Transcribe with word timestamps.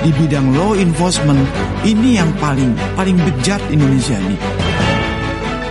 di 0.00 0.10
bidang 0.16 0.56
law 0.56 0.72
enforcement 0.72 1.44
ini 1.84 2.16
yang 2.16 2.32
paling 2.40 2.72
paling 2.96 3.20
bejat 3.20 3.60
Indonesia 3.68 4.16
ini. 4.16 4.36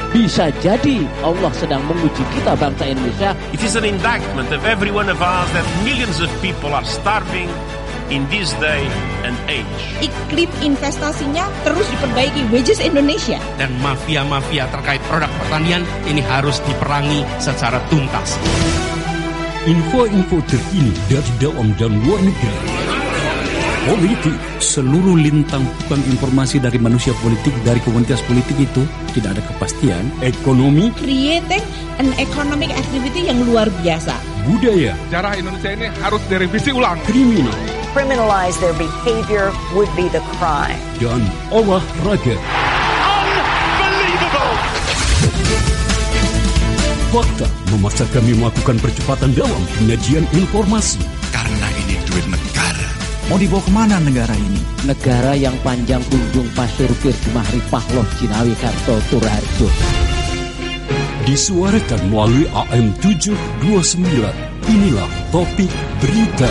Bisa 0.09 0.49
jadi 0.57 1.05
Allah 1.21 1.53
sedang 1.53 1.85
menguji 1.85 2.25
kita 2.33 2.57
bangsa 2.57 2.89
Indonesia. 2.89 3.37
It 3.53 3.61
is 3.61 3.77
an 3.77 3.85
indictment 3.85 4.49
of 4.49 4.65
every 4.65 4.89
one 4.89 5.09
of 5.09 5.21
us 5.21 5.49
that 5.53 5.65
millions 5.85 6.17
of 6.17 6.29
people 6.41 6.73
are 6.73 6.85
starving 6.85 7.49
in 8.09 8.25
this 8.33 8.53
day 8.57 8.89
and 9.21 9.37
age. 9.45 9.81
Iklim 10.01 10.49
investasinya 10.65 11.45
terus 11.61 11.85
diperbaiki 11.93 12.49
wages 12.49 12.81
Indonesia. 12.81 13.37
Dan 13.61 13.69
mafia-mafia 13.85 14.65
terkait 14.73 15.01
produk 15.05 15.29
pertanian 15.45 15.85
ini 16.09 16.25
harus 16.25 16.57
diperangi 16.65 17.21
secara 17.37 17.77
tuntas. 17.93 18.33
Info-info 19.69 20.41
terkini 20.49 20.93
dari 21.05 21.31
dalam 21.37 21.69
dan 21.77 21.93
luar 22.01 22.21
negeri 22.25 22.78
politik. 23.87 24.35
Seluruh 24.59 25.15
lintang 25.15 25.63
bukan 25.85 26.01
informasi 26.11 26.59
dari 26.59 26.75
manusia 26.81 27.15
politik, 27.23 27.53
dari 27.63 27.79
komunitas 27.83 28.19
politik 28.27 28.57
itu 28.59 28.83
tidak 29.15 29.39
ada 29.39 29.43
kepastian. 29.53 30.03
Ekonomi. 30.19 30.91
Creating 30.99 31.63
an 32.01 32.11
economic 32.19 32.71
activity 32.75 33.31
yang 33.31 33.39
luar 33.47 33.71
biasa. 33.79 34.15
Budaya. 34.43 34.95
Sejarah 35.07 35.33
Indonesia 35.39 35.71
ini 35.71 35.87
harus 36.03 36.21
direvisi 36.27 36.69
ulang. 36.75 36.99
Kriminal. 37.07 37.55
Criminalize 37.95 38.57
their 38.61 38.75
behavior 38.77 39.49
would 39.73 39.89
be 39.97 40.11
the 40.11 40.21
crime. 40.37 40.77
Dan 41.01 41.25
olahraga. 41.49 42.37
Unbelievable! 43.01 44.53
Fakta 47.09 47.49
memaksa 47.73 48.05
kami 48.13 48.37
melakukan 48.37 48.77
percepatan 48.77 49.33
dalam 49.33 49.61
penyajian 49.81 50.29
informasi. 50.37 51.01
Karena 51.33 51.67
ini 51.81 51.97
duit 52.05 52.25
negara 52.29 52.48
Mau 53.29 53.37
dibawa 53.37 53.61
ke 53.61 53.69
mana 53.69 54.01
negara 54.01 54.33
ini? 54.33 54.57
Negara 54.89 55.37
yang 55.37 55.53
panjang 55.61 56.01
kunjung 56.09 56.49
Pasir 56.57 56.89
Bir 56.97 57.13
Jumahri 57.13 57.61
Pahloh 57.69 58.01
Cinawi 58.17 58.57
Karto 58.57 58.97
Turarjo. 59.05 59.69
Disuarakan 61.29 62.09
melalui 62.09 62.49
AM 62.49 62.89
729. 62.97 64.33
Inilah 64.65 65.09
topik 65.29 65.69
berita. 66.01 66.49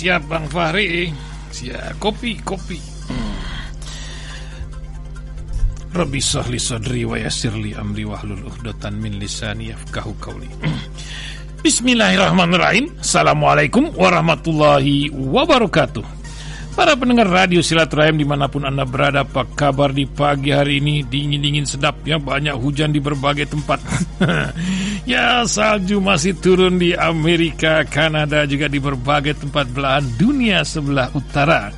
Siap 0.00 0.32
Bang 0.32 0.48
Fahri. 0.48 1.12
Siap, 1.52 2.00
kopi, 2.00 2.40
kopi. 2.40 2.80
Rabbi 5.92 6.20
sahli 6.22 6.56
sadri 6.56 7.04
wa 7.04 7.20
yassirli 7.20 7.76
amri 7.76 8.08
wahlul 8.08 8.48
uqdatan 8.48 8.96
min 8.96 9.20
lisani 9.20 9.68
yafqahu 9.68 10.16
qawli. 10.16 10.48
Bismillahirrahmanirrahim. 11.60 12.96
Assalamualaikum 12.96 13.92
warahmatullahi 13.92 15.12
wabarakatuh. 15.12 16.20
Para 16.72 16.96
pendengar 16.96 17.28
radio 17.28 17.60
silaturahim 17.60 18.16
di 18.16 18.24
mana 18.24 18.46
pun 18.46 18.62
anda 18.62 18.86
berada 18.86 19.26
Apa 19.26 19.42
kabar 19.58 19.90
di 19.90 20.06
pagi 20.06 20.54
hari 20.54 20.78
ini 20.78 21.02
Dingin-dingin 21.02 21.66
sedap 21.66 21.98
ya 22.06 22.16
Banyak 22.22 22.54
hujan 22.54 22.94
di 22.94 23.02
berbagai 23.02 23.50
tempat 23.50 23.82
Ya 25.08 25.40
salju 25.48 25.96
masih 25.96 26.36
turun 26.36 26.76
di 26.76 26.92
Amerika 26.92 27.88
Kanada 27.88 28.44
juga 28.44 28.68
di 28.68 28.76
berbagai 28.76 29.40
tempat 29.40 29.72
belahan 29.72 30.04
dunia 30.20 30.60
sebelah 30.60 31.08
utara. 31.16 31.72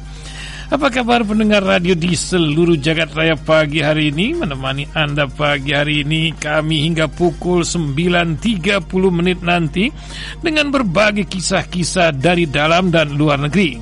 Apa 0.72 0.88
kabar 0.88 1.20
pendengar 1.20 1.60
radio 1.60 1.92
di 1.92 2.16
seluruh 2.16 2.80
jagat 2.80 3.12
raya 3.12 3.36
pagi 3.36 3.84
hari 3.84 4.08
ini? 4.08 4.32
Menemani 4.32 4.88
Anda 4.96 5.28
pagi 5.28 5.76
hari 5.76 6.00
ini 6.00 6.32
Kami 6.32 6.88
hingga 6.88 7.12
pukul 7.12 7.60
9.30 7.60 8.80
menit 9.12 9.44
nanti 9.44 9.92
Dengan 10.40 10.72
berbagai 10.72 11.28
kisah-kisah 11.28 12.16
dari 12.16 12.48
dalam 12.48 12.88
dan 12.88 13.12
luar 13.12 13.44
negeri. 13.44 13.76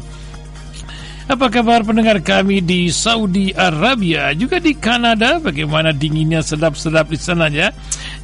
Apa 1.31 1.47
kabar 1.47 1.87
pendengar 1.87 2.19
kami 2.27 2.59
di 2.59 2.91
Saudi 2.91 3.55
Arabia 3.55 4.35
juga 4.35 4.59
di 4.59 4.75
Kanada? 4.75 5.39
Bagaimana 5.39 5.95
dinginnya 5.95 6.43
sedap-sedap 6.43 7.07
di 7.07 7.15
sana 7.15 7.47
ya 7.47 7.71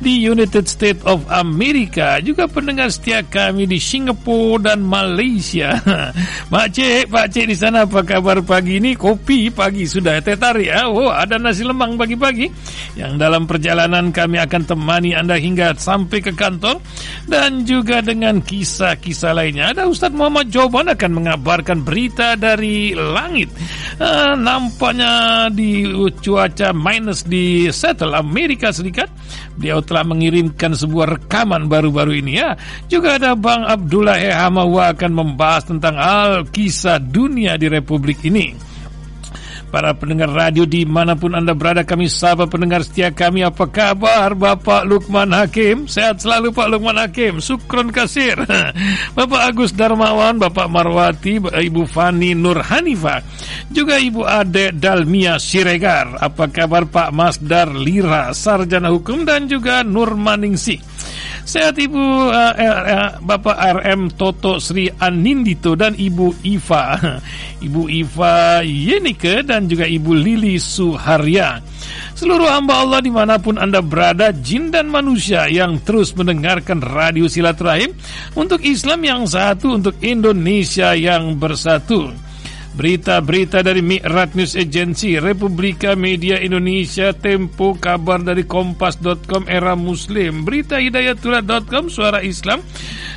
di 0.01 0.25
United 0.25 0.69
States 0.69 1.01
of 1.09 1.25
America 1.33 2.21
juga 2.21 2.45
pendengar 2.47 2.93
setia 2.93 3.25
kami 3.25 3.65
di 3.65 3.81
Singapura 3.81 4.73
dan 4.73 4.85
Malaysia. 4.85 5.77
Pak 6.53 6.67
Cik 6.73 7.09
Pak 7.09 7.27
Cik 7.33 7.47
di 7.49 7.57
sana 7.57 7.89
apa 7.89 8.05
kabar 8.05 8.41
pagi 8.45 8.79
ini? 8.81 8.93
Kopi 8.97 9.49
pagi 9.49 9.89
sudah 9.89 10.21
teh 10.21 10.37
tarik 10.37 10.69
ya 10.69 10.89
oh 10.89 11.09
ada 11.09 11.41
nasi 11.41 11.65
lemang 11.65 11.97
pagi-pagi. 11.97 12.49
Yang 12.97 13.13
dalam 13.21 13.45
perjalanan 13.45 14.13
kami 14.13 14.41
akan 14.41 14.63
temani 14.65 15.13
Anda 15.13 15.37
hingga 15.37 15.77
sampai 15.77 16.19
ke 16.21 16.33
kantor. 16.37 16.81
Dan 17.27 17.67
juga 17.67 18.01
dengan 18.01 18.39
kisah-kisah 18.41 19.35
lainnya. 19.35 19.75
Ada 19.75 19.91
Ustadz 19.91 20.15
Muhammad 20.15 20.49
Joban 20.49 20.87
akan 20.93 21.11
mengabarkan 21.11 21.83
berita 21.83 22.39
dari 22.39 22.95
langit. 22.95 23.51
Uh, 23.99 24.39
nampaknya 24.39 25.47
di 25.51 25.87
cuaca 26.23 26.71
minus 26.71 27.27
di 27.27 27.67
Seattle, 27.71 28.15
Amerika 28.15 28.71
Serikat. 28.71 29.11
Beliau 29.57 29.81
telah 29.81 30.05
mengirimkan 30.05 30.77
sebuah 30.77 31.17
rekaman 31.17 31.67
baru-baru 31.67 32.21
ini 32.21 32.33
ya. 32.37 32.55
Juga 32.87 33.17
ada 33.17 33.33
Bang 33.33 33.65
Abdullah 33.65 34.21
E. 34.21 34.29
Hamawa 34.29 34.93
akan 34.93 35.13
membahas 35.13 35.65
tentang 35.65 35.97
al 35.97 36.45
kisah 36.53 37.01
dunia 37.01 37.57
di 37.57 37.67
Republik 37.73 38.21
ini. 38.29 38.76
Para 39.77 39.93
pendengar 39.93 40.33
radio 40.33 40.65
di 40.65 40.89
mana 40.89 41.21
pun 41.21 41.37
anda 41.37 41.53
berada 41.53 41.85
Kami 41.85 42.09
sahabat 42.09 42.49
pendengar 42.49 42.81
setia 42.81 43.13
kami 43.13 43.45
Apa 43.45 43.69
kabar 43.69 44.33
Bapak 44.33 44.89
Lukman 44.89 45.37
Hakim? 45.37 45.85
Sehat 45.85 46.25
selalu 46.25 46.49
Pak 46.49 46.73
Lukman 46.73 46.97
Hakim. 46.97 47.45
Sukron 47.45 47.93
kasir. 47.93 48.41
Bapak 49.21 49.53
Agus 49.53 49.77
Darmawan 49.77 50.41
Bapak 50.41 50.73
Marwati 50.73 51.37
Ibu 51.45 51.85
Fani 51.85 52.33
Nur 52.33 52.65
Hanifa 52.65 53.21
Juga 53.69 54.01
Ibu 54.01 54.25
Ade 54.25 54.73
Dalmia 54.73 55.37
Siregar. 55.37 56.25
Apa 56.25 56.49
kabar 56.49 56.89
Pak 56.89 57.13
Masdar 57.13 57.69
Lira 57.77 58.33
Sarjana 58.33 58.89
Hukum 58.89 59.29
Dan 59.29 59.45
juga 59.45 59.85
Nur 59.85 60.17
Maningsih 60.17 60.96
Sehat 61.47 61.79
Ibu 61.79 62.03
uh, 62.27 62.55
uh, 62.59 63.11
Bapak 63.23 63.55
RM 63.55 64.19
Toto 64.19 64.59
Sri 64.59 64.91
Anindito 64.91 65.79
dan 65.79 65.95
Ibu 65.95 66.43
Iva. 66.43 66.99
Ibu 67.67 67.87
Iva 67.87 68.67
Yenike 68.67 69.47
dan 69.47 69.71
juga 69.71 69.87
Ibu 69.87 70.11
Lili 70.11 70.59
Suharya. 70.59 71.63
Seluruh 72.19 72.51
hamba 72.51 72.83
Allah 72.83 72.99
di 72.99 73.15
mana 73.15 73.39
pun 73.39 73.63
Anda 73.63 73.79
berada 73.79 74.35
Jin 74.35 74.75
dan 74.75 74.91
manusia 74.91 75.47
yang 75.47 75.79
terus 75.87 76.17
mendengarkan 76.19 76.81
Radio 76.81 77.29
Silaturahim 77.29 77.93
Untuk 78.33 78.65
Islam 78.65 79.05
yang 79.05 79.23
satu 79.29 79.77
Untuk 79.77 80.01
Indonesia 80.01 80.97
yang 80.97 81.37
bersatu 81.37 82.26
Berita-berita 82.77 83.65
dari 83.65 83.81
Mi'rat 83.81 84.37
News 84.37 84.53
Agency, 84.53 85.17
Republika 85.17 85.97
Media 85.97 86.37
Indonesia, 86.37 87.17
Tempo, 87.17 87.73
kabar 87.73 88.21
dari 88.21 88.45
Kompas.com, 88.45 89.49
Era 89.49 89.73
Muslim, 89.73 90.45
berita 90.45 90.77
Hidayatullah.com, 90.77 91.89
Suara 91.89 92.21
Islam, 92.21 92.61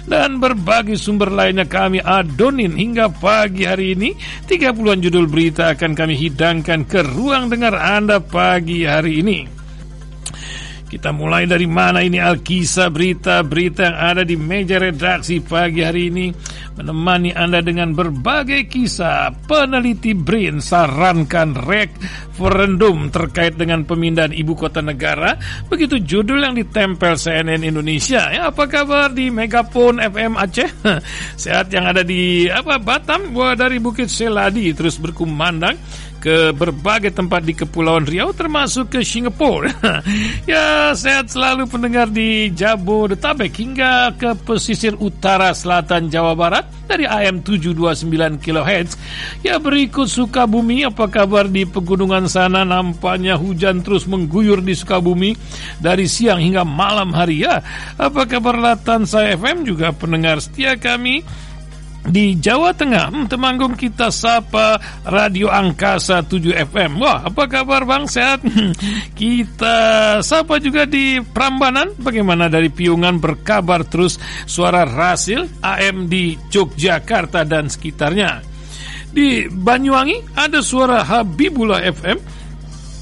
dan 0.07 0.39
berbagai 0.39 0.95
sumber 0.95 1.27
lainnya 1.27 1.67
kami 1.67 1.99
adonin 1.99 2.71
hingga 2.71 3.11
pagi 3.11 3.67
hari 3.67 3.99
ini. 3.99 4.15
30-an 4.47 5.03
judul 5.03 5.27
berita 5.27 5.75
akan 5.75 5.91
kami 5.91 6.15
hidangkan 6.15 6.87
ke 6.87 7.03
ruang 7.03 7.51
dengar 7.51 7.75
Anda 7.75 8.23
pagi 8.23 8.87
hari 8.87 9.19
ini. 9.19 9.58
Kita 10.89 11.13
mulai 11.13 11.45
dari 11.45 11.69
mana 11.69 12.01
ini 12.01 12.17
Alkisah 12.17 12.89
berita-berita 12.89 13.93
yang 13.93 13.97
ada 14.01 14.23
di 14.25 14.33
meja 14.33 14.81
redaksi 14.81 15.37
pagi 15.37 15.85
hari 15.85 16.09
ini. 16.09 16.33
Menemani 16.81 17.29
Anda 17.29 17.61
dengan 17.61 17.93
berbagai 17.93 18.65
kisah. 18.65 19.29
Peneliti 19.45 20.17
BRIN 20.17 20.57
sarankan 20.57 21.53
referendum 21.53 23.13
terkait 23.13 23.53
dengan 23.53 23.85
pemindahan 23.85 24.33
ibu 24.33 24.57
kota 24.57 24.81
negara. 24.81 25.37
Begitu 25.69 26.01
judul 26.01 26.41
yang 26.41 26.57
ditempel 26.57 27.21
CNN 27.21 27.61
Indonesia. 27.61 28.33
Ya 28.33 28.49
apa 28.49 28.65
kabar 28.65 29.13
di 29.13 29.29
Megapon 29.29 30.01
FM 30.01 30.41
Aceh? 30.41 30.73
Sehat 31.45 31.69
yang 31.69 31.85
ada 31.85 32.01
di 32.01 32.49
apa 32.49 32.81
Batam? 32.81 33.29
Gua 33.29 33.53
dari 33.53 33.77
Bukit 33.77 34.09
Seladi 34.09 34.73
terus 34.73 34.97
berkumandang 34.97 35.77
ke 36.19 36.51
berbagai 36.51 37.15
tempat 37.15 37.41
di 37.47 37.55
Kepulauan 37.55 38.03
Riau 38.03 38.35
termasuk 38.35 38.91
ke 38.91 38.99
Singapura. 39.01 39.71
ya, 40.51 40.91
sehat 40.91 41.31
selalu 41.31 41.65
pendengar 41.65 42.11
di 42.11 42.51
Jabodetabek 42.51 43.55
hingga 43.55 44.13
ke 44.19 44.35
pesisir 44.43 44.99
utara 44.99 45.55
selatan 45.55 46.11
Jawa 46.11 46.35
Barat 46.35 46.67
dari 46.85 47.07
AM 47.07 47.39
729 47.41 48.43
kHz. 48.43 48.89
Ya, 49.41 49.57
berikut 49.57 50.11
Sukabumi, 50.11 50.83
apa 50.83 51.07
kabar 51.07 51.47
di 51.47 51.63
pegunungan 51.63 52.27
sana? 52.27 52.67
Nampaknya 52.67 53.39
hujan 53.39 53.79
terus 53.81 54.03
mengguyur 54.03 54.59
di 54.59 54.75
Sukabumi 54.75 55.33
dari 55.79 56.05
siang 56.11 56.43
hingga 56.43 56.67
malam 56.67 57.15
hari 57.15 57.47
ya. 57.47 57.63
Apa 57.95 58.27
kabar 58.27 58.59
Latansa 58.59 59.23
FM 59.23 59.63
juga 59.63 59.95
pendengar 59.95 60.43
setia 60.43 60.75
kami? 60.75 61.23
Di 62.07 62.39
Jawa 62.39 62.71
Tengah 62.71 63.11
hmm, 63.11 63.25
Temanggung 63.27 63.75
kita 63.75 64.07
sapa 64.07 64.79
Radio 65.03 65.51
Angkasa 65.51 66.23
7 66.23 66.55
FM 66.71 67.03
Wah 67.03 67.27
apa 67.27 67.43
kabar 67.45 67.83
Bang? 67.83 68.07
Sehat? 68.07 68.39
Kita 69.19 69.77
sapa 70.23 70.57
juga 70.63 70.87
di 70.87 71.19
Prambanan. 71.19 71.91
Bagaimana 71.99 72.47
dari 72.47 72.71
Piungan 72.71 73.19
berkabar 73.19 73.83
terus 73.83 74.15
Suara 74.47 74.87
Rasil 74.87 75.45
AM 75.59 76.07
di 76.07 76.39
Yogyakarta 76.49 77.43
dan 77.43 77.67
sekitarnya. 77.67 78.39
Di 79.09 79.49
Banyuwangi 79.49 80.37
ada 80.37 80.61
suara 80.61 81.01
Habibullah 81.01 81.81
FM 81.81 82.17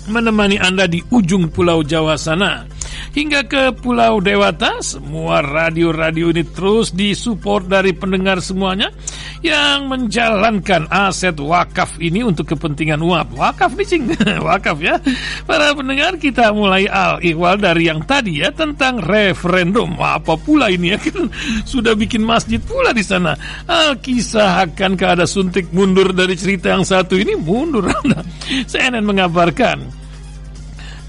Menemani 0.07 0.55
Anda 0.55 0.87
di 0.87 1.03
ujung 1.11 1.51
pulau 1.51 1.83
Jawa 1.83 2.15
sana 2.15 2.76
hingga 3.13 3.45
ke 3.45 3.73
Pulau 3.77 4.21
Dewata. 4.21 4.79
Semua 4.79 5.41
radio-radio 5.41 6.29
ini 6.29 6.43
terus 6.45 6.93
disupport 6.93 7.65
dari 7.65 7.91
pendengar 7.97 8.39
semuanya 8.39 8.93
yang 9.41 9.89
menjalankan 9.89 10.89
aset 10.89 11.37
wakaf 11.37 11.97
ini 12.01 12.25
untuk 12.25 12.53
kepentingan 12.53 13.01
uap. 13.01 13.33
Wakaf 13.37 13.73
nih 13.77 14.17
wakaf 14.47 14.77
ya. 14.81 14.97
Para 15.45 15.73
pendengar 15.73 16.17
kita 16.17 16.53
mulai 16.53 16.89
al 16.89 17.21
ikhwal 17.21 17.57
dari 17.61 17.89
yang 17.89 18.05
tadi 18.05 18.41
ya 18.41 18.53
tentang 18.53 19.01
referendum. 19.01 19.97
Apa 19.97 20.37
pula 20.37 20.69
ini 20.69 20.93
ya 20.93 20.97
kan 21.05 21.29
sudah 21.65 21.93
bikin 21.97 22.21
masjid 22.21 22.61
pula 22.61 22.93
di 22.93 23.01
sana. 23.01 23.33
Al 23.65 23.97
kisah 24.01 24.67
akan 24.67 24.99
ada 25.07 25.23
suntik 25.23 25.71
mundur 25.71 26.11
dari 26.11 26.35
cerita 26.35 26.73
yang 26.73 26.83
satu 26.83 27.15
ini 27.17 27.33
mundur. 27.37 27.87
CNN 28.71 29.03
mengabarkan 29.05 29.96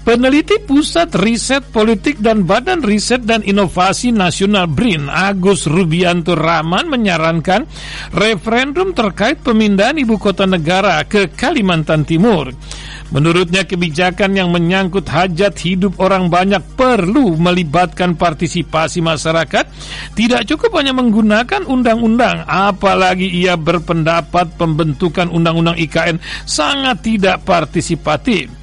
Peneliti 0.09 0.57
Pusat 0.57 1.21
Riset 1.21 1.63
Politik 1.69 2.17
dan 2.17 2.41
Badan 2.41 2.81
Riset 2.81 3.29
dan 3.29 3.45
Inovasi 3.45 4.09
Nasional 4.09 4.65
BRIN 4.65 5.05
Agus 5.05 5.69
Rubianto 5.69 6.33
Rahman 6.33 6.89
menyarankan 6.89 7.69
referendum 8.17 8.97
terkait 8.97 9.37
pemindahan 9.45 10.01
ibu 10.01 10.17
kota 10.17 10.49
negara 10.49 10.97
ke 11.05 11.29
Kalimantan 11.29 12.09
Timur. 12.09 12.49
Menurutnya 13.13 13.69
kebijakan 13.69 14.33
yang 14.33 14.49
menyangkut 14.49 15.05
hajat 15.05 15.53
hidup 15.61 16.01
orang 16.01 16.25
banyak 16.25 16.65
perlu 16.73 17.37
melibatkan 17.37 18.17
partisipasi 18.17 19.05
masyarakat. 19.05 19.69
Tidak 20.17 20.41
cukup 20.49 20.73
hanya 20.81 20.97
menggunakan 20.97 21.69
undang-undang, 21.69 22.49
apalagi 22.49 23.29
ia 23.29 23.53
berpendapat 23.53 24.57
pembentukan 24.57 25.29
undang-undang 25.29 25.77
IKN 25.77 26.17
sangat 26.49 26.97
tidak 27.05 27.45
partisipatif. 27.45 28.58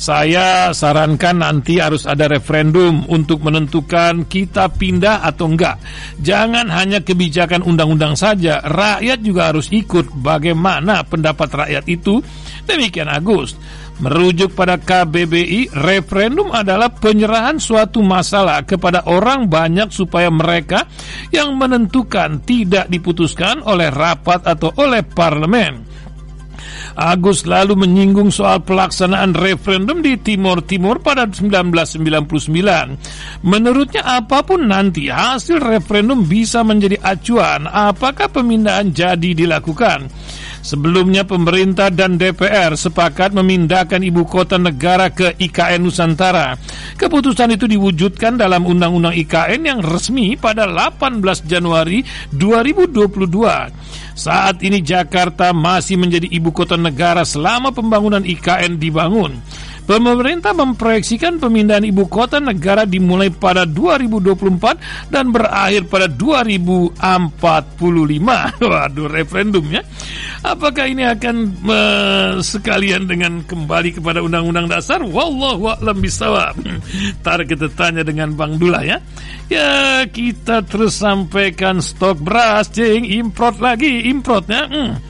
Saya 0.00 0.72
sarankan 0.72 1.44
nanti 1.44 1.76
harus 1.76 2.08
ada 2.08 2.24
referendum 2.24 3.04
untuk 3.12 3.44
menentukan 3.44 4.24
kita 4.24 4.72
pindah 4.72 5.20
atau 5.28 5.52
enggak. 5.52 5.76
Jangan 6.24 6.72
hanya 6.72 7.04
kebijakan 7.04 7.60
undang-undang 7.60 8.16
saja, 8.16 8.64
rakyat 8.64 9.20
juga 9.20 9.52
harus 9.52 9.68
ikut 9.68 10.08
bagaimana 10.24 11.04
pendapat 11.04 11.52
rakyat 11.52 11.84
itu. 11.84 12.16
Demikian 12.64 13.12
Agus. 13.12 13.52
Merujuk 14.00 14.56
pada 14.56 14.80
KBBI, 14.80 15.68
referendum 15.76 16.48
adalah 16.48 16.88
penyerahan 16.88 17.60
suatu 17.60 18.00
masalah 18.00 18.64
kepada 18.64 19.04
orang 19.04 19.52
banyak 19.52 19.92
supaya 19.92 20.32
mereka 20.32 20.88
yang 21.28 21.52
menentukan 21.60 22.40
tidak 22.40 22.88
diputuskan 22.88 23.60
oleh 23.60 23.92
rapat 23.92 24.48
atau 24.48 24.72
oleh 24.80 25.04
parlemen. 25.04 25.89
Agus 26.98 27.46
lalu 27.46 27.78
menyinggung 27.78 28.34
soal 28.34 28.62
pelaksanaan 28.62 29.34
referendum 29.36 30.02
di 30.02 30.18
Timur 30.18 30.62
Timur 30.64 30.98
pada 30.98 31.26
1999. 31.28 33.46
Menurutnya 33.46 34.02
apa 34.04 34.42
pun 34.42 34.66
nanti 34.66 35.10
hasil 35.10 35.60
referendum 35.60 36.26
bisa 36.26 36.66
menjadi 36.66 36.98
acuan 37.02 37.66
apakah 37.66 38.28
pemindahan 38.30 38.90
jadi 38.90 39.34
dilakukan. 39.34 40.10
Sebelumnya 40.60 41.24
pemerintah 41.24 41.88
dan 41.88 42.20
DPR 42.20 42.76
sepakat 42.76 43.32
memindahkan 43.32 44.04
ibu 44.04 44.28
kota 44.28 44.60
negara 44.60 45.08
ke 45.08 45.32
IKN 45.40 45.80
Nusantara. 45.80 46.60
Keputusan 47.00 47.56
itu 47.56 47.64
diwujudkan 47.64 48.36
dalam 48.36 48.68
Undang-Undang 48.68 49.16
IKN 49.24 49.60
yang 49.64 49.80
resmi 49.80 50.36
pada 50.36 50.68
18 50.68 51.48
Januari 51.48 52.04
2022. 52.36 53.72
Saat 54.12 54.60
ini 54.60 54.84
Jakarta 54.84 55.56
masih 55.56 55.96
menjadi 55.96 56.28
ibu 56.28 56.52
kota 56.52 56.76
negara 56.76 57.24
selama 57.24 57.72
pembangunan 57.72 58.20
IKN 58.20 58.76
dibangun. 58.76 59.40
Pemerintah 59.90 60.54
memproyeksikan 60.54 61.42
pemindahan 61.42 61.82
ibu 61.82 62.06
kota 62.06 62.38
negara 62.38 62.86
dimulai 62.86 63.26
pada 63.26 63.66
2024 63.66 65.10
dan 65.10 65.34
berakhir 65.34 65.90
pada 65.90 66.06
2045. 66.06 66.94
Waduh, 68.70 69.08
referendum 69.10 69.66
ya. 69.66 69.82
Apakah 70.46 70.86
ini 70.86 71.02
akan 71.02 71.36
uh, 71.66 72.32
sekalian 72.38 73.10
dengan 73.10 73.42
kembali 73.42 73.98
kepada 73.98 74.22
Undang-Undang 74.22 74.70
Dasar? 74.70 75.02
Wallahu 75.02 75.74
a'lam 75.74 75.98
bisawab. 75.98 76.54
Ntar 77.26 77.42
kita 77.50 77.66
tanya 77.74 78.06
dengan 78.06 78.38
Bang 78.38 78.62
Dula 78.62 78.86
ya. 78.86 79.02
Ya 79.50 80.06
kita 80.06 80.62
terus 80.70 81.02
sampaikan 81.02 81.82
stok 81.82 82.22
beras, 82.22 82.70
cing, 82.70 83.10
import 83.10 83.58
lagi, 83.58 84.06
importnya. 84.06 84.70
Hmm. 84.70 85.09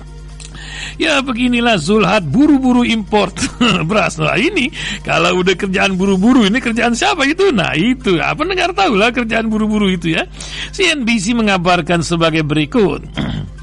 Ya 1.01 1.25
beginilah 1.25 1.81
Zulhad 1.81 2.29
buru-buru 2.29 2.85
import 2.85 3.33
beras. 3.89 4.21
Nah 4.21 4.37
ini 4.37 4.69
kalau 5.01 5.41
udah 5.41 5.57
kerjaan 5.57 5.97
buru-buru 5.97 6.45
ini 6.45 6.61
kerjaan 6.61 6.93
siapa 6.93 7.25
itu? 7.25 7.49
Nah 7.49 7.73
itu 7.73 8.21
apa 8.21 8.45
negara 8.45 8.77
tahu 8.77 9.01
lah 9.01 9.09
kerjaan 9.09 9.49
buru-buru 9.49 9.89
itu 9.89 10.13
ya. 10.13 10.29
CNBC 10.77 11.33
mengabarkan 11.33 12.05
sebagai 12.05 12.45
berikut. 12.45 13.01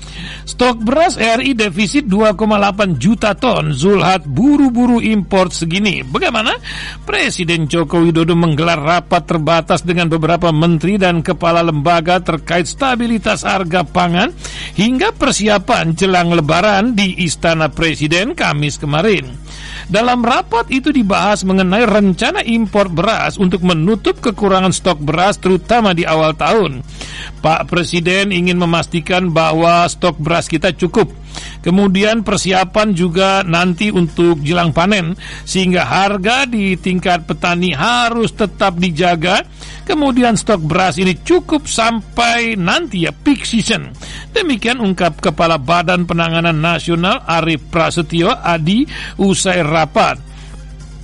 Stok 0.48 0.80
beras 0.80 1.20
RI 1.20 1.60
defisit 1.60 2.08
2,8 2.08 2.96
juta 2.96 3.36
ton. 3.36 3.75
Zulhad 3.75 4.24
buru-buru 4.24 5.04
import 5.04 5.51
segini. 5.51 6.08
Bagaimana? 6.08 6.56
Presiden 7.04 7.68
Joko 7.68 8.00
Widodo 8.00 8.32
menggelar 8.32 8.80
rapat 8.80 9.27
terbatas 9.27 9.84
dengan 9.84 10.08
beberapa 10.08 10.56
menteri 10.56 10.96
dan 10.96 11.20
kepala 11.20 11.60
lembaga 11.60 12.24
terkait 12.24 12.63
stabilitas 12.63 13.44
harga 13.44 13.84
pangan 13.84 14.32
hingga 14.80 15.12
persiapan 15.12 15.92
jelang 16.00 16.32
lebaran 16.32 16.96
di 16.96 17.27
Istana 17.27 17.68
Presiden 17.68 18.32
Kamis 18.32 18.80
kemarin. 18.80 19.47
Dalam 19.88 20.20
rapat 20.20 20.67
itu 20.67 20.91
dibahas 20.91 21.48
mengenai 21.48 21.88
rencana 21.88 22.44
impor 22.44 22.91
beras 22.91 23.39
untuk 23.39 23.63
menutup 23.63 24.20
kekurangan 24.20 24.75
stok 24.75 25.00
beras 25.00 25.39
terutama 25.39 25.96
di 25.96 26.03
awal 26.03 26.36
tahun. 26.36 26.84
Pak 27.39 27.72
Presiden 27.72 28.36
ingin 28.36 28.60
memastikan 28.60 29.32
bahwa 29.32 29.88
stok 29.88 30.20
beras 30.20 30.51
kita 30.51 30.75
cukup. 30.75 31.08
Kemudian 31.62 32.24
persiapan 32.24 32.94
juga 32.96 33.41
nanti 33.44 33.89
untuk 33.89 34.41
jelang 34.41 34.72
panen 34.72 35.17
sehingga 35.44 35.84
harga 35.88 36.48
di 36.48 36.77
tingkat 36.77 37.27
petani 37.27 37.74
harus 37.74 38.34
tetap 38.34 38.77
dijaga 38.77 39.44
Kemudian 39.88 40.36
stok 40.36 40.67
beras 40.67 41.00
ini 41.00 41.15
cukup 41.24 41.63
sampai 41.63 42.60
nanti 42.60 43.08
ya 43.08 43.15
peak 43.15 43.48
season. 43.48 43.96
Demikian 44.36 44.84
ungkap 44.84 45.24
Kepala 45.24 45.56
Badan 45.56 46.03
Penanganan 46.03 46.60
Nasional 46.60 47.24
Arif 47.24 47.72
Prasetyo 47.72 48.36
Adi 48.36 48.84
usai 49.15 49.63
rapat. 49.63 50.26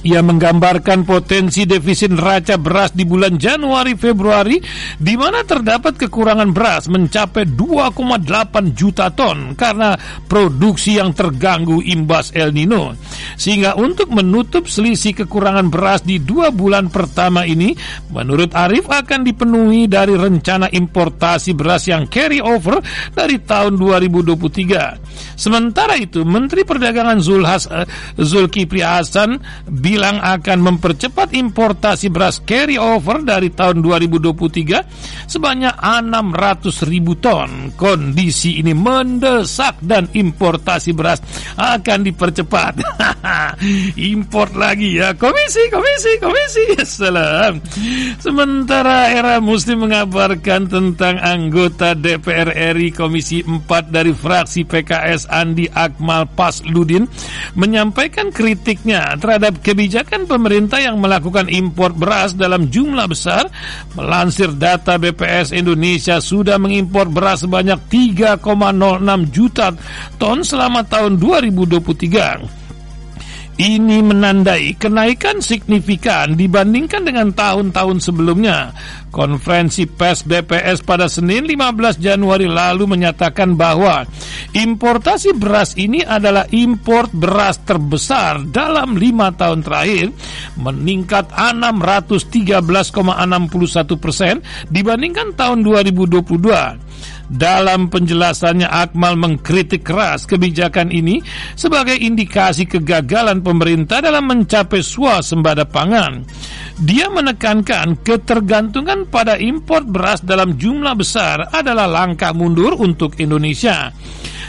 Ia 0.04 0.20
menggambarkan 0.20 1.08
potensi 1.08 1.64
defisit 1.64 2.12
neraca 2.12 2.60
beras 2.60 2.92
di 2.92 3.08
bulan 3.08 3.40
Januari 3.40 3.96
Februari 3.96 4.60
di 5.00 5.16
mana 5.16 5.48
terdapat 5.48 5.96
kekurangan 5.96 6.52
beras 6.52 6.92
mencapai 6.92 7.48
2,8 7.48 8.76
juta 8.76 9.08
ton 9.16 9.56
karena 9.56 9.96
produksi 10.28 11.00
yang 11.00 11.16
terganggu 11.16 11.80
imbas 11.80 12.36
El 12.36 12.52
Nino. 12.52 13.00
Sehingga 13.40 13.80
untuk 13.80 14.12
menutup 14.12 14.68
selisih 14.68 15.24
kekurangan 15.24 15.72
beras 15.72 16.04
di 16.04 16.20
dua 16.20 16.52
bulan 16.52 16.92
pertama 16.92 17.48
ini, 17.48 17.72
menurut 18.12 18.52
Arif 18.52 18.92
akan 18.92 19.24
dipenuhi 19.24 19.88
dari 19.88 20.20
rencana 20.20 20.68
importasi 20.68 21.56
beras 21.56 21.88
yang 21.88 22.12
carry 22.12 22.44
over 22.44 22.84
dari 23.16 23.40
tahun 23.40 23.80
2023. 23.80 25.40
Sementara 25.40 25.98
itu, 25.98 26.22
Menteri 26.28 26.62
Perdagangan 26.68 27.20
Zulhas, 27.24 27.66
uh, 27.72 27.88
Zulkifli 28.20 28.86
Hasan 28.86 29.42
bilang 29.94 30.18
akan 30.18 30.74
mempercepat 30.74 31.38
importasi 31.38 32.10
beras 32.10 32.42
carry 32.42 32.82
over 32.82 33.22
dari 33.22 33.54
tahun 33.54 33.86
2023 33.86 35.30
sebanyak 35.30 35.70
600 35.78 36.90
ribu 36.90 37.14
ton. 37.22 37.70
Kondisi 37.78 38.58
ini 38.58 38.74
mendesak 38.74 39.78
dan 39.86 40.10
importasi 40.10 40.98
beras 40.98 41.22
akan 41.62 42.10
dipercepat. 42.10 42.82
Import 44.18 44.58
lagi 44.58 44.98
ya. 44.98 45.14
Komisi, 45.14 45.70
komisi, 45.70 46.18
komisi. 46.18 46.64
Salam. 46.82 47.62
Sementara 48.18 49.14
era 49.14 49.38
Muslim 49.38 49.86
mengabarkan 49.86 50.74
tentang 50.74 51.22
anggota 51.22 51.94
DPR 51.94 52.74
RI 52.74 52.90
Komisi 52.90 53.46
4 53.46 53.94
dari 53.94 54.10
fraksi 54.10 54.66
PKS 54.66 55.30
Andi 55.30 55.70
Akmal 55.70 56.26
Pasludin 56.34 57.06
menyampaikan 57.54 58.34
kritiknya 58.34 59.14
terhadap 59.22 59.62
kebijakan 59.62 59.83
kebijakan 59.84 60.32
pemerintah 60.32 60.80
yang 60.80 60.96
melakukan 60.96 61.52
impor 61.52 61.92
beras 61.92 62.32
dalam 62.32 62.72
jumlah 62.72 63.04
besar. 63.04 63.52
Melansir 64.00 64.56
data 64.56 64.96
BPS 64.96 65.52
Indonesia 65.52 66.24
sudah 66.24 66.56
mengimpor 66.56 67.12
beras 67.12 67.44
sebanyak 67.44 67.76
3,06 67.92 68.40
juta 69.28 69.76
ton 70.16 70.40
selama 70.40 70.88
tahun 70.88 71.20
2023. 71.20 72.63
Ini 73.54 74.02
menandai 74.02 74.74
kenaikan 74.82 75.38
signifikan 75.38 76.34
dibandingkan 76.34 77.06
dengan 77.06 77.30
tahun-tahun 77.30 78.02
sebelumnya. 78.02 78.74
Konferensi 79.14 79.86
PES 79.86 80.26
BPS 80.26 80.82
pada 80.82 81.06
Senin 81.06 81.46
15 81.46 82.02
Januari 82.02 82.50
lalu 82.50 82.90
menyatakan 82.90 83.54
bahwa 83.54 84.10
importasi 84.58 85.38
beras 85.38 85.78
ini 85.78 86.02
adalah 86.02 86.50
import 86.50 87.14
beras 87.14 87.62
terbesar 87.62 88.42
dalam 88.50 88.98
lima 88.98 89.30
tahun 89.30 89.62
terakhir, 89.62 90.10
meningkat 90.58 91.30
613,61 91.30 92.58
persen 94.02 94.42
dibandingkan 94.74 95.38
tahun 95.38 95.62
2022. 95.62 97.13
Dalam 97.34 97.90
penjelasannya 97.90 98.70
Akmal 98.70 99.18
mengkritik 99.18 99.82
keras 99.82 100.30
kebijakan 100.30 100.94
ini 100.94 101.18
sebagai 101.58 101.98
indikasi 101.98 102.70
kegagalan 102.70 103.42
pemerintah 103.42 104.06
dalam 104.06 104.30
mencapai 104.30 104.86
swasembada 104.86 105.66
pangan. 105.66 106.22
Dia 106.78 107.10
menekankan 107.10 108.06
ketergantungan 108.06 109.10
pada 109.10 109.42
impor 109.42 109.82
beras 109.82 110.22
dalam 110.22 110.62
jumlah 110.62 110.94
besar 110.94 111.50
adalah 111.50 111.90
langkah 111.90 112.38
mundur 112.38 112.78
untuk 112.78 113.18
Indonesia. 113.18 113.90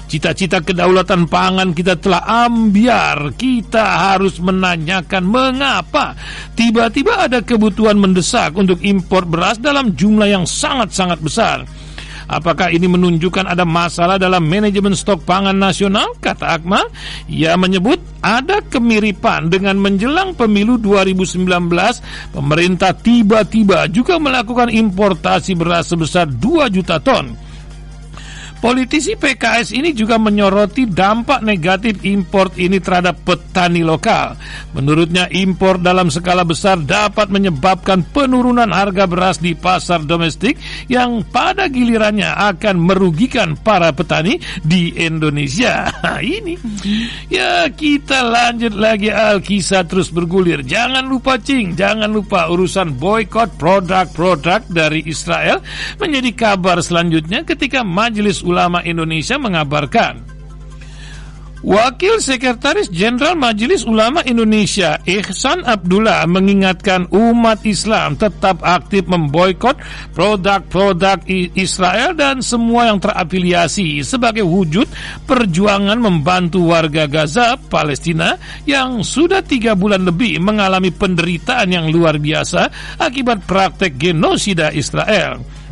Cita-cita 0.04 0.60
kedaulatan 0.60 1.24
pangan 1.24 1.72
kita 1.72 1.96
telah 1.96 2.20
ambiar. 2.44 3.32
Kita 3.32 4.12
harus 4.12 4.36
menanyakan 4.44 5.24
mengapa 5.24 6.12
tiba-tiba 6.52 7.32
ada 7.32 7.40
kebutuhan 7.40 7.96
mendesak 7.96 8.52
untuk 8.52 8.84
impor 8.84 9.24
beras 9.24 9.56
dalam 9.56 9.96
jumlah 9.96 10.28
yang 10.28 10.44
sangat-sangat 10.44 11.24
besar. 11.24 11.64
Apakah 12.28 12.72
ini 12.72 12.88
menunjukkan 12.88 13.44
ada 13.44 13.68
masalah 13.68 14.16
dalam 14.16 14.44
manajemen 14.48 14.96
stok 14.96 15.28
pangan 15.28 15.56
nasional? 15.56 16.16
Kata 16.18 16.56
Akmal, 16.56 16.88
ia 17.28 17.52
menyebut 17.60 18.00
ada 18.24 18.64
kemiripan 18.64 19.52
dengan 19.52 19.76
menjelang 19.76 20.32
pemilu 20.32 20.80
2019, 20.80 21.44
pemerintah 22.32 22.96
tiba-tiba 22.96 23.84
juga 23.92 24.16
melakukan 24.16 24.72
importasi 24.72 25.52
beras 25.52 25.92
sebesar 25.92 26.24
2 26.28 26.72
juta 26.72 26.96
ton. 26.96 27.43
Politisi 28.64 29.12
PKS 29.12 29.76
ini 29.76 29.92
juga 29.92 30.16
menyoroti 30.16 30.88
dampak 30.88 31.44
negatif 31.44 32.00
impor 32.00 32.48
ini 32.56 32.80
terhadap 32.80 33.20
petani 33.20 33.84
lokal. 33.84 34.40
Menurutnya 34.72 35.28
impor 35.28 35.76
dalam 35.76 36.08
skala 36.08 36.48
besar 36.48 36.80
dapat 36.80 37.28
menyebabkan 37.28 38.00
penurunan 38.08 38.72
harga 38.72 39.04
beras 39.04 39.36
di 39.36 39.52
pasar 39.52 40.08
domestik 40.08 40.56
yang 40.88 41.28
pada 41.28 41.68
gilirannya 41.68 42.32
akan 42.32 42.80
merugikan 42.80 43.52
para 43.52 43.92
petani 43.92 44.40
di 44.64 44.96
Indonesia. 44.96 45.92
ini 46.24 46.56
ya 47.28 47.68
kita 47.68 48.24
lanjut 48.24 48.72
lagi 48.80 49.12
Alkisah 49.12 49.84
terus 49.84 50.08
bergulir. 50.08 50.64
Jangan 50.64 51.04
lupa 51.04 51.36
cing, 51.36 51.76
jangan 51.76 52.08
lupa 52.08 52.48
urusan 52.48 52.96
boykot 52.96 53.60
produk-produk 53.60 54.64
dari 54.72 55.04
Israel 55.04 55.60
menjadi 56.00 56.32
kabar 56.32 56.80
selanjutnya 56.80 57.44
ketika 57.44 57.84
Majelis 57.84 58.40
Ulama 58.40 58.53
Indonesia 58.86 59.34
mengabarkan 59.36 60.34
Wakil 61.64 62.20
Sekretaris 62.20 62.92
Jenderal 62.92 63.40
Majelis 63.40 63.88
Ulama 63.88 64.20
Indonesia 64.28 65.00
Ihsan 65.08 65.64
Abdullah 65.64 66.20
mengingatkan 66.28 67.08
umat 67.08 67.64
Islam 67.64 68.20
tetap 68.20 68.60
aktif 68.60 69.08
memboikot 69.08 69.72
produk-produk 70.12 71.24
Israel 71.56 72.12
dan 72.12 72.44
semua 72.44 72.92
yang 72.92 73.00
terafiliasi 73.00 74.04
sebagai 74.04 74.44
wujud 74.44 74.84
perjuangan 75.24 75.96
membantu 75.96 76.68
warga 76.68 77.08
Gaza, 77.08 77.56
Palestina 77.56 78.36
yang 78.68 79.00
sudah 79.00 79.40
tiga 79.40 79.72
bulan 79.72 80.04
lebih 80.04 80.44
mengalami 80.44 80.92
penderitaan 80.92 81.72
yang 81.72 81.88
luar 81.88 82.20
biasa 82.20 82.68
akibat 83.00 83.40
praktek 83.48 83.96
genosida 83.96 84.68
Israel 84.68 85.63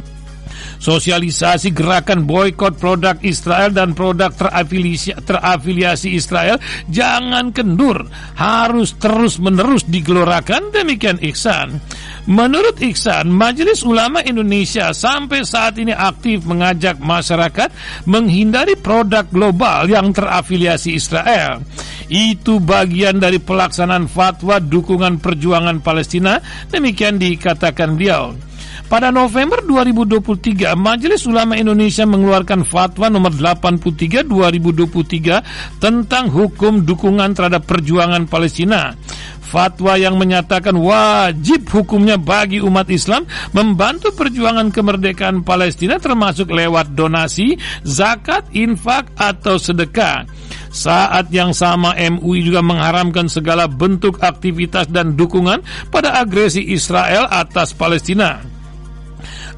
sosialisasi 0.82 1.70
gerakan 1.70 2.26
boykot 2.26 2.74
produk 2.74 3.14
Israel 3.22 3.70
dan 3.70 3.94
produk 3.94 4.34
terafiliasi, 4.34 5.14
terafiliasi 5.22 6.18
Israel 6.18 6.58
jangan 6.90 7.54
kendur, 7.54 8.10
harus 8.34 8.98
terus-menerus 8.98 9.86
digelorakan 9.86 10.74
demikian 10.74 11.22
Iksan. 11.22 11.78
Menurut 12.26 12.78
Iksan, 12.82 13.30
Majelis 13.30 13.86
Ulama 13.86 14.22
Indonesia 14.22 14.90
sampai 14.90 15.42
saat 15.42 15.78
ini 15.78 15.90
aktif 15.90 16.46
mengajak 16.46 16.98
masyarakat 17.02 17.70
menghindari 18.06 18.78
produk 18.78 19.26
global 19.30 19.86
yang 19.90 20.10
terafiliasi 20.10 20.98
Israel. 20.98 21.62
Itu 22.10 22.62
bagian 22.62 23.18
dari 23.18 23.38
pelaksanaan 23.42 24.06
fatwa 24.06 24.58
dukungan 24.62 25.18
perjuangan 25.18 25.82
Palestina, 25.82 26.38
demikian 26.70 27.18
dikatakan 27.18 27.98
beliau. 27.98 28.51
Pada 28.92 29.08
November 29.08 29.64
2023, 29.64 30.76
Majelis 30.76 31.24
Ulama 31.24 31.56
Indonesia 31.56 32.04
mengeluarkan 32.04 32.60
fatwa 32.60 33.08
nomor 33.08 33.32
83 33.32 34.20
2023 34.28 35.80
tentang 35.80 36.28
hukum 36.28 36.84
dukungan 36.84 37.32
terhadap 37.32 37.64
perjuangan 37.64 38.28
Palestina. 38.28 38.92
Fatwa 39.40 39.96
yang 39.96 40.20
menyatakan 40.20 40.76
wajib 40.76 41.72
hukumnya 41.72 42.20
bagi 42.20 42.60
umat 42.60 42.92
Islam 42.92 43.24
membantu 43.56 44.12
perjuangan 44.12 44.68
kemerdekaan 44.68 45.40
Palestina 45.40 45.96
termasuk 45.96 46.52
lewat 46.52 46.92
donasi, 46.92 47.56
zakat, 47.88 48.44
infak, 48.52 49.08
atau 49.16 49.56
sedekah. 49.56 50.28
Saat 50.68 51.32
yang 51.32 51.56
sama 51.56 51.96
MUI 51.96 52.44
juga 52.44 52.60
mengharamkan 52.60 53.32
segala 53.32 53.72
bentuk 53.72 54.20
aktivitas 54.20 54.84
dan 54.92 55.16
dukungan 55.16 55.64
pada 55.88 56.20
agresi 56.20 56.60
Israel 56.76 57.24
atas 57.32 57.72
Palestina. 57.72 58.60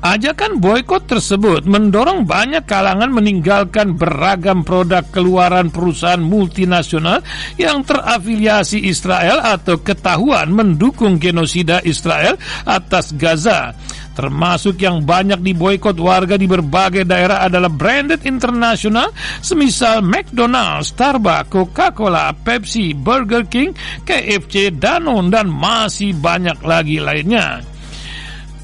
Ajakan 0.05 0.61
boykot 0.61 1.09
tersebut 1.09 1.65
mendorong 1.65 2.29
banyak 2.29 2.69
kalangan 2.69 3.09
meninggalkan 3.09 3.97
beragam 3.97 4.61
produk 4.61 5.01
keluaran 5.09 5.73
perusahaan 5.73 6.21
multinasional 6.21 7.25
yang 7.57 7.81
terafiliasi 7.81 8.85
Israel 8.85 9.41
atau 9.41 9.81
ketahuan 9.81 10.53
mendukung 10.53 11.17
genosida 11.17 11.81
Israel 11.89 12.37
atas 12.69 13.17
Gaza 13.17 13.73
termasuk 14.13 14.77
yang 14.85 15.09
banyak 15.09 15.41
diboykot 15.41 15.97
warga 15.97 16.37
di 16.37 16.53
berbagai 16.53 17.09
daerah 17.09 17.41
adalah 17.41 17.73
branded 17.73 18.29
internasional 18.29 19.09
semisal 19.41 20.05
McDonald's, 20.05 20.93
Starbucks, 20.93 21.49
Coca-Cola, 21.49 22.31
Pepsi, 22.37 22.93
Burger 22.93 23.49
King, 23.49 23.75
KFC, 24.05 24.69
Danone 24.71 25.33
dan 25.33 25.49
masih 25.49 26.13
banyak 26.15 26.61
lagi 26.61 27.01
lainnya. 27.01 27.74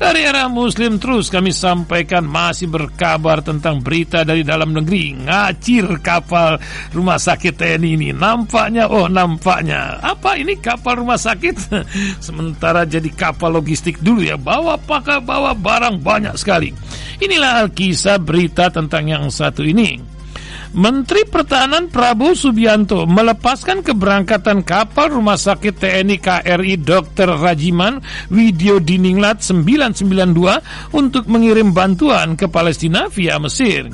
Dari 0.01 0.25
era 0.25 0.49
muslim 0.49 0.97
terus 0.97 1.29
kami 1.29 1.53
sampaikan 1.53 2.25
masih 2.25 2.73
berkabar 2.73 3.45
tentang 3.45 3.85
berita 3.85 4.25
dari 4.25 4.41
dalam 4.41 4.73
negeri. 4.73 5.13
Ngacir 5.29 6.01
kapal 6.01 6.57
rumah 6.97 7.21
sakit 7.21 7.53
TNI 7.53 8.01
ini. 8.01 8.09
Nampaknya, 8.17 8.89
oh 8.89 9.13
nampaknya. 9.13 10.01
Apa 10.01 10.41
ini 10.41 10.57
kapal 10.57 11.05
rumah 11.05 11.21
sakit? 11.21 11.53
Sementara 12.27 12.89
jadi 12.89 13.13
kapal 13.13 13.53
logistik 13.61 14.01
dulu 14.01 14.25
ya. 14.25 14.41
Bawa 14.41 14.81
pakai 14.81 15.21
bawa 15.21 15.53
barang 15.53 16.01
banyak 16.01 16.33
sekali. 16.33 16.73
Inilah 17.21 17.69
kisah 17.69 18.17
berita 18.17 18.73
tentang 18.73 19.05
yang 19.05 19.29
satu 19.29 19.61
ini 19.61 20.10
Menteri 20.71 21.27
Pertahanan 21.27 21.91
Prabowo 21.91 22.31
Subianto 22.31 23.03
melepaskan 23.03 23.83
keberangkatan 23.83 24.63
kapal 24.63 25.11
Rumah 25.11 25.35
Sakit 25.35 25.83
TNI 25.83 26.23
KRI 26.23 26.79
Dr. 26.79 27.35
Rajiman 27.43 27.99
Widyo 28.31 28.79
Dininglat 28.79 29.43
992 29.43 30.95
untuk 30.95 31.27
mengirim 31.27 31.75
bantuan 31.75 32.39
ke 32.39 32.47
Palestina 32.47 33.11
via 33.11 33.43
Mesir. 33.43 33.91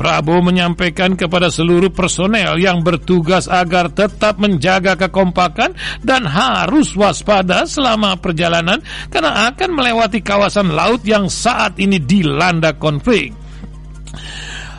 Prabowo 0.00 0.40
menyampaikan 0.40 1.20
kepada 1.20 1.52
seluruh 1.52 1.92
personel 1.92 2.56
yang 2.56 2.80
bertugas 2.80 3.44
agar 3.44 3.92
tetap 3.92 4.40
menjaga 4.40 4.96
kekompakan 4.96 5.76
dan 6.00 6.24
harus 6.24 6.96
waspada 6.96 7.68
selama 7.68 8.16
perjalanan 8.16 8.80
karena 9.12 9.52
akan 9.52 9.68
melewati 9.68 10.24
kawasan 10.24 10.72
laut 10.72 11.04
yang 11.04 11.28
saat 11.28 11.76
ini 11.76 12.00
dilanda 12.00 12.72
konflik. 12.80 13.36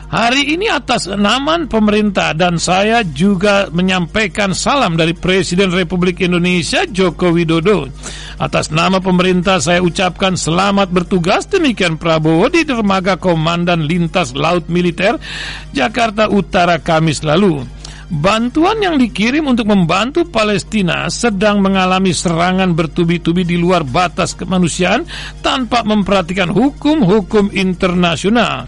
Hari 0.08 0.56
ini 0.56 0.72
atas 0.72 1.04
nama 1.04 1.60
pemerintah 1.68 2.32
dan 2.32 2.56
saya 2.56 3.04
juga 3.04 3.68
menyampaikan 3.68 4.56
salam 4.56 4.96
dari 4.96 5.12
Presiden 5.12 5.68
Republik 5.68 6.24
Indonesia 6.24 6.88
Joko 6.88 7.28
Widodo. 7.28 7.92
Atas 8.40 8.72
nama 8.72 9.04
pemerintah 9.04 9.60
saya 9.60 9.84
ucapkan 9.84 10.32
selamat 10.32 10.88
bertugas 10.88 11.44
demikian 11.44 12.00
Prabowo 12.00 12.48
di 12.48 12.64
dermaga 12.64 13.20
Komandan 13.20 13.84
Lintas 13.84 14.32
Laut 14.32 14.64
Militer 14.72 15.20
Jakarta 15.76 16.32
Utara 16.32 16.80
Kamis 16.80 17.20
lalu. 17.20 17.68
Bantuan 18.08 18.80
yang 18.80 18.96
dikirim 18.96 19.44
untuk 19.52 19.68
membantu 19.68 20.24
Palestina 20.24 21.12
sedang 21.12 21.60
mengalami 21.60 22.16
serangan 22.16 22.72
bertubi-tubi 22.72 23.44
di 23.44 23.60
luar 23.60 23.84
batas 23.84 24.32
kemanusiaan 24.32 25.04
tanpa 25.44 25.84
memperhatikan 25.84 26.48
hukum-hukum 26.48 27.52
internasional. 27.52 28.64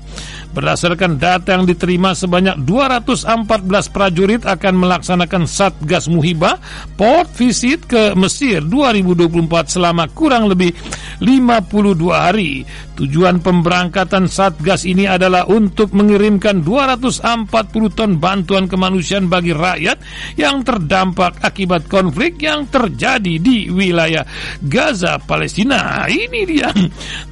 Berdasarkan 0.50 1.14
data 1.14 1.54
yang 1.54 1.62
diterima 1.62 2.10
sebanyak 2.10 2.66
214 2.66 3.94
prajurit 3.94 4.42
akan 4.42 4.74
melaksanakan 4.82 5.46
Satgas 5.46 6.10
Muhibah 6.10 6.58
port 6.98 7.30
visit 7.38 7.86
ke 7.86 8.18
Mesir 8.18 8.58
2024 8.66 9.78
selama 9.78 10.10
kurang 10.10 10.50
lebih 10.50 10.74
52 11.22 12.10
hari. 12.10 12.66
Tujuan 12.98 13.40
pemberangkatan 13.40 14.28
Satgas 14.28 14.84
ini 14.84 15.08
adalah 15.08 15.48
untuk 15.48 15.96
mengirimkan 15.96 16.60
240 16.60 17.96
ton 17.96 18.20
bantuan 18.20 18.68
kemanusiaan 18.68 19.30
bagi 19.30 19.56
rakyat 19.56 19.96
yang 20.36 20.60
terdampak 20.60 21.40
akibat 21.40 21.88
konflik 21.88 22.42
yang 22.44 22.68
terjadi 22.68 23.40
di 23.40 23.72
wilayah 23.72 24.26
Gaza, 24.60 25.16
Palestina. 25.16 26.04
Ini 26.10 26.40
dia. 26.44 26.68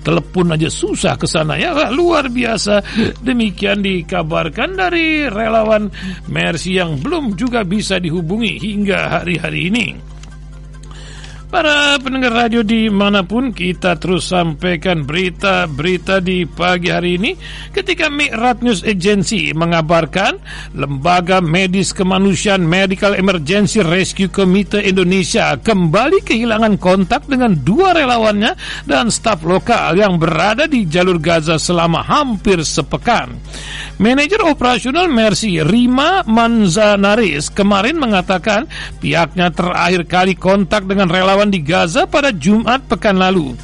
Telepon 0.07 0.57
aja 0.57 0.73
susah 0.73 1.19
ke 1.21 1.29
sana 1.29 1.61
ya. 1.61 1.93
Luar 1.93 2.33
biasa. 2.33 2.81
Demikian 3.23 3.81
dikabarkan 3.85 4.77
dari 4.77 5.29
relawan 5.29 5.89
Mercy 6.29 6.77
yang 6.77 7.01
belum 7.01 7.35
juga 7.35 7.65
bisa 7.65 7.97
dihubungi 8.03 8.61
hingga 8.61 9.21
hari-hari 9.21 9.73
ini. 9.73 9.87
Para 11.49 11.97
pendengar 11.97 12.45
radio 12.45 12.61
di 12.61 12.93
mana 12.93 13.25
pun 13.25 13.57
kita 13.57 13.97
terus 13.97 14.29
sampaikan 14.29 15.09
berita-berita 15.09 16.21
di 16.21 16.45
pagi 16.45 16.93
hari 16.93 17.17
ini 17.17 17.33
ketika 17.73 18.13
Mi'rat 18.13 18.61
News 18.61 18.85
Agency 18.85 19.57
mengabarkan 19.57 20.37
Lembaga 20.77 21.41
Medis 21.41 21.97
Kemanusiaan 21.97 22.69
Medical 22.69 23.17
Emergency 23.17 23.81
Rescue 23.81 24.29
Committee 24.29 24.93
Indonesia 24.93 25.57
kembali 25.57 26.21
kehilangan 26.21 26.77
kontak 26.77 27.25
dengan 27.25 27.57
dua 27.57 27.97
relawannya 27.97 28.53
dan 28.85 29.09
staf 29.09 29.41
lokal 29.41 29.97
yang 29.97 30.21
berada 30.21 30.69
di 30.69 30.85
jalur 30.85 31.17
Gaza 31.17 31.57
selama 31.57 32.05
hampir 32.05 32.61
sepekan. 32.61 33.33
Manajer 33.97 34.45
operasional 34.45 35.09
Mercy 35.09 35.65
Rima 35.65 36.29
Manzanaris 36.29 37.49
kemarin 37.49 37.97
mengatakan 37.97 38.69
pihaknya 39.01 39.49
terakhir 39.49 40.05
kali 40.05 40.37
kontak 40.37 40.85
dengan 40.85 41.09
relawan 41.09 41.38
relawan 41.39 41.55
di 41.55 41.63
Gaza 41.63 42.03
pada 42.11 42.35
Jumat 42.35 42.91
pekan 42.91 43.15
lalu. 43.15 43.55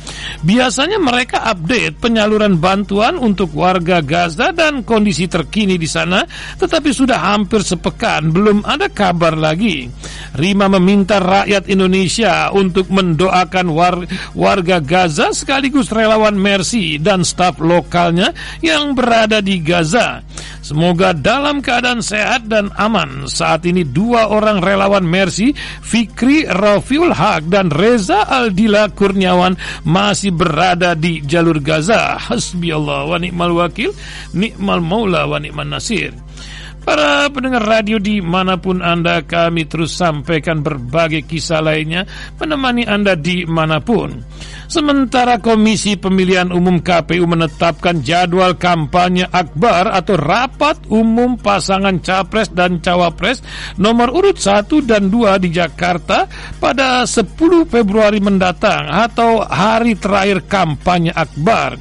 Biasanya 0.46 1.02
mereka 1.02 1.42
update 1.42 1.98
penyaluran 1.98 2.62
bantuan 2.62 3.18
untuk 3.18 3.50
warga 3.50 3.98
Gaza 3.98 4.54
dan 4.54 4.86
kondisi 4.86 5.26
terkini 5.26 5.74
di 5.74 5.90
sana, 5.90 6.22
tetapi 6.54 6.94
sudah 6.94 7.34
hampir 7.34 7.66
sepekan 7.66 8.30
belum 8.30 8.62
ada 8.62 8.86
kabar 8.86 9.34
lagi. 9.34 9.90
Rima 10.38 10.70
meminta 10.70 11.18
rakyat 11.18 11.66
Indonesia 11.66 12.54
untuk 12.54 12.86
mendoakan 12.94 13.66
war 13.74 14.06
warga 14.38 14.78
Gaza 14.78 15.34
sekaligus 15.34 15.90
relawan 15.90 16.38
Mercy 16.38 17.02
dan 17.02 17.26
staf 17.26 17.58
lokalnya 17.58 18.30
yang 18.62 18.94
berada 18.94 19.42
di 19.42 19.58
Gaza. 19.58 20.22
Semoga 20.64 21.12
dalam 21.12 21.60
keadaan 21.60 22.00
sehat 22.00 22.48
dan 22.48 22.72
aman. 22.80 23.28
Saat 23.28 23.68
ini 23.68 23.84
dua 23.84 24.32
orang 24.32 24.64
relawan 24.64 25.04
Mercy, 25.04 25.52
Fikri 25.84 26.48
Rafiul 26.48 27.12
Haq 27.12 27.52
dan 27.52 27.63
Reza 27.68 28.24
Aldila 28.24 28.88
Kurniawan 28.90 29.54
masih 29.84 30.32
berada 30.32 30.96
di 30.96 31.20
jalur 31.20 31.60
Gaza. 31.60 32.16
Hasbi 32.16 32.72
Allah 32.72 33.04
wa 33.04 33.16
ni'mal 33.20 33.52
wakil, 33.52 33.92
ni'mal 34.32 34.80
maula 34.80 35.28
wa 35.28 35.36
ni'mal 35.36 35.68
nasir. 35.68 36.23
Para 36.84 37.32
pendengar 37.32 37.64
radio 37.64 37.96
di 37.96 38.20
mana 38.20 38.60
pun 38.60 38.84
Anda 38.84 39.24
kami 39.24 39.64
terus 39.64 39.96
sampaikan 39.96 40.60
berbagai 40.60 41.24
kisah 41.24 41.64
lainnya 41.64 42.04
menemani 42.36 42.84
Anda 42.84 43.16
di 43.16 43.48
mana 43.48 43.80
pun. 43.80 44.20
Sementara 44.68 45.40
Komisi 45.40 45.96
Pemilihan 45.96 46.52
Umum 46.52 46.84
KPU 46.84 47.24
menetapkan 47.24 48.04
jadwal 48.04 48.60
kampanye 48.60 49.24
akbar 49.24 49.96
atau 49.96 50.16
rapat 50.20 50.76
umum 50.92 51.40
pasangan 51.40 51.96
capres 52.04 52.52
dan 52.52 52.84
cawapres 52.84 53.40
nomor 53.80 54.12
urut 54.12 54.36
1 54.36 54.68
dan 54.84 55.08
2 55.08 55.40
di 55.40 55.56
Jakarta 55.56 56.28
pada 56.60 57.08
10 57.08 57.32
Februari 57.64 58.20
mendatang 58.20 58.92
atau 58.92 59.40
hari 59.40 59.96
terakhir 59.96 60.44
kampanye 60.44 61.16
akbar. 61.16 61.80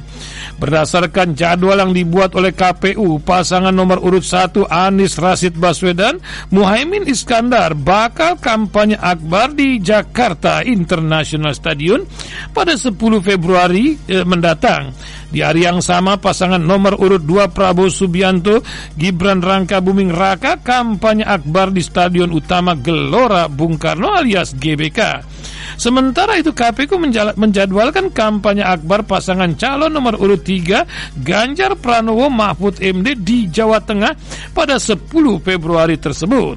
Berdasarkan 0.54 1.34
jadwal 1.34 1.82
yang 1.82 1.90
dibuat 1.90 2.38
oleh 2.38 2.54
KPU, 2.54 3.18
pasangan 3.20 3.74
nomor 3.74 3.98
urut 3.98 4.22
1 4.22 4.64
Anies 4.70 5.18
Rasid 5.18 5.58
Baswedan, 5.58 6.22
Muhaimin 6.54 7.10
Iskandar 7.10 7.74
bakal 7.74 8.38
kampanye 8.38 8.94
akbar 8.94 9.50
di 9.50 9.82
Jakarta 9.82 10.62
International 10.62 11.52
Stadium 11.52 12.06
pada 12.54 12.78
10 12.78 12.94
Februari 13.20 13.98
eh, 14.06 14.22
mendatang. 14.22 14.94
Di 15.34 15.42
hari 15.42 15.66
yang 15.66 15.82
sama 15.82 16.22
pasangan 16.22 16.62
nomor 16.62 16.94
urut 17.02 17.26
2 17.26 17.50
Prabowo 17.50 17.90
Subianto 17.90 18.62
Gibran 18.94 19.42
Rangka 19.42 19.82
Buming 19.82 20.14
Raka 20.14 20.62
kampanye 20.62 21.26
akbar 21.26 21.74
di 21.74 21.82
Stadion 21.82 22.30
Utama 22.30 22.78
Gelora 22.78 23.50
Bung 23.50 23.74
Karno 23.74 24.14
alias 24.14 24.54
GBK. 24.54 25.33
Sementara 25.74 26.38
itu 26.38 26.54
KPU 26.54 26.96
menjadwalkan 27.34 28.14
kampanye 28.14 28.62
akbar 28.62 29.02
pasangan 29.02 29.52
calon 29.58 29.90
nomor 29.90 30.14
urut 30.18 30.42
3 30.46 31.20
Ganjar 31.20 31.74
Pranowo 31.78 32.30
Mahfud 32.30 32.78
MD 32.78 33.18
di 33.18 33.50
Jawa 33.50 33.82
Tengah 33.82 34.14
pada 34.54 34.78
10 34.78 35.10
Februari 35.42 35.98
tersebut. 35.98 36.56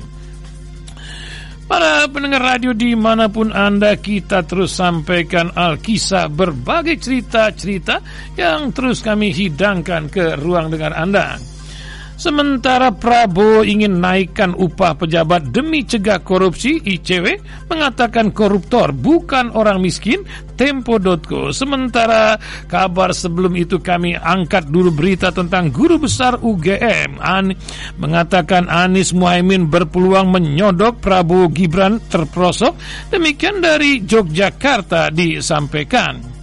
Para 1.67 2.07
pendengar 2.07 2.55
radio 2.55 2.71
di 2.71 2.95
mana 2.95 3.27
pun 3.27 3.51
Anda 3.51 3.99
kita 3.99 4.47
terus 4.47 4.79
sampaikan 4.79 5.51
Alkisah 5.51 6.31
berbagai 6.31 6.95
cerita-cerita 6.95 7.99
yang 8.39 8.71
terus 8.71 9.03
kami 9.03 9.35
hidangkan 9.35 10.07
ke 10.07 10.39
ruang 10.39 10.71
dengar 10.71 10.95
Anda. 10.95 11.56
Sementara 12.17 12.89
Prabowo 12.89 13.61
ingin 13.61 14.01
naikkan 14.01 14.57
upah 14.57 14.97
pejabat 14.97 15.53
demi 15.53 15.85
cegah 15.85 16.25
korupsi, 16.25 16.81
ICW 16.81 17.37
mengatakan 17.69 18.33
koruptor 18.33 18.89
bukan 18.89 19.53
orang 19.53 19.77
miskin, 19.77 20.25
Tempo.co. 20.57 21.53
Sementara 21.53 22.41
kabar 22.65 23.13
sebelum 23.13 23.53
itu 23.53 23.77
kami 23.77 24.17
angkat 24.17 24.65
dulu 24.73 24.89
berita 24.89 25.29
tentang 25.29 25.69
guru 25.69 26.01
besar 26.01 26.41
UGM. 26.41 27.21
An 27.21 27.53
mengatakan 28.01 28.65
Anies 28.65 29.13
Muhaimin 29.13 29.69
berpeluang 29.69 30.33
menyodok 30.33 30.97
Prabowo 30.97 31.53
Gibran 31.53 32.01
terprosok. 32.09 32.73
Demikian 33.13 33.61
dari 33.61 34.01
Yogyakarta 34.01 35.13
disampaikan. 35.13 36.36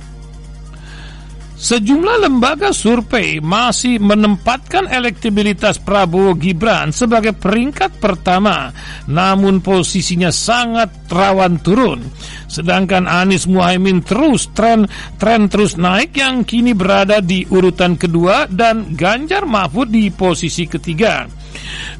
Sejumlah 1.54 2.26
lembaga 2.26 2.74
survei 2.74 3.38
masih 3.38 4.02
menempatkan 4.02 4.90
elektabilitas 4.90 5.78
Prabowo 5.78 6.34
Gibran 6.34 6.90
sebagai 6.90 7.30
peringkat 7.30 8.02
pertama, 8.02 8.74
namun 9.06 9.62
posisinya 9.62 10.34
sangat 10.34 10.90
rawan 11.06 11.62
turun. 11.62 12.02
Sedangkan 12.50 13.06
Anies 13.06 13.46
Muhaimin 13.46 14.02
terus 14.02 14.50
tren 14.50 14.90
tren 15.14 15.46
terus 15.46 15.78
naik 15.78 16.18
yang 16.18 16.42
kini 16.42 16.74
berada 16.74 17.22
di 17.22 17.46
urutan 17.46 17.94
kedua 17.94 18.50
dan 18.50 18.98
Ganjar 18.98 19.46
Mahfud 19.46 19.94
di 19.94 20.10
posisi 20.10 20.66
ketiga. 20.66 21.43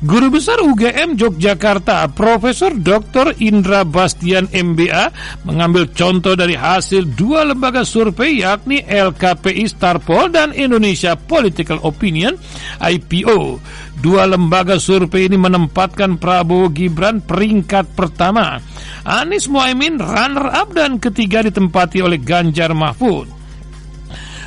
Guru 0.05 0.29
Besar 0.29 0.61
UGM 0.61 1.17
Yogyakarta, 1.17 2.05
Profesor 2.13 2.77
Dr. 2.77 3.39
Indra 3.41 3.87
Bastian 3.87 4.51
MBA 4.53 5.15
mengambil 5.49 5.89
contoh 5.95 6.37
dari 6.37 6.59
hasil 6.59 7.15
dua 7.17 7.47
lembaga 7.47 7.87
survei 7.87 8.43
yakni 8.43 8.85
LKPI 8.85 9.65
Starpol 9.65 10.29
dan 10.35 10.53
Indonesia 10.53 11.17
Political 11.17 11.81
Opinion 11.87 12.37
IPO. 12.83 13.63
Dua 14.05 14.29
lembaga 14.29 14.77
survei 14.77 15.31
ini 15.31 15.41
menempatkan 15.41 16.21
Prabowo 16.21 16.69
Gibran 16.69 17.25
peringkat 17.25 17.97
pertama. 17.97 18.61
Anies 19.09 19.49
Mohaimin 19.49 19.97
runner 19.97 20.53
up 20.53 20.77
dan 20.77 21.01
ketiga 21.01 21.41
ditempati 21.41 22.05
oleh 22.05 22.21
Ganjar 22.21 22.77
Mahfud. 22.77 23.44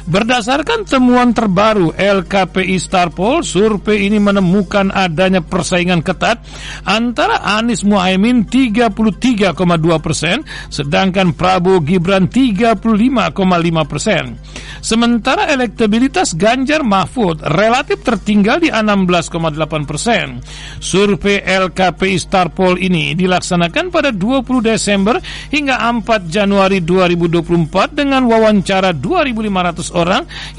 Berdasarkan 0.08 0.88
temuan 0.88 1.36
terbaru 1.36 1.92
LKPI 1.92 2.80
Starpol, 2.80 3.44
survei 3.44 4.08
ini 4.08 4.24
menemukan 4.24 4.88
adanya 4.88 5.44
persaingan 5.44 6.00
ketat 6.00 6.40
antara 6.88 7.44
Anies 7.44 7.84
Muhaimin 7.84 8.48
33,2 8.48 9.52
persen, 10.00 10.48
sedangkan 10.72 11.36
Prabowo 11.36 11.84
Gibran 11.84 12.32
35,5 12.32 13.36
persen. 13.84 14.40
Sementara 14.80 15.52
elektabilitas 15.52 16.40
Ganjar 16.40 16.88
Mahfud 16.88 17.44
relatif 17.44 18.00
tertinggal 18.00 18.64
di 18.64 18.72
16,8 18.72 19.84
persen. 19.84 20.40
Survei 20.80 21.44
LKPI 21.44 22.16
Starpol 22.16 22.80
ini 22.80 23.12
dilaksanakan 23.12 23.92
pada 23.92 24.16
20 24.16 24.72
Desember 24.72 25.20
hingga 25.52 25.84
4 25.84 26.32
Januari 26.32 26.80
2024 26.80 27.92
dengan 27.92 28.24
wawancara 28.32 28.96
2.500 28.96 29.92
orang 29.92 29.97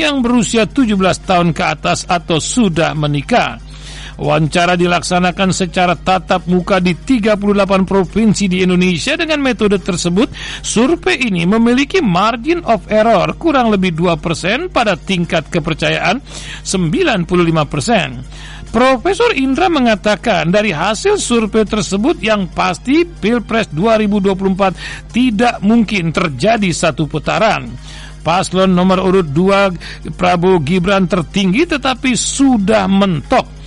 yang 0.00 0.24
berusia 0.24 0.66
17 0.66 0.96
tahun 1.22 1.54
ke 1.54 1.64
atas 1.64 2.08
atau 2.08 2.40
sudah 2.40 2.96
menikah. 2.96 3.68
Wawancara 4.18 4.74
dilaksanakan 4.74 5.54
secara 5.54 5.94
tatap 5.94 6.50
muka 6.50 6.82
di 6.82 6.90
38 6.98 7.38
provinsi 7.86 8.50
di 8.50 8.66
Indonesia 8.66 9.14
dengan 9.14 9.38
metode 9.38 9.78
tersebut. 9.78 10.34
Survei 10.58 11.30
ini 11.30 11.46
memiliki 11.46 12.02
margin 12.02 12.66
of 12.66 12.90
error 12.90 13.30
kurang 13.38 13.70
lebih 13.70 13.94
2% 13.94 14.74
pada 14.74 14.98
tingkat 14.98 15.46
kepercayaan 15.46 16.18
95%. 16.66 18.58
Profesor 18.68 19.32
Indra 19.32 19.72
mengatakan 19.72 20.52
dari 20.52 20.76
hasil 20.76 21.16
survei 21.16 21.64
tersebut 21.64 22.20
yang 22.20 22.50
pasti 22.52 23.06
Pilpres 23.06 23.72
2024 23.72 25.08
tidak 25.14 25.62
mungkin 25.64 26.12
terjadi 26.12 26.68
satu 26.68 27.08
putaran. 27.08 27.64
Paslon 28.28 28.76
nomor 28.76 29.00
urut 29.00 29.24
2 29.24 30.12
Prabowo 30.12 30.60
Gibran 30.60 31.08
tertinggi 31.08 31.64
tetapi 31.64 32.12
sudah 32.12 32.84
mentok 32.84 33.57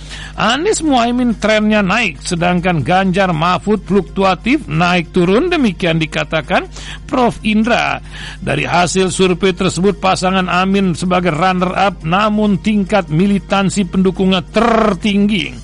Anies 0.42 0.82
Muhaimin 0.82 1.38
trennya 1.38 1.86
naik, 1.86 2.18
sedangkan 2.18 2.82
Ganjar 2.82 3.30
Mahfud 3.30 3.86
fluktuatif 3.86 4.66
naik 4.66 5.14
turun 5.14 5.46
demikian 5.46 6.02
dikatakan 6.02 6.66
Prof. 7.06 7.38
Indra. 7.46 8.02
Dari 8.42 8.66
hasil 8.66 9.14
survei 9.14 9.54
tersebut 9.54 10.02
pasangan 10.02 10.50
Amin 10.50 10.98
sebagai 10.98 11.30
runner 11.30 11.70
up 11.70 12.02
namun 12.02 12.58
tingkat 12.58 13.06
militansi 13.06 13.86
pendukungnya 13.86 14.42
tertinggi. 14.42 15.54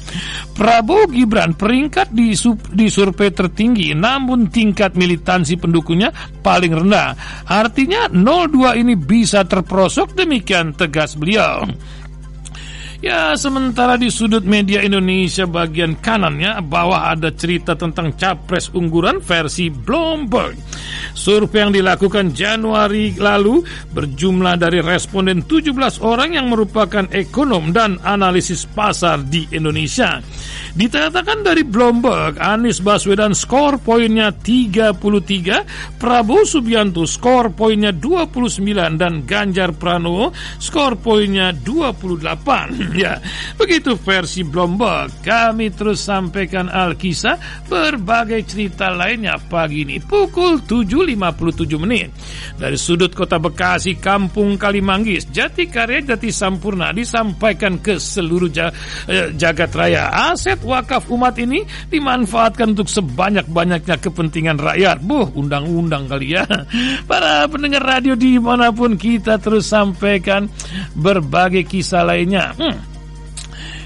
Prabowo 0.54 1.10
Gibran 1.10 1.58
peringkat 1.58 2.14
di, 2.14 2.38
di 2.70 2.86
survei 2.86 3.34
tertinggi 3.34 3.98
namun 3.98 4.46
tingkat 4.46 4.94
militansi 4.94 5.58
pendukungnya 5.58 6.14
paling 6.38 6.70
rendah. 6.70 7.18
Artinya 7.50 8.06
02 8.06 8.78
ini 8.78 8.94
bisa 8.94 9.42
terprosok 9.42 10.14
demikian 10.14 10.70
tegas 10.78 11.18
beliau. 11.18 11.66
Ya, 12.98 13.30
sementara 13.38 13.94
di 13.94 14.10
sudut 14.10 14.42
media 14.42 14.82
Indonesia 14.82 15.46
bagian 15.46 16.02
kanannya 16.02 16.58
bawah 16.66 17.14
ada 17.14 17.30
cerita 17.30 17.78
tentang 17.78 18.18
capres 18.18 18.74
unggulan 18.74 19.22
versi 19.22 19.70
Bloomberg. 19.70 20.58
Survei 21.14 21.62
yang 21.62 21.70
dilakukan 21.70 22.34
Januari 22.34 23.14
lalu 23.14 23.62
berjumlah 23.94 24.58
dari 24.58 24.82
responden 24.82 25.46
17 25.46 25.78
orang 26.02 26.42
yang 26.42 26.50
merupakan 26.50 27.06
ekonom 27.14 27.70
dan 27.70 28.02
analisis 28.02 28.66
pasar 28.66 29.22
di 29.22 29.46
Indonesia. 29.54 30.18
Dikatakan 30.74 31.46
dari 31.46 31.62
Bloomberg, 31.62 32.42
Anies 32.42 32.82
Baswedan 32.82 33.30
skor 33.30 33.78
poinnya 33.78 34.34
33, 34.34 36.02
Prabowo 36.02 36.42
Subianto 36.42 37.06
skor 37.06 37.54
poinnya 37.54 37.94
29 37.94 38.98
dan 38.98 39.22
Ganjar 39.22 39.70
Pranowo 39.70 40.34
skor 40.58 40.98
poinnya 40.98 41.54
28. 41.54 42.87
ya, 43.02 43.20
begitu 43.58 43.96
versi 43.98 44.44
Bloomberg. 44.44 45.20
Kami 45.20 45.68
terus 45.74 46.04
sampaikan 46.04 46.72
Alkisah 46.72 47.66
berbagai 47.68 48.44
cerita 48.48 48.88
lainnya 48.88 49.36
pagi 49.36 49.84
ini 49.84 50.00
pukul 50.00 50.64
7.57 50.64 51.82
menit. 51.82 52.08
Dari 52.56 52.78
sudut 52.78 53.12
kota 53.12 53.36
Bekasi, 53.36 54.00
Kampung 54.00 54.56
Kalimanggis, 54.56 55.28
Jati 55.28 55.68
Karya 55.68 56.02
Jati 56.02 56.32
Sampurna 56.32 56.90
disampaikan 56.94 57.78
ke 57.82 58.00
seluruh 58.00 58.50
eh, 58.56 59.30
jagat 59.36 59.70
raya. 59.74 60.08
Aset 60.32 60.62
wakaf 60.64 61.10
umat 61.12 61.36
ini 61.38 61.62
dimanfaatkan 61.92 62.72
untuk 62.72 62.88
sebanyak-banyaknya 62.88 63.96
kepentingan 64.00 64.58
rakyat. 64.58 65.02
Buh, 65.04 65.28
undang-undang 65.34 66.08
kali 66.08 66.38
ya. 66.38 66.46
Para 67.10 67.44
pendengar 67.50 67.84
radio 67.84 68.14
di 68.16 68.40
mana 68.40 68.72
pun 68.72 68.96
kita 68.96 69.36
terus 69.38 69.68
sampaikan 69.68 70.48
berbagai 70.94 71.66
kisah 71.68 72.06
lainnya. 72.06 72.54
Hmm, 72.56 72.77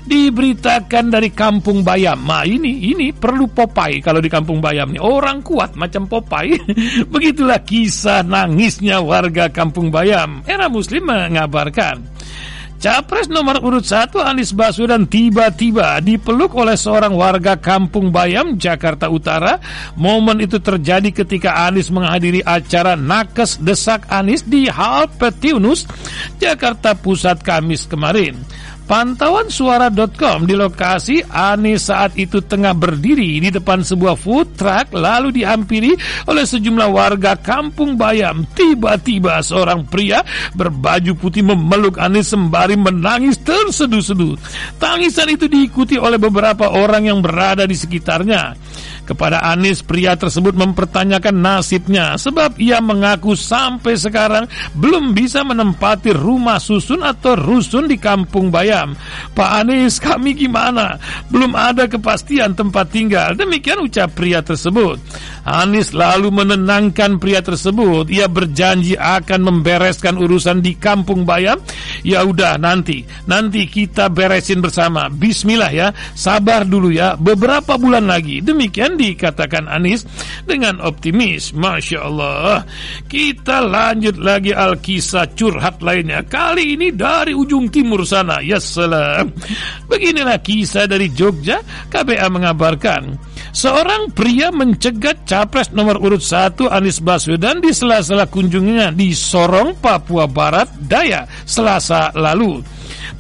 diberitakan 0.07 1.11
dari 1.11 1.31
Kampung 1.31 1.87
Bayam. 1.87 2.27
Nah 2.27 2.43
ini 2.43 2.91
ini 2.91 3.15
perlu 3.15 3.47
Popeye 3.51 4.03
kalau 4.03 4.19
di 4.19 4.31
Kampung 4.31 4.59
Bayam 4.59 4.91
nih 4.91 5.03
orang 5.03 5.41
kuat 5.43 5.79
macam 5.79 6.07
Popeye. 6.11 6.59
Begitulah 7.13 7.63
kisah 7.63 8.27
nangisnya 8.27 8.99
warga 9.03 9.49
Kampung 9.51 9.95
Bayam. 9.95 10.43
Era 10.47 10.67
Muslim 10.67 11.07
mengabarkan. 11.07 12.03
Capres 12.83 13.31
nomor 13.31 13.63
urut 13.63 13.87
satu 13.87 14.19
Anies 14.19 14.51
Baswedan 14.51 15.07
tiba-tiba 15.07 16.03
dipeluk 16.03 16.51
oleh 16.59 16.75
seorang 16.75 17.15
warga 17.15 17.55
Kampung 17.55 18.11
Bayam, 18.11 18.59
Jakarta 18.59 19.07
Utara. 19.07 19.63
Momen 19.95 20.43
itu 20.43 20.59
terjadi 20.59 21.15
ketika 21.15 21.63
Anies 21.63 21.95
menghadiri 21.95 22.43
acara 22.43 22.99
Nakes 22.99 23.63
Desak 23.63 24.11
Anies 24.11 24.43
di 24.43 24.67
Hal 24.67 25.07
Petiunus, 25.15 25.87
Jakarta 26.43 26.99
Pusat 26.99 27.47
Kamis 27.47 27.87
kemarin. 27.87 28.35
Pantauan 28.83 29.49
suara.com 29.49 30.45
di 30.45 30.59
lokasi 30.59 31.23
Anies 31.25 31.89
saat 31.89 32.19
itu 32.19 32.43
tengah 32.43 32.75
berdiri 32.75 33.39
di 33.41 33.49
depan 33.49 33.81
sebuah 33.81 34.19
food 34.19 34.59
truck 34.59 34.93
lalu 34.93 35.43
dihampiri 35.43 35.95
oleh 36.29 36.45
sejumlah 36.45 36.89
warga 36.91 37.39
kampung 37.39 37.95
Bayam. 37.95 38.45
Tiba-tiba 38.53 39.41
seorang 39.41 39.87
pria 39.87 40.21
berbaju 40.53 41.15
putih 41.17 41.47
memeluk 41.47 41.97
Anies 42.03 42.35
sembari 42.35 42.75
menangis 42.75 43.41
terseduh-seduh. 43.41 44.37
Tangisan 44.77 45.31
itu 45.31 45.47
diikuti 45.47 45.97
oleh 45.97 46.19
beberapa 46.21 46.75
orang 46.75 47.09
yang 47.09 47.19
berada 47.23 47.65
di 47.65 47.79
sekitarnya. 47.79 48.55
Kepada 49.13 49.45
Anies, 49.45 49.85
pria 49.85 50.17
tersebut 50.17 50.57
mempertanyakan 50.57 51.37
nasibnya 51.37 52.17
sebab 52.17 52.57
ia 52.57 52.81
mengaku 52.81 53.37
sampai 53.37 53.93
sekarang 53.93 54.49
belum 54.73 55.13
bisa 55.13 55.45
menempati 55.45 56.17
rumah 56.17 56.57
susun 56.57 57.05
atau 57.05 57.37
rusun 57.37 57.93
di 57.93 58.01
kampung 58.01 58.49
Bayam. 58.49 58.97
Pak 59.37 59.51
Anies, 59.61 60.01
kami 60.01 60.33
gimana? 60.33 60.97
Belum 61.29 61.53
ada 61.53 61.85
kepastian 61.85 62.57
tempat 62.57 62.89
tinggal. 62.89 63.37
Demikian 63.37 63.85
ucap 63.85 64.17
pria 64.17 64.41
tersebut. 64.41 64.97
Anies 65.43 65.91
lalu 65.91 66.31
menenangkan 66.31 67.19
pria 67.19 67.43
tersebut. 67.43 68.07
Ia 68.15 68.31
berjanji 68.31 68.95
akan 68.95 69.41
membereskan 69.43 70.15
urusan 70.15 70.63
di 70.63 70.79
kampung 70.79 71.27
Bayam. 71.27 71.59
Ya 72.07 72.23
udah 72.23 72.59
nanti, 72.59 73.03
nanti 73.27 73.67
kita 73.67 74.07
beresin 74.07 74.63
bersama. 74.63 75.11
Bismillah 75.11 75.73
ya, 75.75 75.89
sabar 76.15 76.63
dulu 76.63 76.95
ya. 76.95 77.19
Beberapa 77.19 77.75
bulan 77.75 78.07
lagi. 78.07 78.39
Demikian 78.39 78.95
dikatakan 78.95 79.67
Anies 79.67 80.07
dengan 80.47 80.79
optimis. 80.79 81.51
Masya 81.55 81.99
Allah. 82.07 82.63
Kita 83.11 83.63
lanjut 83.67 84.23
lagi 84.23 84.55
Alkisah 84.55 85.35
curhat 85.35 85.83
lainnya. 85.83 86.23
Kali 86.23 86.79
ini 86.79 86.95
dari 86.95 87.35
ujung 87.35 87.67
timur 87.67 88.07
sana. 88.07 88.39
Ya 88.39 88.63
salam. 88.63 89.35
Beginilah 89.91 90.39
kisah 90.39 90.87
dari 90.87 91.11
Jogja. 91.11 91.59
KBA 91.91 92.31
mengabarkan 92.31 93.32
Seorang 93.53 94.09
pria 94.17 94.49
mencegat 94.49 95.29
capres 95.29 95.69
nomor 95.77 96.01
urut 96.01 96.25
1 96.25 96.73
Anies 96.73 97.05
Baswedan 97.05 97.61
di 97.61 97.69
sela-sela 97.69 98.25
kunjungannya 98.25 98.97
di 98.97 99.13
Sorong, 99.13 99.77
Papua 99.77 100.25
Barat, 100.25 100.73
Daya, 100.81 101.29
Selasa 101.45 102.17
lalu. 102.17 102.65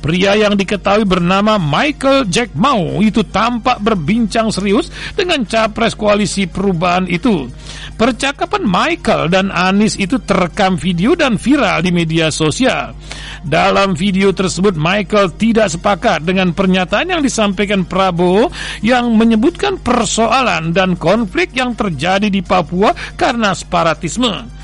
Pria 0.02 0.34
yang 0.34 0.58
diketahui 0.58 1.06
bernama 1.06 1.62
Michael 1.62 2.26
Jack 2.26 2.58
Mau 2.58 2.98
itu 2.98 3.22
tampak 3.22 3.78
berbincang 3.78 4.50
serius 4.50 4.90
dengan 5.14 5.46
capres 5.46 5.94
koalisi 5.94 6.50
perubahan 6.50 7.06
itu. 7.06 7.46
Percakapan 7.94 8.66
Michael 8.66 9.30
dan 9.30 9.54
Anis 9.54 9.94
itu 9.94 10.18
terekam 10.18 10.74
video 10.74 11.14
dan 11.14 11.38
viral 11.38 11.86
di 11.86 11.94
media 11.94 12.34
sosial. 12.34 12.98
Dalam 13.46 13.94
video 13.94 14.34
tersebut 14.34 14.74
Michael 14.74 15.34
tidak 15.38 15.70
sepakat 15.70 16.26
dengan 16.26 16.50
pernyataan 16.50 17.14
yang 17.14 17.22
disampaikan 17.22 17.86
Prabowo 17.86 18.50
yang 18.82 19.14
menyebutkan 19.14 19.78
persoalan 19.78 20.74
dan 20.74 20.98
konflik 20.98 21.54
yang 21.54 21.78
terjadi 21.78 22.26
di 22.26 22.42
Papua 22.42 22.90
karena 23.14 23.54
separatisme. 23.54 24.62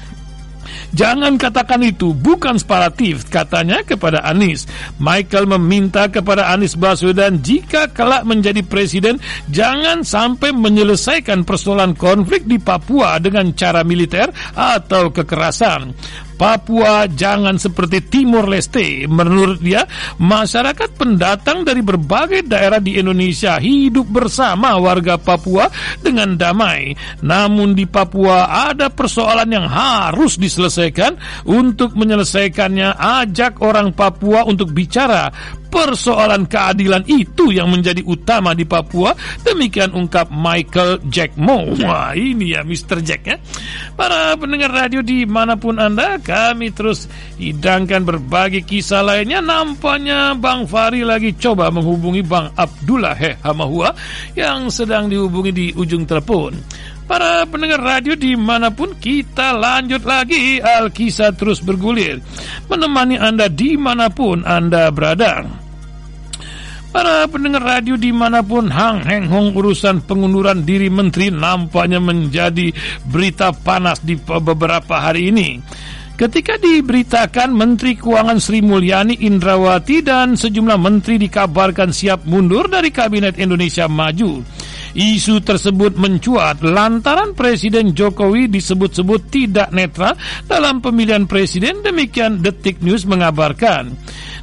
Jangan 0.97 1.37
katakan 1.37 1.85
itu, 1.85 2.17
bukan 2.17 2.57
separatif, 2.57 3.29
katanya 3.29 3.85
kepada 3.85 4.25
Anies. 4.25 4.65
Michael 4.97 5.45
meminta 5.59 6.09
kepada 6.09 6.49
Anies 6.49 6.75
Baswedan 6.75 7.45
jika 7.45 7.93
kelak 7.93 8.25
menjadi 8.25 8.65
presiden, 8.65 9.21
jangan 9.53 10.01
sampai 10.01 10.55
menyelesaikan 10.57 11.45
persoalan 11.45 11.93
konflik 11.93 12.49
di 12.49 12.57
Papua 12.57 13.21
dengan 13.21 13.53
cara 13.53 13.85
militer 13.85 14.33
atau 14.57 15.13
kekerasan. 15.13 15.93
Papua 16.39 17.11
jangan 17.11 17.59
seperti 17.59 17.99
Timur 18.07 18.47
Leste. 18.47 19.11
Menurut 19.11 19.59
dia, 19.59 19.83
masyarakat 20.23 20.95
pendatang 20.95 21.67
dari 21.67 21.83
berbagai 21.83 22.47
daerah 22.47 22.79
di 22.79 22.95
Indonesia 22.95 23.59
hidup 23.59 24.07
bersama 24.07 24.79
warga 24.79 25.19
Papua 25.19 25.67
dengan 25.99 26.39
damai. 26.39 26.95
Namun 27.27 27.75
di 27.75 27.91
Papua 27.91 28.71
ada 28.71 28.87
persoalan 28.87 29.51
yang 29.51 29.67
harus 29.67 30.39
diselesaikan. 30.39 30.78
Untuk 31.49 31.99
menyelesaikannya, 31.99 32.95
ajak 32.95 33.59
orang 33.59 33.91
Papua 33.91 34.47
untuk 34.47 34.71
bicara 34.71 35.33
persoalan 35.69 36.49
keadilan 36.49 37.05
itu 37.07 37.53
yang 37.53 37.69
menjadi 37.69 38.01
utama 38.03 38.57
di 38.57 38.65
Papua. 38.65 39.13
Demikian 39.45 39.93
ungkap 39.93 40.33
Michael 40.33 41.05
Jack 41.13 41.37
Mo. 41.37 41.69
Wah, 41.85 42.17
ini 42.17 42.57
ya 42.57 42.65
Mr. 42.65 43.05
Jack 43.05 43.23
ya. 43.29 43.37
Para 43.95 44.35
pendengar 44.35 44.73
radio 44.73 45.05
di 45.05 45.29
mana 45.29 45.55
pun 45.61 45.77
Anda, 45.77 46.17
kami 46.19 46.73
terus 46.73 47.07
hidangkan 47.37 48.03
berbagai 48.03 48.65
kisah 48.65 49.05
lainnya. 49.05 49.45
Nampaknya 49.45 50.35
Bang 50.35 50.65
Fari 50.65 51.05
lagi 51.05 51.37
coba 51.37 51.69
menghubungi 51.69 52.25
Bang 52.25 52.51
Abdullah 52.57 53.17
Hamahua 53.45 53.93
yang 54.35 54.73
sedang 54.73 55.13
dihubungi 55.13 55.53
di 55.53 55.67
ujung 55.77 56.09
telepon. 56.09 56.57
Para 57.09 57.49
pendengar 57.49 57.81
radio 57.81 58.13
di 58.13 58.37
mana 58.37 58.69
pun 58.69 58.93
kita 59.01 59.57
lanjut 59.57 60.05
lagi. 60.05 60.61
Alkisah 60.61 61.33
terus 61.33 61.65
bergulir. 61.65 62.21
Menemani 62.69 63.17
Anda 63.17 63.49
di 63.49 63.81
mana 63.81 64.13
pun 64.13 64.45
Anda 64.45 64.93
berada. 64.93 65.49
Para 66.89 67.25
pendengar 67.29 67.65
radio 67.65 67.97
di 67.97 68.13
mana 68.13 68.45
pun 68.45 68.69
Hang 68.69 69.05
Heng 69.05 69.29
Hong 69.29 69.57
urusan 69.57 70.05
pengunduran 70.05 70.65
diri 70.65 70.89
menteri 70.89 71.29
nampaknya 71.29 72.01
menjadi 72.01 72.73
berita 73.05 73.53
panas 73.53 74.01
di 74.01 74.17
beberapa 74.17 74.97
hari 74.97 75.29
ini 75.29 75.61
Ketika 76.19 76.59
diberitakan 76.59 77.55
Menteri 77.55 77.95
Keuangan 77.95 78.43
Sri 78.43 78.59
Mulyani 78.59 79.23
Indrawati 79.23 80.03
dan 80.03 80.35
sejumlah 80.35 80.75
menteri 80.75 81.15
dikabarkan 81.15 81.95
siap 81.95 82.27
mundur 82.27 82.67
dari 82.67 82.91
Kabinet 82.91 83.39
Indonesia 83.39 83.87
Maju. 83.87 84.43
Isu 84.99 85.39
tersebut 85.47 85.95
mencuat 85.95 86.59
lantaran 86.67 87.39
Presiden 87.39 87.95
Jokowi 87.95 88.51
disebut-sebut 88.51 89.31
tidak 89.31 89.71
netral 89.71 90.19
dalam 90.51 90.83
pemilihan 90.83 91.31
presiden 91.31 91.87
demikian 91.87 92.43
Detik 92.43 92.83
News 92.83 93.07
mengabarkan. 93.07 93.95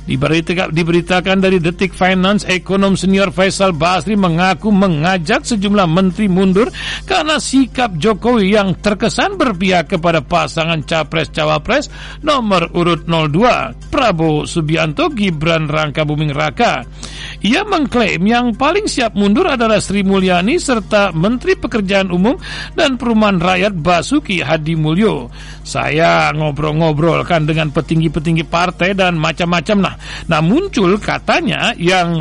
Diberitakan, 0.05 0.69
diberitakan 0.69 1.37
dari 1.41 1.57
Detik 1.57 1.97
Finance, 1.97 2.45
ekonom 2.45 2.93
senior 2.93 3.33
Faisal 3.33 3.73
Basri 3.73 4.13
mengaku 4.13 4.69
mengajak 4.69 5.41
sejumlah 5.41 5.89
menteri 5.89 6.29
mundur 6.29 6.69
karena 7.09 7.41
sikap 7.41 7.97
Jokowi 7.97 8.53
yang 8.53 8.77
terkesan 8.77 9.33
berpihak 9.33 9.97
kepada 9.97 10.21
pasangan 10.21 10.85
capres-cawapres 10.85 11.89
nomor 12.21 12.69
urut 12.77 13.09
02, 13.09 13.89
Prabowo 13.89 14.45
Subianto 14.45 15.09
Gibran 15.09 15.65
Rangka 15.65 16.05
Buming 16.05 16.37
Raka. 16.37 16.85
Ia 17.41 17.65
mengklaim 17.65 18.21
yang 18.29 18.53
paling 18.53 18.85
siap 18.85 19.17
mundur 19.17 19.49
adalah 19.49 19.81
Sri 19.81 20.05
Mulyani 20.05 20.61
serta 20.61 21.13
Menteri 21.17 21.57
Pekerjaan 21.57 22.13
Umum 22.13 22.37
dan 22.77 23.01
Perumahan 23.01 23.41
Rakyat 23.41 23.73
Basuki 23.73 24.45
Hadi 24.45 24.77
Mulyo. 24.77 25.33
Saya 25.65 26.29
ngobrol-ngobrol 26.29 27.25
kan 27.25 27.49
dengan 27.49 27.73
petinggi-petinggi 27.73 28.45
partai 28.45 28.93
dan 28.93 29.17
macam-macam 29.17 29.77
nah. 29.81 29.95
Nah 30.29 30.39
muncul 30.45 31.01
katanya 31.01 31.73
yang 31.73 32.13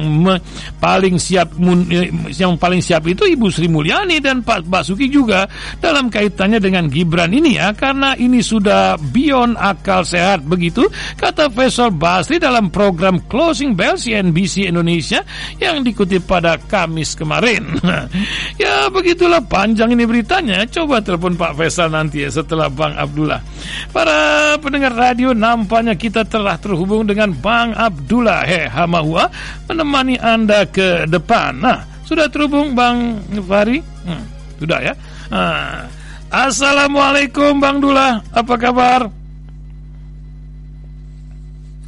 paling 0.81 1.21
siap 1.21 1.53
eh, 1.93 2.09
yang 2.33 2.57
paling 2.57 2.81
siap 2.81 3.05
itu 3.05 3.29
Ibu 3.29 3.53
Sri 3.53 3.69
Mulyani 3.69 4.17
dan 4.25 4.41
Pak 4.41 4.65
Basuki 4.65 5.13
juga 5.13 5.45
dalam 5.77 6.09
kaitannya 6.09 6.57
dengan 6.57 6.89
Gibran 6.89 7.37
ini 7.37 7.61
ya 7.61 7.77
karena 7.77 8.17
ini 8.17 8.41
sudah 8.41 8.97
beyond 9.13 9.61
akal 9.61 10.09
sehat 10.09 10.49
begitu 10.49 10.89
kata 11.21 11.53
Faisal 11.53 11.93
Basri 11.93 12.41
dalam 12.41 12.73
program 12.73 13.21
Closing 13.29 13.77
Bell 13.77 14.01
CNBC 14.01 14.73
Indonesia 14.73 15.21
yang 15.61 15.85
dikutip 15.85 16.25
pada 16.25 16.57
Kamis 16.57 17.13
kemarin. 17.13 17.77
ya 18.63 18.89
begitulah 18.89 19.45
panjang 19.45 19.93
ini 19.93 20.09
beritanya. 20.09 20.65
Coba 20.65 21.05
telepon 21.05 21.37
Pak 21.37 21.61
Faisal 21.61 21.93
nanti 21.93 22.25
ya 22.25 22.33
setelah 22.33 22.73
Bang 22.73 22.97
Abdullah 22.97 23.34
Abdullah. 23.35 23.91
Para 23.91 24.19
pendengar 24.59 24.93
radio 24.95 25.31
nampaknya 25.35 25.95
kita 25.95 26.23
telah 26.27 26.59
terhubung 26.59 27.07
dengan 27.07 27.31
Bang 27.35 27.75
Abdullah 27.75 28.43
He 28.47 28.67
Hamahua 28.67 29.31
menemani 29.71 30.19
Anda 30.19 30.67
ke 30.67 31.07
depan. 31.09 31.63
Nah, 31.63 31.83
sudah 32.07 32.29
terhubung 32.31 32.75
Bang 32.75 33.23
Fari? 33.47 33.81
Hmm, 34.05 34.25
sudah 34.59 34.79
ya. 34.83 34.95
Nah, 35.31 35.87
Assalamualaikum 36.35 37.63
Bang 37.63 37.79
Dula, 37.79 38.19
apa 38.35 38.55
kabar? 38.59 39.07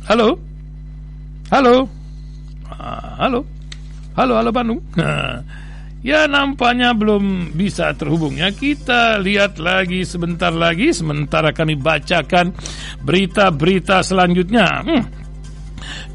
Halo? 0.06 0.38
Halo? 1.50 1.90
Ah, 2.70 3.26
halo? 3.26 3.42
Halo, 4.14 4.32
halo 4.38 4.50
Bandung? 4.54 4.80
Ya 6.06 6.30
nampaknya 6.30 6.94
belum 6.94 7.50
bisa 7.58 7.90
terhubung 7.98 8.38
ya 8.38 8.54
Kita 8.54 9.18
lihat 9.18 9.58
lagi 9.58 10.06
sebentar 10.06 10.54
lagi 10.54 10.94
Sementara 10.94 11.50
kami 11.50 11.74
bacakan 11.74 12.54
berita-berita 13.02 14.06
selanjutnya 14.06 14.86
hmm. 14.86 15.02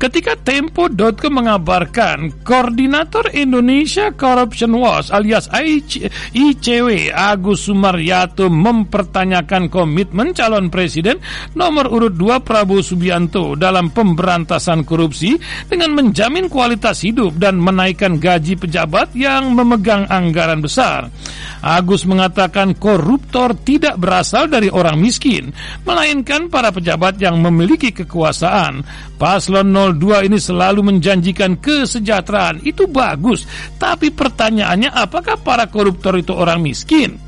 Ketika 0.01 0.33
Tempo.com 0.33 1.29
mengabarkan 1.29 2.41
Koordinator 2.41 3.29
Indonesia 3.37 4.09
Corruption 4.09 4.73
Watch 4.81 5.13
alias 5.13 5.45
ICW 5.53 7.13
Agus 7.13 7.69
Sumaryato 7.69 8.49
mempertanyakan 8.49 9.69
komitmen 9.69 10.33
calon 10.33 10.73
presiden 10.73 11.21
nomor 11.53 11.85
urut 11.93 12.17
2 12.17 12.41
Prabowo 12.41 12.81
Subianto 12.81 13.53
dalam 13.53 13.93
pemberantasan 13.93 14.81
korupsi 14.89 15.37
dengan 15.69 15.93
menjamin 15.93 16.49
kualitas 16.49 17.05
hidup 17.05 17.37
dan 17.37 17.61
menaikkan 17.61 18.17
gaji 18.17 18.57
pejabat 18.57 19.13
yang 19.13 19.53
memegang 19.53 20.09
anggaran 20.09 20.65
besar. 20.65 21.13
Agus 21.61 22.09
mengatakan 22.09 22.73
koruptor 22.73 23.53
tidak 23.53 24.01
berasal 24.01 24.49
dari 24.49 24.73
orang 24.73 24.97
miskin, 24.97 25.53
melainkan 25.85 26.49
para 26.49 26.73
pejabat 26.73 27.21
yang 27.21 27.37
memiliki 27.37 27.93
kekuasaan. 27.93 28.81
Paslon 29.21 29.69
02 29.91 30.27
ini 30.31 30.37
selalu 30.39 30.81
menjanjikan 30.95 31.59
kesejahteraan. 31.59 32.63
Itu 32.63 32.87
bagus. 32.87 33.43
Tapi 33.75 34.11
pertanyaannya 34.11 34.91
apakah 34.91 35.35
para 35.39 35.67
koruptor 35.67 36.15
itu 36.19 36.31
orang 36.31 36.63
miskin? 36.63 37.19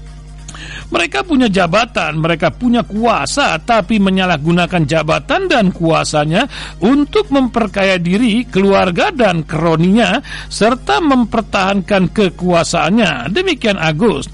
Mereka 0.94 1.26
punya 1.26 1.50
jabatan, 1.50 2.22
mereka 2.22 2.54
punya 2.54 2.86
kuasa, 2.86 3.58
tapi 3.66 3.98
menyalahgunakan 3.98 4.86
jabatan 4.86 5.50
dan 5.50 5.74
kuasanya 5.74 6.46
untuk 6.86 7.34
memperkaya 7.34 7.98
diri, 7.98 8.46
keluarga, 8.46 9.10
dan 9.10 9.42
kroninya, 9.42 10.22
serta 10.54 11.02
mempertahankan 11.02 12.14
kekuasaannya. 12.14 13.34
Demikian 13.34 13.82
Agus. 13.82 14.30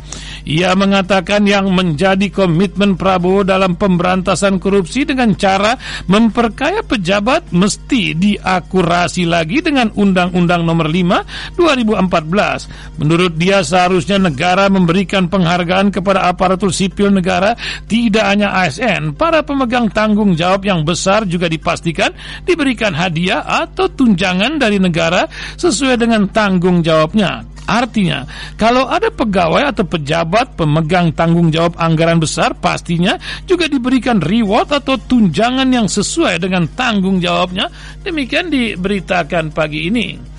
Ia 0.50 0.74
mengatakan 0.74 1.46
yang 1.46 1.70
menjadi 1.70 2.34
komitmen 2.34 2.98
Prabowo 2.98 3.46
dalam 3.46 3.78
pemberantasan 3.78 4.58
korupsi 4.58 5.06
dengan 5.06 5.38
cara 5.38 5.78
memperkaya 6.10 6.82
pejabat 6.82 7.54
mesti 7.54 8.18
diakurasi 8.18 9.30
lagi 9.30 9.62
dengan 9.62 9.94
Undang-Undang 9.94 10.66
Nomor 10.66 10.90
5 10.90 11.54
2014. 11.54 12.98
Menurut 12.98 13.34
dia 13.38 13.62
seharusnya 13.62 14.18
negara 14.18 14.74
memberikan 14.74 15.30
penghargaan 15.30 15.94
kepada 15.94 16.34
aparatur 16.50 16.74
sipil 16.74 17.14
negara 17.14 17.54
tidak 17.86 18.26
hanya 18.26 18.50
ASN, 18.66 19.14
para 19.14 19.46
pemegang 19.46 19.86
tanggung 19.94 20.34
jawab 20.34 20.66
yang 20.66 20.82
besar 20.82 21.30
juga 21.30 21.46
dipastikan 21.46 22.10
diberikan 22.42 22.90
hadiah 22.98 23.46
atau 23.46 23.86
tunjangan 23.86 24.58
dari 24.58 24.82
negara 24.82 25.30
sesuai 25.62 26.02
dengan 26.02 26.26
tanggung 26.34 26.82
jawabnya. 26.82 27.46
Artinya, 27.70 28.26
kalau 28.58 28.90
ada 28.90 29.14
pegawai 29.14 29.70
atau 29.70 29.86
pejabat 29.86 30.58
pemegang 30.58 31.14
tanggung 31.14 31.54
jawab 31.54 31.78
anggaran 31.78 32.18
besar, 32.18 32.58
pastinya 32.58 33.14
juga 33.46 33.70
diberikan 33.70 34.18
reward 34.18 34.74
atau 34.74 34.98
tunjangan 34.98 35.70
yang 35.70 35.86
sesuai 35.86 36.42
dengan 36.42 36.66
tanggung 36.74 37.22
jawabnya. 37.22 37.70
Demikian 38.02 38.50
diberitakan 38.50 39.54
pagi 39.54 39.86
ini. 39.86 40.39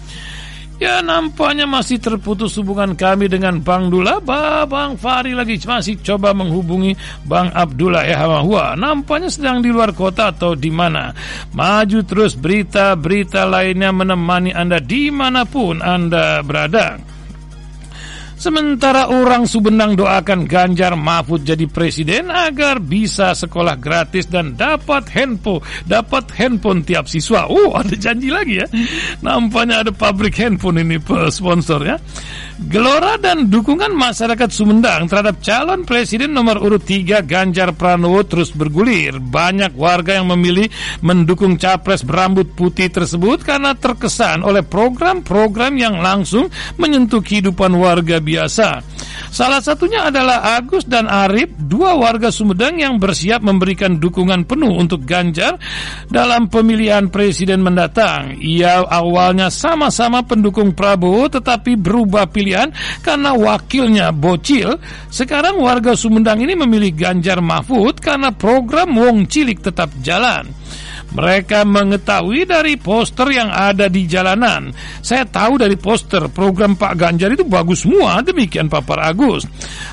Ya 0.80 1.04
nampaknya 1.04 1.68
masih 1.68 2.00
terputus 2.00 2.56
hubungan 2.56 2.96
kami 2.96 3.28
dengan 3.28 3.60
Bang 3.60 3.92
Dula. 3.92 4.16
Bang 4.64 4.96
Fari 4.96 5.36
lagi 5.36 5.60
masih 5.60 6.00
coba 6.00 6.32
menghubungi 6.32 6.96
Bang 7.28 7.52
Abdullah 7.52 8.00
ya 8.08 8.24
Hua. 8.40 8.72
Nampaknya 8.80 9.28
sedang 9.28 9.60
di 9.60 9.68
luar 9.68 9.92
kota 9.92 10.32
atau 10.32 10.56
di 10.56 10.72
mana? 10.72 11.12
Maju 11.52 12.00
terus 12.08 12.32
berita-berita 12.32 13.44
lainnya 13.44 13.92
menemani 13.92 14.56
Anda 14.56 14.80
di 14.80 15.12
mana 15.12 15.44
pun 15.44 15.84
Anda 15.84 16.40
berada 16.40 17.19
Sementara 18.40 19.12
orang 19.12 19.44
Sumedang 19.44 20.00
doakan 20.00 20.48
Ganjar 20.48 20.96
Mahfud 20.96 21.44
jadi 21.44 21.68
presiden 21.68 22.32
agar 22.32 22.80
bisa 22.80 23.36
sekolah 23.36 23.76
gratis 23.76 24.24
dan 24.32 24.56
dapat 24.56 25.12
handphone, 25.12 25.60
dapat 25.84 26.32
handphone 26.40 26.80
tiap 26.80 27.04
siswa. 27.04 27.44
Oh, 27.52 27.76
ada 27.76 27.92
janji 27.92 28.32
lagi 28.32 28.64
ya. 28.64 28.66
Nampaknya 29.20 29.84
ada 29.84 29.92
pabrik 29.92 30.40
handphone 30.40 30.80
ini 30.80 30.96
sponsor 31.28 31.84
ya. 31.84 32.00
Gelora 32.60 33.16
dan 33.16 33.48
dukungan 33.48 33.96
masyarakat 33.96 34.52
Sumedang 34.52 35.08
terhadap 35.08 35.40
calon 35.40 35.88
presiden 35.88 36.36
nomor 36.36 36.60
urut 36.60 36.84
3 36.84 37.24
Ganjar 37.24 37.72
Pranowo 37.72 38.20
terus 38.28 38.52
bergulir. 38.52 39.16
Banyak 39.16 39.72
warga 39.80 40.20
yang 40.20 40.28
memilih 40.28 40.68
mendukung 41.00 41.56
capres 41.56 42.04
berambut 42.04 42.52
putih 42.52 42.92
tersebut 42.92 43.40
karena 43.48 43.72
terkesan 43.72 44.44
oleh 44.44 44.60
program-program 44.60 45.72
yang 45.80 46.04
langsung 46.04 46.52
menyentuh 46.76 47.24
kehidupan 47.24 47.72
warga 47.80 48.20
biasa. 48.20 48.84
Salah 49.32 49.64
satunya 49.64 50.12
adalah 50.12 50.60
Agus 50.60 50.84
dan 50.84 51.08
Arif, 51.08 51.48
dua 51.56 51.96
warga 51.96 52.28
Sumedang 52.28 52.76
yang 52.76 53.00
bersiap 53.00 53.40
memberikan 53.40 53.96
dukungan 53.96 54.44
penuh 54.44 54.76
untuk 54.76 55.08
Ganjar 55.08 55.56
dalam 56.12 56.52
pemilihan 56.52 57.08
presiden 57.08 57.64
mendatang. 57.64 58.36
Ia 58.36 58.84
awalnya 58.84 59.48
sama-sama 59.48 60.20
pendukung 60.28 60.76
Prabowo 60.76 61.24
tetapi 61.32 61.80
berubah 61.80 62.28
pilihan 62.28 62.49
karena 63.00 63.30
wakilnya 63.36 64.10
bocil. 64.10 64.76
Sekarang 65.08 65.62
warga 65.62 65.94
Sumedang 65.94 66.42
ini 66.42 66.58
memilih 66.58 66.92
Ganjar 66.94 67.38
Mahfud 67.38 68.02
karena 68.02 68.34
program 68.34 68.98
Wong 68.98 69.30
Cilik 69.30 69.62
tetap 69.62 69.90
jalan. 70.02 70.50
Mereka 71.10 71.66
mengetahui 71.66 72.46
dari 72.46 72.78
poster 72.78 73.34
yang 73.34 73.50
ada 73.50 73.90
di 73.90 74.06
jalanan. 74.06 74.70
Saya 75.02 75.26
tahu 75.26 75.58
dari 75.58 75.74
poster 75.74 76.30
program 76.30 76.78
Pak 76.78 76.94
Ganjar 76.94 77.34
itu 77.34 77.42
bagus 77.42 77.82
semua, 77.82 78.22
demikian 78.22 78.70
Papar 78.70 79.10
Agus. 79.10 79.42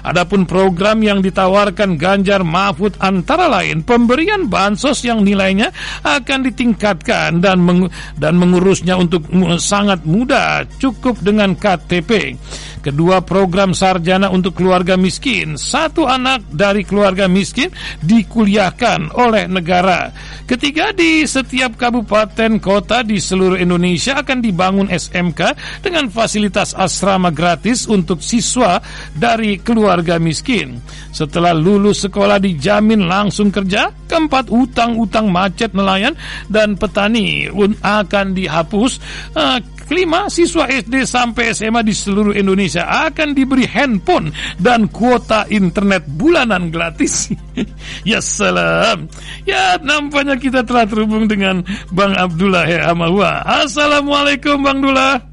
Adapun 0.06 0.46
program 0.46 1.02
yang 1.02 1.26
ditawarkan 1.26 1.98
Ganjar 1.98 2.46
Mahfud 2.46 3.02
antara 3.02 3.50
lain 3.50 3.82
pemberian 3.82 4.46
bansos 4.46 5.02
yang 5.02 5.26
nilainya 5.26 5.74
akan 6.06 6.46
ditingkatkan 6.54 7.42
dan 7.42 7.66
meng 7.66 7.90
dan 8.16 8.38
mengurusnya 8.38 8.94
untuk 8.94 9.26
sangat 9.58 10.06
mudah, 10.06 10.70
cukup 10.78 11.18
dengan 11.26 11.58
KTP. 11.58 12.38
Kedua 12.88 13.19
program 13.19 13.76
sarjana 13.76 14.32
untuk 14.32 14.63
keluarga 14.63 14.95
miskin. 14.95 15.60
Satu 15.60 16.08
anak 16.08 16.47
dari 16.47 16.88
keluarga 16.88 17.28
miskin 17.28 17.67
dikuliahkan 18.00 19.12
oleh 19.12 19.43
negara. 19.52 20.15
Ketiga, 20.47 20.95
di 20.95 21.28
setiap 21.28 21.76
kabupaten 21.76 22.63
kota 22.63 23.04
di 23.04 23.19
seluruh 23.19 23.60
Indonesia 23.60 24.23
akan 24.23 24.39
dibangun 24.39 24.88
SMK 24.88 25.60
dengan 25.84 26.08
fasilitas 26.08 26.71
asrama 26.71 27.28
gratis 27.28 27.91
untuk 27.91 28.23
siswa 28.23 28.80
dari 29.12 29.60
keluarga 29.60 30.15
miskin. 30.15 30.80
Setelah 31.12 31.52
lulus 31.52 32.08
sekolah 32.08 32.39
dijamin 32.39 33.04
langsung 33.04 33.52
kerja. 33.52 33.91
Keempat, 34.08 34.47
utang-utang 34.47 35.28
macet 35.28 35.76
nelayan 35.76 36.15
dan 36.47 36.80
petani 36.80 37.52
akan 37.84 38.32
dihapus. 38.32 39.04
Uh, 39.36 39.60
Kelima, 39.88 40.28
siswa 40.28 40.67
SD 40.67 41.08
sampai 41.08 41.56
SMA 41.56 41.80
di 41.80 41.95
seluruh 41.95 42.36
Indonesia 42.36 42.88
akan 43.08 43.32
diberi 43.32 43.63
handphone 43.63 44.36
dan 44.60 44.91
kuota 44.91 45.47
internet 45.47 46.04
bulanan 46.08 46.67
gratis. 46.67 47.32
ya 48.10 48.19
salam. 48.19 49.08
Ya 49.47 49.80
nampaknya 49.80 50.36
kita 50.36 50.67
telah 50.67 50.84
terhubung 50.84 51.32
dengan 51.32 51.63
Bang 51.95 52.15
Abdullah 52.15 52.67
Amahwa. 52.88 53.43
Assalamualaikum 53.43 54.60
Bang 54.60 54.84
Dullah. 54.84 55.27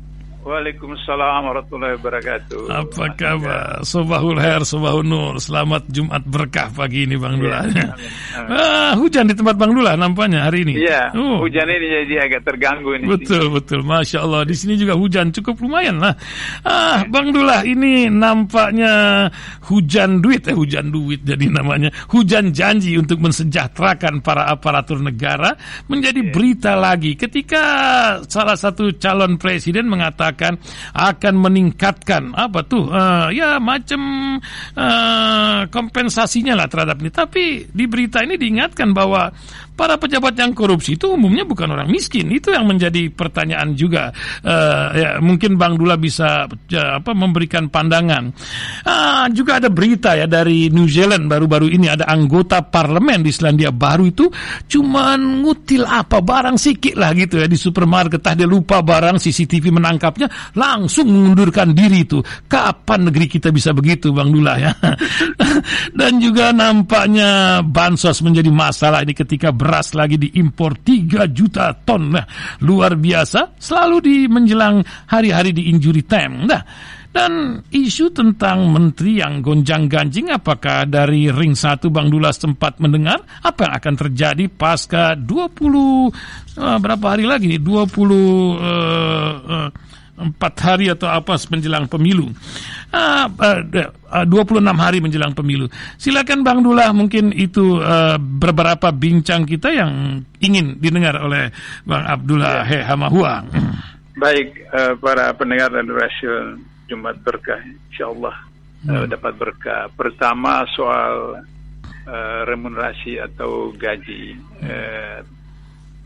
Waalaikumsalam 0.45 1.49
warahmatullahi 1.49 1.97
wabarakatuh. 1.97 2.69
Apa 2.69 3.17
kabar? 3.17 3.81
Sobahul 3.81 4.37
Her, 4.37 4.61
Sobahul 4.61 5.01
Nur. 5.01 5.41
Selamat 5.41 5.89
Jumat 5.89 6.21
berkah 6.29 6.69
pagi 6.69 7.09
ini 7.09 7.17
Bang 7.17 7.41
Dula. 7.41 7.65
Ya, 7.73 7.89
ah, 8.53 8.93
hujan 8.93 9.25
di 9.25 9.33
tempat 9.33 9.57
Bang 9.57 9.73
Dula 9.73 9.97
nampaknya 9.97 10.45
hari 10.45 10.69
ini. 10.69 10.85
Iya, 10.85 11.17
oh. 11.17 11.41
hujan 11.49 11.65
ini 11.65 11.87
jadi 11.89 12.29
agak 12.29 12.45
terganggu 12.45 12.93
ini. 12.93 13.09
Betul, 13.09 13.57
betul. 13.57 13.89
Masya 13.89 14.21
Allah. 14.21 14.45
Di 14.45 14.53
sini 14.53 14.77
juga 14.77 14.93
hujan 14.93 15.33
cukup 15.33 15.65
lumayan 15.65 15.97
lah. 15.97 16.13
Ah, 16.61 17.09
Bang 17.09 17.33
Dula 17.33 17.65
ini 17.65 18.13
nampaknya 18.13 19.25
hujan 19.65 20.21
duit, 20.21 20.45
eh 20.45 20.53
hujan 20.53 20.93
duit 20.93 21.25
jadi 21.25 21.49
namanya. 21.49 21.89
Hujan 22.13 22.53
janji 22.53 23.01
untuk 23.01 23.17
mensejahterakan 23.17 24.21
para 24.21 24.53
aparatur 24.53 25.01
negara 25.01 25.57
menjadi 25.89 26.21
yeah. 26.21 26.33
berita 26.37 26.77
lagi 26.77 27.17
ketika 27.17 27.65
salah 28.29 28.61
satu 28.61 28.93
calon 29.01 29.41
presiden 29.41 29.89
mengatakan 29.89 30.34
akan 30.35 30.59
akan 30.93 31.35
meningkatkan 31.39 32.35
apa 32.35 32.67
tuh 32.67 32.91
uh, 32.91 33.31
ya 33.31 33.63
macam 33.63 34.03
uh, 34.75 35.71
kompensasinya 35.71 36.59
lah 36.59 36.67
terhadap 36.67 36.99
ini. 36.99 37.11
Tapi 37.15 37.45
di 37.71 37.85
berita 37.87 38.21
ini 38.27 38.35
diingatkan 38.35 38.91
bahwa 38.91 39.31
para 39.75 39.99
pejabat 39.99 40.39
yang 40.39 40.55
korupsi 40.55 40.95
itu 40.95 41.11
umumnya 41.11 41.43
bukan 41.43 41.75
orang 41.75 41.91
miskin. 41.91 42.31
Itu 42.31 42.55
yang 42.55 42.67
menjadi 42.67 43.11
pertanyaan 43.11 43.75
juga. 43.75 44.15
Uh, 44.41 44.89
ya, 44.95 45.11
mungkin 45.19 45.59
Bang 45.59 45.75
Dula 45.79 45.99
bisa 45.99 46.47
uh, 46.47 46.93
apa 46.99 47.11
memberikan 47.13 47.67
pandangan. 47.69 48.31
Uh, 48.87 49.27
juga 49.35 49.59
ada 49.59 49.69
berita 49.69 50.15
ya 50.15 50.31
dari 50.31 50.71
New 50.71 50.87
Zealand 50.87 51.27
baru-baru 51.27 51.75
ini 51.75 51.91
ada 51.91 52.07
anggota 52.07 52.63
parlemen 52.63 53.27
di 53.27 53.35
Selandia 53.35 53.75
Baru 53.75 54.07
itu 54.07 54.31
cuman 54.71 55.43
ngutil 55.43 55.83
apa 55.85 56.23
barang 56.23 56.57
sikit 56.57 56.95
lah 56.95 57.11
gitu 57.13 57.43
ya 57.43 57.51
di 57.51 57.59
supermarket. 57.59 58.23
Tah 58.23 58.39
dia 58.39 58.47
lupa 58.47 58.81
barang 58.81 59.19
CCTV 59.19 59.75
menangkapnya 59.75 60.55
langsung 60.55 61.11
mengundurkan 61.11 61.75
diri 61.75 62.07
itu. 62.07 62.23
Kapan 62.47 63.11
negeri 63.11 63.27
kita 63.27 63.51
bisa 63.51 63.75
begitu 63.75 64.15
Bang 64.15 64.31
Dula 64.31 64.55
ya? 64.57 64.73
Dan 65.99 66.23
juga 66.23 66.55
nampaknya 66.55 67.61
bansos 67.67 68.23
menjadi 68.23 68.51
masalah 68.55 69.03
ini 69.03 69.13
ketika 69.17 69.51
beras 69.65 69.97
lagi 69.97 70.21
diimpor 70.21 70.77
3 70.85 71.25
juta 71.33 71.73
ton. 71.73 72.13
Nah, 72.13 72.29
luar 72.61 73.01
biasa. 73.01 73.57
Selalu 73.57 73.97
di 74.05 74.17
menjelang 74.29 74.85
hari-hari 75.09 75.57
di 75.57 75.73
injury 75.73 76.05
time. 76.05 76.45
Nah, 76.45 76.61
dan 77.15 77.63
isu 77.71 78.11
tentang 78.11 78.75
menteri 78.75 79.23
yang 79.23 79.39
gonjang-ganjing 79.39 80.35
apakah 80.35 80.83
dari 80.83 81.31
ring 81.31 81.55
satu 81.55 81.87
Bang 81.87 82.11
Dula 82.11 82.35
sempat 82.35 82.83
mendengar 82.83 83.23
apa 83.47 83.71
yang 83.71 83.75
akan 83.79 83.95
terjadi 83.95 84.45
pasca 84.51 85.15
20 85.15 85.31
uh, 85.31 86.11
eh, 86.59 86.79
berapa 86.83 87.07
hari 87.07 87.25
lagi 87.31 87.63
20 87.63 87.63
uh, 87.63 87.79
uh, 88.59 89.69
empat 90.15 90.55
hari 90.63 90.87
atau 90.91 91.11
apa 91.11 91.35
menjelang 91.51 91.91
pemilu. 91.91 92.31
Uh, 92.95 93.27
uh, 93.27 94.23
26 94.23 94.63
hari 94.79 95.03
menjelang 95.03 95.35
pemilu. 95.35 95.67
Silakan 95.99 96.47
Bang 96.47 96.63
Dullah 96.63 96.95
mungkin 96.95 97.35
itu 97.35 97.83
uh, 97.83 98.15
beberapa 98.19 98.95
bincang 98.95 99.43
kita 99.43 99.75
yang 99.75 100.23
ingin 100.39 100.79
didengar 100.79 101.19
oleh 101.19 101.51
Bang 101.83 102.07
Abdullah 102.07 102.63
ya. 102.63 102.87
Hehamahua. 102.87 103.43
Baik 104.15 104.71
uh, 104.71 104.95
para 105.03 105.35
pendengar 105.35 105.75
dan 105.75 105.91
rasul 105.91 106.63
Jumat 106.87 107.19
berkah 107.27 107.59
insyaallah 107.91 108.37
uh, 108.87 109.03
hmm. 109.03 109.11
dapat 109.11 109.33
berkah. 109.35 109.91
Pertama 109.99 110.63
soal 110.79 111.43
uh, 112.07 112.41
remunerasi 112.47 113.19
atau 113.19 113.75
gaji. 113.75 114.39
Uh, 114.63 115.21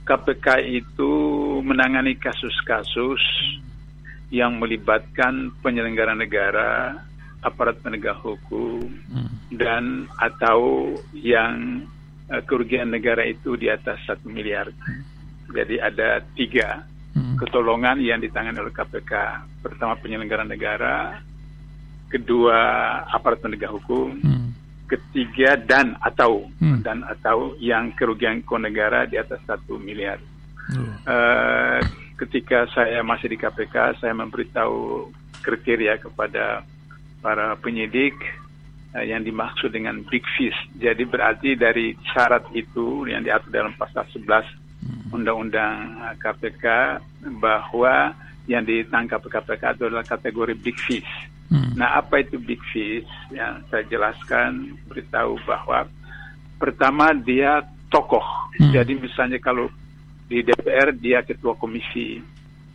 KPK 0.08 0.64
itu 0.64 1.12
menangani 1.60 2.16
kasus-kasus 2.16 3.20
yang 4.28 4.60
melibatkan 4.60 5.52
penyelenggara 5.64 6.12
negara 6.12 7.00
aparat 7.40 7.78
penegak 7.80 8.18
hukum 8.20 8.90
dan 9.54 10.10
atau 10.18 10.90
yang 11.14 11.86
uh, 12.28 12.42
kerugian 12.44 12.90
negara 12.90 13.24
itu 13.24 13.54
di 13.54 13.70
atas 13.70 14.02
satu 14.04 14.26
miliar. 14.28 14.68
Jadi 15.48 15.80
ada 15.80 16.20
tiga 16.36 16.84
ketolongan 17.38 18.02
yang 18.02 18.18
ditangani 18.18 18.58
oleh 18.60 18.74
KPK. 18.74 19.12
Pertama 19.62 19.94
penyelenggara 19.98 20.44
negara, 20.44 21.18
kedua 22.10 22.58
aparat 23.08 23.40
penegak 23.40 23.72
hukum, 23.72 24.18
ketiga 24.90 25.56
dan 25.56 25.94
atau. 26.02 26.46
Dan 26.82 27.06
atau 27.06 27.54
yang 27.62 27.94
kerugian 27.94 28.42
ke 28.42 28.56
negara 28.58 29.06
di 29.06 29.16
atas 29.16 29.40
satu 29.46 29.78
miliar. 29.78 30.18
Uh, 31.08 31.80
ketika 32.18 32.66
saya 32.74 33.00
masih 33.06 33.30
di 33.30 33.38
KPK, 33.38 34.02
saya 34.02 34.12
memberitahu 34.12 35.08
kriteria 35.40 36.02
kepada 36.02 36.66
para 37.22 37.54
penyidik 37.62 38.14
uh, 38.92 39.04
yang 39.06 39.22
dimaksud 39.22 39.70
dengan 39.70 40.02
big 40.10 40.26
fish. 40.34 40.58
Jadi 40.74 41.06
berarti 41.06 41.54
dari 41.54 41.94
syarat 42.10 42.50
itu 42.52 43.06
yang 43.06 43.22
diatur 43.22 43.50
dalam 43.54 43.74
pasal 43.78 44.04
11 44.10 44.68
Undang-Undang 45.08 45.76
KPK 46.20 46.64
bahwa 47.40 48.12
yang 48.48 48.64
ditangkap 48.64 49.20
KPK 49.24 49.76
itu 49.76 49.82
adalah 49.88 50.06
kategori 50.06 50.54
big 50.56 50.76
fish. 50.76 51.12
Hmm. 51.48 51.76
Nah, 51.80 52.00
apa 52.00 52.20
itu 52.20 52.36
big 52.36 52.60
fish? 52.72 53.08
Yang 53.32 53.54
saya 53.72 53.84
jelaskan, 53.88 54.76
beritahu 54.88 55.40
bahwa 55.48 55.88
pertama 56.60 57.12
dia 57.16 57.64
tokoh. 57.88 58.24
Hmm. 58.60 58.72
Jadi 58.72 59.00
misalnya 59.00 59.40
kalau 59.40 59.72
di 60.28 60.44
DPR 60.44 60.92
dia 60.92 61.24
ketua 61.24 61.56
komisi, 61.56 62.20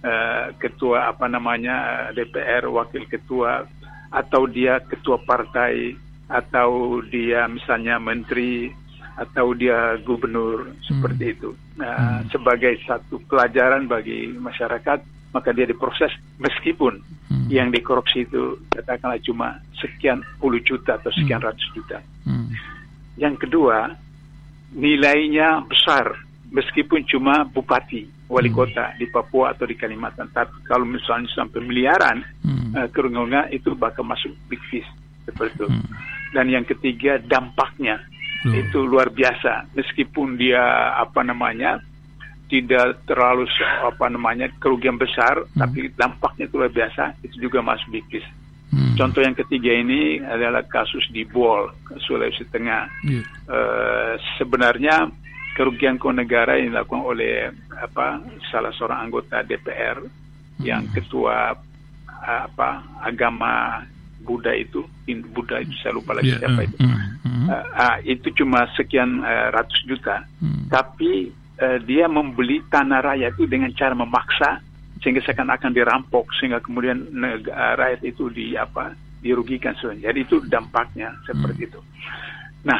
uh, 0.01 0.49
ketua 0.57 1.13
apa 1.13 1.29
namanya 1.29 2.09
DPR, 2.11 2.65
wakil 2.65 3.05
ketua, 3.05 3.61
atau 4.09 4.49
dia 4.49 4.81
ketua 4.81 5.21
partai, 5.21 5.93
atau 6.25 6.97
dia 7.05 7.45
misalnya 7.45 8.01
menteri, 8.01 8.73
atau 9.13 9.53
dia 9.53 10.01
gubernur 10.01 10.73
hmm. 10.73 10.81
seperti 10.89 11.37
itu. 11.37 11.53
Nah, 11.77 12.25
hmm. 12.25 12.33
sebagai 12.33 12.73
satu 12.81 13.21
pelajaran 13.29 13.85
bagi 13.85 14.33
masyarakat, 14.33 14.99
maka 15.33 15.49
dia 15.53 15.69
diproses 15.69 16.09
meskipun 16.41 16.97
hmm. 17.29 17.49
yang 17.53 17.69
dikorupsi 17.69 18.25
itu 18.25 18.57
katakanlah 18.73 19.21
cuma 19.21 19.61
sekian 19.77 20.25
puluh 20.41 20.61
juta 20.65 20.97
atau 20.97 21.13
sekian 21.13 21.41
hmm. 21.41 21.47
ratus 21.49 21.67
juta. 21.77 21.97
Hmm. 22.25 22.49
Yang 23.13 23.45
kedua, 23.45 23.93
nilainya 24.73 25.61
besar 25.69 26.17
meskipun 26.53 27.03
cuma 27.09 27.43
bupati, 27.49 28.05
wali 28.29 28.53
hmm. 28.53 28.57
kota 28.57 28.93
di 28.95 29.09
Papua 29.09 29.57
atau 29.57 29.65
di 29.65 29.73
Kalimantan. 29.73 30.29
Tapi 30.29 30.63
kalau 30.69 30.85
misalnya 30.85 31.27
sampai 31.33 31.59
miliaran 31.65 32.21
hmm. 32.45 32.77
uh, 32.77 33.45
itu 33.49 33.73
bakal 33.73 34.05
masuk 34.05 34.31
big 34.47 34.61
fish 34.69 34.87
seperti 35.25 35.57
itu. 35.59 35.67
Hmm. 35.67 35.89
Dan 36.33 36.45
yang 36.49 36.65
ketiga 36.65 37.17
dampaknya 37.17 38.01
hmm. 38.43 38.53
itu 38.53 38.79
luar 38.83 39.09
biasa 39.09 39.73
meskipun 39.73 40.35
dia 40.35 40.93
apa 40.99 41.23
namanya 41.23 41.79
tidak 42.51 43.01
terlalu 43.07 43.47
apa 43.81 44.05
namanya 44.11 44.51
kerugian 44.59 44.99
besar 44.99 45.41
hmm. 45.41 45.57
tapi 45.57 45.89
dampaknya 45.95 46.45
itu 46.45 46.55
luar 46.59 46.71
biasa 46.71 47.17
itu 47.23 47.49
juga 47.49 47.63
masuk 47.63 47.89
bikis 47.89 48.25
hmm. 48.75 48.99
contoh 48.99 49.23
yang 49.23 49.33
ketiga 49.33 49.71
ini 49.71 50.19
adalah 50.21 50.61
kasus 50.67 51.07
di 51.09 51.23
Bol 51.23 51.71
Sulawesi 52.03 52.45
Tengah 52.51 52.83
yeah. 53.07 53.23
uh, 53.47 54.13
sebenarnya 54.37 55.07
kerugian 55.53 56.01
ke 56.01 56.09
negara 56.09 56.57
yang 56.57 56.73
dilakukan 56.73 57.03
oleh 57.05 57.53
apa 57.77 58.21
salah 58.49 58.73
seorang 58.73 59.09
anggota 59.09 59.45
DPR 59.45 60.01
hmm. 60.01 60.65
yang 60.65 60.85
ketua 60.89 61.53
apa 62.23 62.69
agama 63.03 63.83
Buddha 64.23 64.55
itu 64.55 64.81
Buddha 65.35 65.59
itu 65.59 65.75
saya 65.83 65.93
lupa 65.93 66.15
lagi 66.15 66.31
yeah, 66.31 66.39
siapa 66.39 66.61
uh, 66.63 66.65
itu. 66.65 66.77
uh, 66.79 66.99
uh, 67.51 67.65
uh, 67.75 67.95
itu 68.07 68.27
cuma 68.39 68.63
sekian 68.73 69.19
uh, 69.19 69.51
ratus 69.51 69.79
juta. 69.83 70.23
Uh, 70.39 70.63
tapi 70.71 71.27
uh, 71.59 71.77
dia 71.83 72.07
membeli 72.07 72.63
tanah 72.71 73.03
rakyat 73.03 73.35
itu 73.35 73.45
dengan 73.51 73.75
cara 73.75 73.91
memaksa 73.91 74.63
sehingga 75.03 75.19
seakan-akan 75.27 75.75
dirampok 75.75 76.31
sehingga 76.39 76.63
kemudian 76.63 77.03
uh, 77.19 77.75
rakyat 77.75 78.01
itu 78.07 78.31
di 78.31 78.55
apa 78.55 78.95
dirugikan 79.19 79.75
sebenarnya. 79.75 80.15
Jadi 80.15 80.19
itu 80.23 80.35
dampaknya 80.47 81.11
seperti 81.27 81.67
uh, 81.67 81.67
itu. 81.67 81.79
Nah 82.63 82.79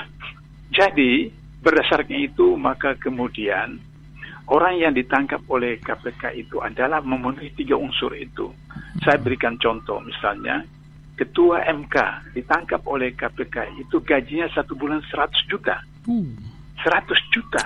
jadi 0.71 1.42
berdasarkan 1.64 2.20
itu 2.20 2.59
maka 2.59 2.99
kemudian 2.99 3.80
orang 4.51 4.76
yang 4.76 4.91
ditangkap 4.91 5.39
oleh 5.47 5.80
KPK 5.80 6.36
itu 6.36 6.59
adalah 6.59 6.99
memenuhi 6.99 7.55
tiga 7.55 7.80
unsur 7.80 8.11
itu. 8.11 8.51
Saya 8.99 9.16
berikan 9.16 9.55
contoh 9.55 10.03
misalnya 10.03 10.68
ketua 11.16 11.64
MK 11.64 11.95
ditangkap 12.36 12.84
oleh 12.84 13.16
KPK 13.16 13.80
itu 13.80 14.03
gajinya 14.03 14.51
satu 14.51 14.76
bulan 14.76 14.99
100 15.07 15.49
juta. 15.49 15.80
Hmm. 16.03 16.36
100 16.84 17.16
juta 17.32 17.64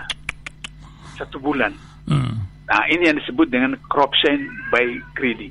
satu 1.18 1.42
bulan. 1.42 1.74
Hmm. 2.06 2.46
Nah 2.70 2.84
ini 2.94 3.10
yang 3.10 3.18
disebut 3.18 3.50
dengan 3.50 3.74
corruption 3.90 4.46
by 4.70 4.86
greedy. 5.18 5.50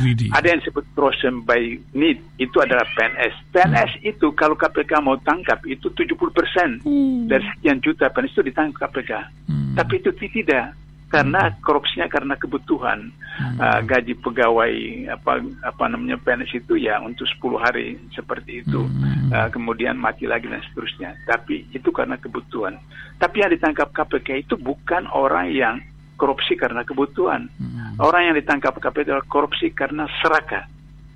Greedy. 0.00 0.26
Ada 0.34 0.46
yang 0.52 0.58
disebut 0.64 0.84
corruption 0.92 1.44
by 1.46 1.78
need, 1.94 2.18
itu 2.36 2.56
adalah 2.58 2.84
PNS. 2.96 3.34
PNS 3.54 3.92
hmm. 3.98 4.10
itu 4.14 4.26
kalau 4.34 4.54
KPK 4.58 5.00
mau 5.00 5.16
tangkap 5.22 5.62
itu 5.64 5.88
70% 5.92 6.84
hmm. 6.84 7.30
dari 7.30 7.44
sekian 7.54 7.78
juta 7.80 8.10
PNS 8.10 8.32
itu 8.34 8.42
ditangkap 8.48 8.90
KPK. 8.90 9.12
Hmm. 9.48 9.74
Tapi 9.78 9.92
itu 10.02 10.10
tidak 10.16 10.74
karena 11.08 11.56
korupsinya 11.64 12.04
karena 12.06 12.36
kebutuhan 12.36 13.08
hmm. 13.08 13.56
uh, 13.56 13.80
gaji 13.80 14.12
pegawai 14.20 14.72
apa 15.08 15.40
apa 15.64 15.84
namanya 15.88 16.20
PNS 16.20 16.60
itu 16.64 16.76
ya 16.76 17.00
untuk 17.00 17.24
10 17.24 17.64
hari 17.64 17.96
seperti 18.12 18.60
itu 18.60 18.84
hmm. 18.84 19.32
uh, 19.32 19.48
kemudian 19.48 19.96
mati 19.96 20.28
lagi 20.28 20.52
dan 20.52 20.60
seterusnya 20.68 21.16
tapi 21.24 21.64
itu 21.72 21.88
karena 21.88 22.20
kebutuhan 22.20 22.76
tapi 23.16 23.40
yang 23.40 23.48
ditangkap 23.48 23.88
KPK 23.96 24.44
itu 24.44 24.54
bukan 24.60 25.08
orang 25.08 25.48
yang 25.48 25.80
korupsi 26.18 26.58
karena 26.58 26.82
kebutuhan 26.82 27.46
hmm. 27.46 28.02
orang 28.02 28.32
yang 28.32 28.36
ditangkap 28.36 28.74
KPK 28.76 29.14
adalah 29.14 29.24
korupsi 29.30 29.70
karena 29.70 30.10
serakah 30.18 30.66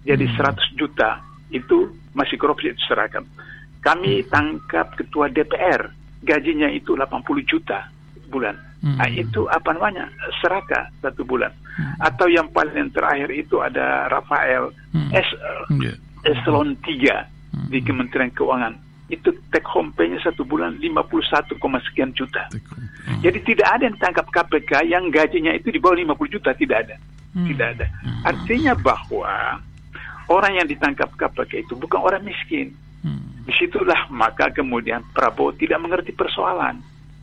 jadi 0.07 0.25
hmm. 0.25 0.39
100 0.39 0.79
juta 0.79 1.19
itu 1.51 1.91
masih 2.15 2.39
korupsi 2.39 2.71
itu 2.71 2.81
serakah 2.87 3.27
kami 3.83 4.23
tangkap 4.31 4.95
ketua 4.95 5.27
DPR 5.27 5.91
gajinya 6.23 6.71
itu 6.71 6.95
80 6.95 7.19
juta 7.51 7.91
bulan 8.31 8.55
Hmm. 8.83 8.99
Nah, 8.99 9.09
itu 9.15 9.47
apa 9.47 9.71
namanya 9.71 10.11
seraka 10.43 10.91
satu 10.99 11.23
bulan. 11.23 11.55
Hmm. 11.79 11.95
Atau 12.03 12.27
yang 12.27 12.51
paling 12.51 12.91
terakhir 12.91 13.31
itu 13.31 13.63
ada 13.63 14.11
Rafael 14.11 14.75
hmm. 14.91 15.11
S 15.15 15.29
yeah. 15.79 15.97
eselon 16.27 16.75
3 16.83 16.91
hmm. 16.91 17.69
di 17.71 17.79
Kementerian 17.79 18.35
Keuangan. 18.35 18.75
Itu 19.13 19.37
take 19.53 19.69
home 19.69 19.93
pay-nya 19.93 20.17
satu 20.25 20.41
bulan 20.41 20.81
51, 20.81 21.53
sekian 21.93 22.17
juta. 22.17 22.49
Hmm. 22.49 23.21
Jadi 23.21 23.45
tidak 23.45 23.69
ada 23.69 23.85
yang 23.85 23.99
tangkap 24.01 24.25
KPK 24.33 24.89
yang 24.89 25.13
gajinya 25.13 25.53
itu 25.53 25.69
di 25.69 25.77
bawah 25.77 26.01
50 26.01 26.33
juta, 26.33 26.57
tidak 26.57 26.89
ada. 26.89 26.97
Hmm. 27.37 27.45
Tidak 27.45 27.67
ada. 27.77 27.87
Hmm. 28.01 28.23
Artinya 28.25 28.73
bahwa 28.73 29.61
orang 30.33 30.53
yang 30.57 30.67
ditangkap 30.67 31.13
KPK 31.13 31.69
itu 31.69 31.77
bukan 31.77 32.01
orang 32.01 32.25
miskin. 32.25 32.73
Hmm. 33.05 33.45
Di 33.45 33.53
situlah 33.61 34.09
maka 34.09 34.49
kemudian 34.49 35.05
Prabowo 35.13 35.53
tidak 35.53 35.77
mengerti 35.85 36.17
persoalan 36.17 36.81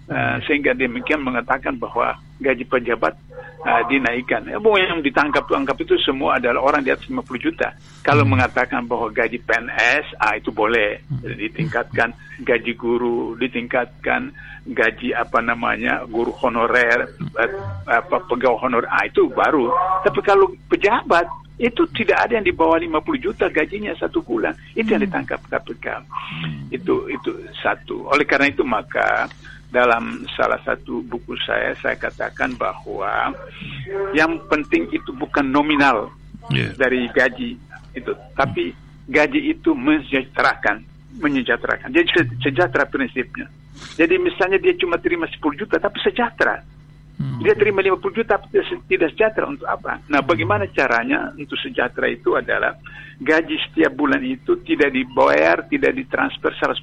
Uh, 0.10 0.42
sehingga 0.50 0.74
demikian 0.74 1.22
mengatakan 1.22 1.78
bahwa 1.78 2.18
gaji 2.42 2.66
pejabat 2.66 3.14
uh, 3.62 3.84
dinaikkan. 3.86 4.48
Ya, 4.48 4.58
yang 4.58 5.06
ditangkap 5.06 5.46
tangkap 5.46 5.78
itu 5.78 6.00
semua 6.02 6.42
adalah 6.42 6.66
orang 6.66 6.82
di 6.82 6.90
atas 6.90 7.06
50 7.06 7.22
juta. 7.38 7.76
Kalau 8.02 8.26
hmm. 8.26 8.32
mengatakan 8.34 8.90
bahwa 8.90 9.12
gaji 9.12 9.38
PNS, 9.44 10.18
ah 10.18 10.34
itu 10.34 10.50
boleh 10.50 11.04
hmm. 11.06 11.38
ditingkatkan 11.46 12.10
gaji 12.42 12.74
guru, 12.74 13.36
ditingkatkan 13.38 14.34
gaji 14.66 15.14
apa 15.14 15.46
namanya 15.46 16.06
guru 16.08 16.34
honorer, 16.42 17.06
uh, 17.38 17.52
apa 17.86 18.18
pegawai 18.26 18.66
honor, 18.66 18.90
ah 18.90 19.04
itu 19.06 19.28
baru. 19.30 19.70
Tapi 20.08 20.20
kalau 20.24 20.50
pejabat 20.72 21.28
itu 21.60 21.84
tidak 21.92 22.24
ada 22.24 22.40
yang 22.40 22.48
di 22.48 22.56
bawah 22.56 22.80
50 22.80 23.20
juta 23.20 23.46
gajinya 23.52 23.92
satu 24.00 24.24
bulan. 24.24 24.56
Itu 24.80 24.96
yang 24.96 25.04
hmm. 25.04 25.12
ditangkap 25.12 25.44
KPK. 25.44 25.88
Itu 26.72 27.12
itu 27.12 27.36
satu. 27.60 28.08
Oleh 28.08 28.24
karena 28.24 28.48
itu 28.48 28.64
maka 28.64 29.28
dalam 29.70 30.26
salah 30.34 30.58
satu 30.66 31.06
buku 31.06 31.38
saya 31.46 31.78
saya 31.78 31.94
katakan 31.94 32.58
bahwa 32.58 33.34
yang 34.18 34.42
penting 34.50 34.90
itu 34.90 35.14
bukan 35.14 35.46
nominal 35.46 36.10
yeah. 36.50 36.74
dari 36.74 37.06
gaji 37.14 37.54
itu 37.94 38.12
tapi 38.34 38.74
gaji 39.10 39.54
itu 39.54 39.74
mensejahterakan 39.74 40.86
menyejahterakan. 41.18 41.90
Jadi 41.90 42.08
sejahtera 42.46 42.86
prinsipnya. 42.86 43.50
Jadi 43.98 44.16
misalnya 44.22 44.62
dia 44.62 44.78
cuma 44.78 45.02
terima 45.02 45.26
10 45.26 45.42
juta 45.58 45.82
tapi 45.82 45.98
sejahtera. 46.02 46.62
Hmm. 47.20 47.44
dia 47.44 47.52
terima 47.52 47.84
50 47.84 48.16
juta 48.16 48.40
tapi 48.40 48.64
tidak 48.88 49.12
sejahtera 49.12 49.52
untuk 49.52 49.68
apa? 49.68 50.00
Nah 50.08 50.24
bagaimana 50.24 50.72
caranya 50.72 51.36
untuk 51.36 51.60
sejahtera 51.60 52.08
itu 52.08 52.40
adalah 52.40 52.80
gaji 53.20 53.60
setiap 53.68 53.92
bulan 53.92 54.24
itu 54.24 54.56
tidak 54.64 54.96
dibayar 54.96 55.68
tidak 55.68 56.00
ditransfer 56.00 56.56
100% 56.56 56.80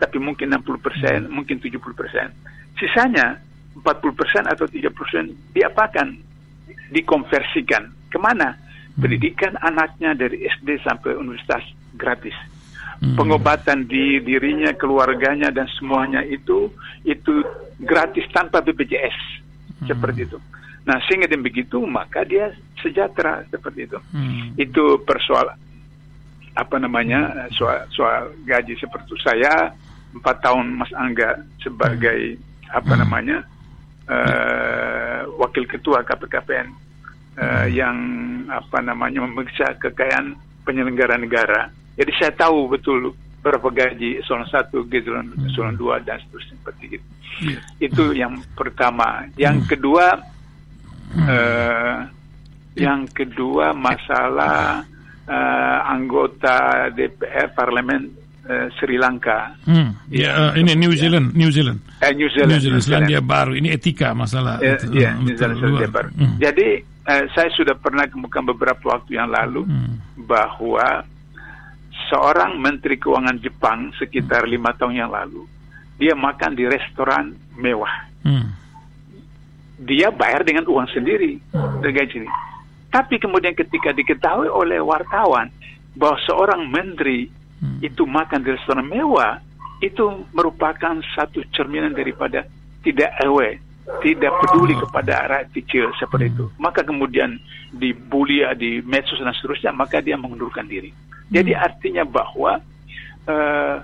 tapi 0.00 0.16
mungkin 0.16 0.48
60 0.56 0.80
persen, 0.80 1.18
hmm. 1.28 1.32
mungkin 1.32 1.60
70 1.60 1.76
persen. 1.92 2.32
Sisanya 2.80 3.36
40 3.76 3.84
persen 4.16 4.42
atau 4.48 4.64
30 4.64 4.88
persen 4.96 5.24
diapakan? 5.52 6.08
Dikonversikan. 6.90 7.92
Ke 8.08 8.18
mana? 8.18 8.70
pendidikan 9.00 9.56
anaknya 9.64 10.12
dari 10.12 10.44
SD 10.44 10.84
sampai 10.84 11.16
universitas 11.16 11.64
gratis. 11.96 12.36
Pengobatan 13.00 13.88
di 13.88 14.20
dirinya, 14.20 14.76
keluarganya 14.76 15.48
dan 15.48 15.64
semuanya 15.80 16.20
itu 16.20 16.68
itu 17.00 17.40
gratis 17.80 18.28
tanpa 18.28 18.60
BPJS 18.60 19.16
seperti 19.88 20.28
itu. 20.28 20.36
Nah 20.84 21.00
sehingga 21.08 21.24
dengan 21.24 21.48
begitu 21.48 21.80
maka 21.80 22.28
dia 22.28 22.52
sejahtera 22.84 23.40
seperti 23.48 23.88
itu. 23.88 23.96
Itu 24.60 25.00
persoalan 25.00 25.56
apa 26.52 26.76
namanya 26.76 27.48
soal 27.56 27.88
soal 27.88 28.36
gaji 28.44 28.76
seperti 28.76 29.16
itu. 29.16 29.16
saya 29.24 29.72
empat 30.14 30.36
tahun 30.42 30.66
Mas 30.74 30.92
Angga 30.96 31.38
sebagai 31.62 32.38
apa 32.70 32.92
namanya 32.94 33.42
uh, 34.06 35.26
wakil 35.38 35.66
ketua 35.66 36.02
KPKPN 36.06 36.68
uh, 37.38 37.66
yang 37.70 37.96
apa 38.50 38.78
namanya 38.82 39.22
memeriksa 39.26 39.74
kekayaan 39.78 40.34
penyelenggara 40.66 41.18
negara. 41.18 41.70
Jadi 41.98 42.10
saya 42.18 42.32
tahu 42.34 42.70
betul 42.70 43.14
berapa 43.40 43.72
gaji 43.72 44.20
eselon 44.20 44.44
satu, 44.52 44.84
eselon 44.88 45.32
eselon 45.48 45.74
dua 45.74 45.98
dan 46.04 46.20
seterusnya 46.26 46.54
seperti 46.60 46.84
itu. 46.98 47.08
Iya. 47.40 47.58
Itu 47.80 48.04
yang 48.12 48.34
pertama. 48.52 49.24
Yang 49.40 49.76
kedua, 49.76 50.06
uh, 51.16 51.96
yang 52.76 53.08
kedua 53.08 53.72
masalah 53.72 54.84
uh, 55.24 55.78
anggota 55.88 56.88
DPR 56.92 57.50
Parlemen 57.56 58.12
uh, 58.46 58.66
Sri 58.78 58.96
Lanka. 58.96 59.56
Hmm. 59.66 59.96
Ya, 60.08 60.52
uh, 60.52 60.52
ini 60.54 60.72
New 60.76 60.92
Zealand, 60.94 61.34
New 61.34 61.50
Zealand. 61.50 61.80
Eh, 62.00 62.12
New 62.14 62.28
Zealand. 62.30 62.50
New 62.56 62.60
Zealand, 62.60 62.82
Selandia 62.82 63.20
Baru. 63.20 63.52
Ini 63.52 63.74
etika 63.74 64.14
masalah. 64.14 64.62
Ya, 64.62 64.76
itu. 64.78 64.86
ya, 64.94 65.10
Hmm, 65.16 65.24
New 65.26 65.34
Zealand, 65.36 65.58
Selandia. 65.60 65.88
Baru. 65.88 66.08
Hmm. 66.14 66.36
Jadi 66.38 66.68
eh, 66.84 67.24
saya 67.34 67.48
sudah 67.52 67.74
pernah 67.74 68.04
kemukakan 68.06 68.44
beberapa 68.54 68.84
waktu 68.96 69.18
yang 69.18 69.28
lalu 69.28 69.66
Hmm. 69.66 69.98
bahwa 70.16 71.04
seorang 72.08 72.58
menteri 72.58 72.96
keuangan 72.96 73.38
Jepang 73.38 73.90
sekitar 73.96 74.46
lima 74.46 74.74
tahun 74.74 74.98
yang 74.98 75.10
lalu 75.10 75.46
dia 76.00 76.16
makan 76.16 76.56
di 76.56 76.64
restoran 76.64 77.36
mewah. 77.54 77.92
Hmm. 78.24 78.56
Dia 79.80 80.12
bayar 80.12 80.44
dengan 80.44 80.68
uang 80.68 80.88
sendiri 80.92 81.40
dari 81.80 81.92
gaji. 81.92 82.18
Tapi 82.90 83.16
kemudian 83.16 83.56
ketika 83.56 83.92
diketahui 83.92 84.48
oleh 84.48 84.76
wartawan 84.76 85.48
bahwa 85.96 86.20
seorang 86.26 86.68
menteri 86.68 87.30
itu 87.80 88.08
makan 88.08 88.40
di 88.40 88.56
restoran 88.56 88.88
mewah, 88.88 89.40
itu 89.80 90.24
merupakan 90.32 90.96
satu 91.16 91.44
cerminan 91.52 91.92
daripada 91.92 92.44
tidak 92.84 93.12
aware, 93.24 93.60
tidak 94.04 94.32
peduli 94.44 94.76
kepada 94.76 95.28
rakyat 95.28 95.48
kecil 95.52 95.84
seperti 95.96 96.32
itu. 96.32 96.48
Maka 96.56 96.84
kemudian 96.84 97.36
dibully 97.72 98.44
di 98.56 98.80
medsos 98.84 99.20
dan 99.20 99.32
seterusnya, 99.36 99.72
maka 99.72 100.00
dia 100.00 100.16
mengundurkan 100.16 100.68
diri. 100.68 100.92
Jadi 101.30 101.52
artinya 101.56 102.04
bahwa 102.04 102.60
eh, 103.28 103.76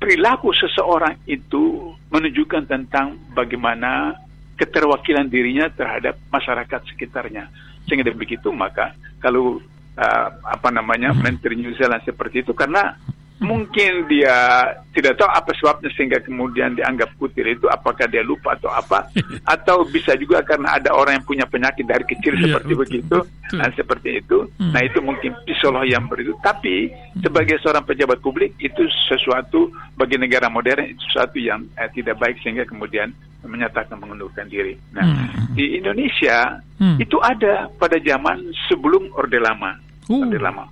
perilaku 0.00 0.52
seseorang 0.56 1.20
itu 1.28 1.92
menunjukkan 2.08 2.64
tentang 2.68 3.20
bagaimana 3.36 4.16
keterwakilan 4.56 5.28
dirinya 5.28 5.68
terhadap 5.72 6.16
masyarakat 6.32 6.80
sekitarnya. 6.92 7.48
Sehingga 7.88 8.12
begitu 8.12 8.52
maka 8.52 8.92
kalau 9.20 9.60
uh, 9.60 9.69
apa 9.96 10.68
namanya 10.72 11.16
Menteri 11.24 11.58
New 11.58 11.74
Zealand 11.76 12.02
seperti 12.04 12.46
itu. 12.46 12.52
Karena 12.52 12.94
mungkin 13.40 14.04
dia 14.04 14.62
tidak 14.92 15.16
tahu 15.16 15.26
apa 15.26 15.50
sebabnya 15.56 15.88
sehingga 15.92 16.20
kemudian 16.20 16.76
dianggap 16.76 17.08
kutil 17.16 17.46
itu 17.46 17.64
apakah 17.66 18.04
dia 18.04 18.20
lupa 18.20 18.52
atau 18.52 18.68
apa 18.68 19.08
atau 19.54 19.80
bisa 19.82 20.12
juga 20.14 20.40
karena 20.40 20.76
ada 20.76 20.92
orang 20.92 21.16
yang 21.16 21.26
punya 21.26 21.44
penyakit 21.44 21.82
dari 21.82 22.04
kecil 22.04 22.36
Iya, 22.36 22.42
seperti 22.46 22.68
betul, 22.68 22.80
begitu 22.82 23.16
betul. 23.16 23.56
nah 23.56 23.68
seperti 23.72 24.08
itu 24.16 24.38
Hmm. 24.60 24.72
nah 24.72 24.82
itu 24.82 24.98
mungkin 25.00 25.32
psikolog 25.42 25.84
yang 25.84 26.04
beritu 26.04 26.36
tapi 26.38 26.92
sebagai 27.18 27.56
seorang 27.58 27.80
pejabat 27.82 28.20
publik 28.20 28.52
itu 28.56 28.84
sesuatu 29.06 29.66
bagi 29.94 30.14
negara 30.14 30.46
modern 30.46 30.84
itu 30.86 31.00
sesuatu 31.08 31.36
yang 31.36 31.64
eh, 31.74 31.88
tidak 31.90 32.20
baik 32.20 32.36
sehingga 32.38 32.62
kemudian 32.62 33.08
menyatakan 33.40 33.96
mengundurkan 33.96 34.44
diri 34.46 34.76
nah 34.92 35.00
Hmm. 35.02 35.56
di 35.56 35.80
Indonesia 35.80 36.60
Hmm. 36.76 36.96
itu 36.96 37.16
ada 37.18 37.68
pada 37.74 37.96
zaman 37.96 38.36
sebelum 38.66 39.08
Orde 39.12 39.40
Lama 39.40 39.80
Uh. 40.10 40.26
Orde 40.26 40.36
Lama 40.36 40.66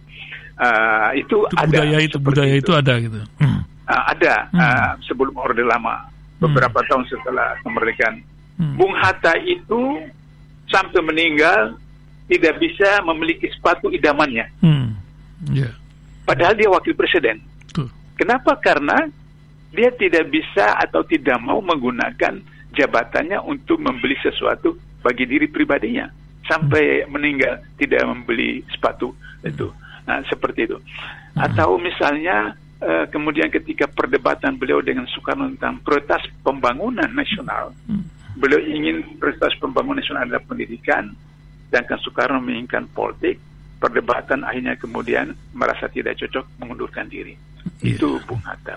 Ah, 0.59 1.15
itu, 1.15 1.47
Itu 1.47 1.55
ada 1.55 1.71
budaya 1.71 1.99
itu, 2.03 2.17
budaya 2.19 2.55
itu 2.55 2.73
ada 2.75 2.93
gitu. 2.99 3.19
Hmm. 3.39 3.63
Ah, 3.87 4.11
ada 4.11 4.35
Hmm. 4.51 4.59
ah, 4.59 4.91
sebelum 5.07 5.33
Orde 5.39 5.63
Lama 5.63 6.03
beberapa 6.39 6.83
tahun 6.85 7.07
setelah 7.07 7.55
kemerdekaan. 7.63 8.19
Hmm. 8.59 8.75
Bung 8.75 8.91
Hatta 8.93 9.39
itu 9.39 10.03
sampai 10.67 10.99
meninggal 11.01 11.79
tidak 12.27 12.59
bisa 12.59 13.01
memiliki 13.07 13.47
sepatu 13.49 13.89
idamannya, 13.89 14.51
Hmm. 14.61 14.99
Ya. 15.49 15.71
padahal 16.27 16.53
dia 16.53 16.69
wakil 16.69 16.93
presiden. 16.93 17.39
Betul. 17.71 17.89
Kenapa? 18.19 18.59
Karena 18.59 18.99
dia 19.71 19.89
tidak 19.95 20.27
bisa 20.29 20.75
atau 20.77 21.07
tidak 21.07 21.39
mau 21.39 21.63
menggunakan 21.63 22.43
jabatannya 22.75 23.39
untuk 23.41 23.79
membeli 23.79 24.19
sesuatu 24.21 24.75
bagi 25.01 25.25
diri 25.25 25.47
pribadinya 25.47 26.11
sampai 26.45 27.07
meninggal 27.07 27.63
tidak 27.79 28.03
membeli 28.05 28.61
sepatu 28.69 29.15
itu. 29.41 29.71
Nah, 30.09 30.25
seperti 30.25 30.65
itu. 30.65 30.81
Atau 31.37 31.77
misalnya 31.77 32.57
eh, 32.81 33.05
kemudian 33.13 33.53
ketika 33.53 33.85
perdebatan 33.85 34.57
beliau 34.57 34.81
dengan 34.81 35.05
Soekarno 35.05 35.53
tentang 35.53 35.85
prioritas 35.85 36.25
pembangunan 36.41 37.13
nasional, 37.13 37.77
beliau 38.33 38.65
ingin 38.65 39.05
prioritas 39.21 39.53
pembangunan 39.61 40.01
nasional 40.01 40.25
adalah 40.25 40.41
pendidikan, 40.49 41.13
sedangkan 41.69 42.01
Soekarno 42.01 42.41
menginginkan 42.41 42.89
politik. 42.89 43.37
Perdebatan 43.79 44.43
akhirnya 44.43 44.75
kemudian 44.75 45.39
merasa 45.55 45.87
tidak 45.87 46.19
cocok 46.19 46.59
mengundurkan 46.59 47.07
diri. 47.07 47.39
Iya. 47.79 47.95
Itu 47.95 48.19
Bung 48.27 48.43
Hatta. 48.43 48.75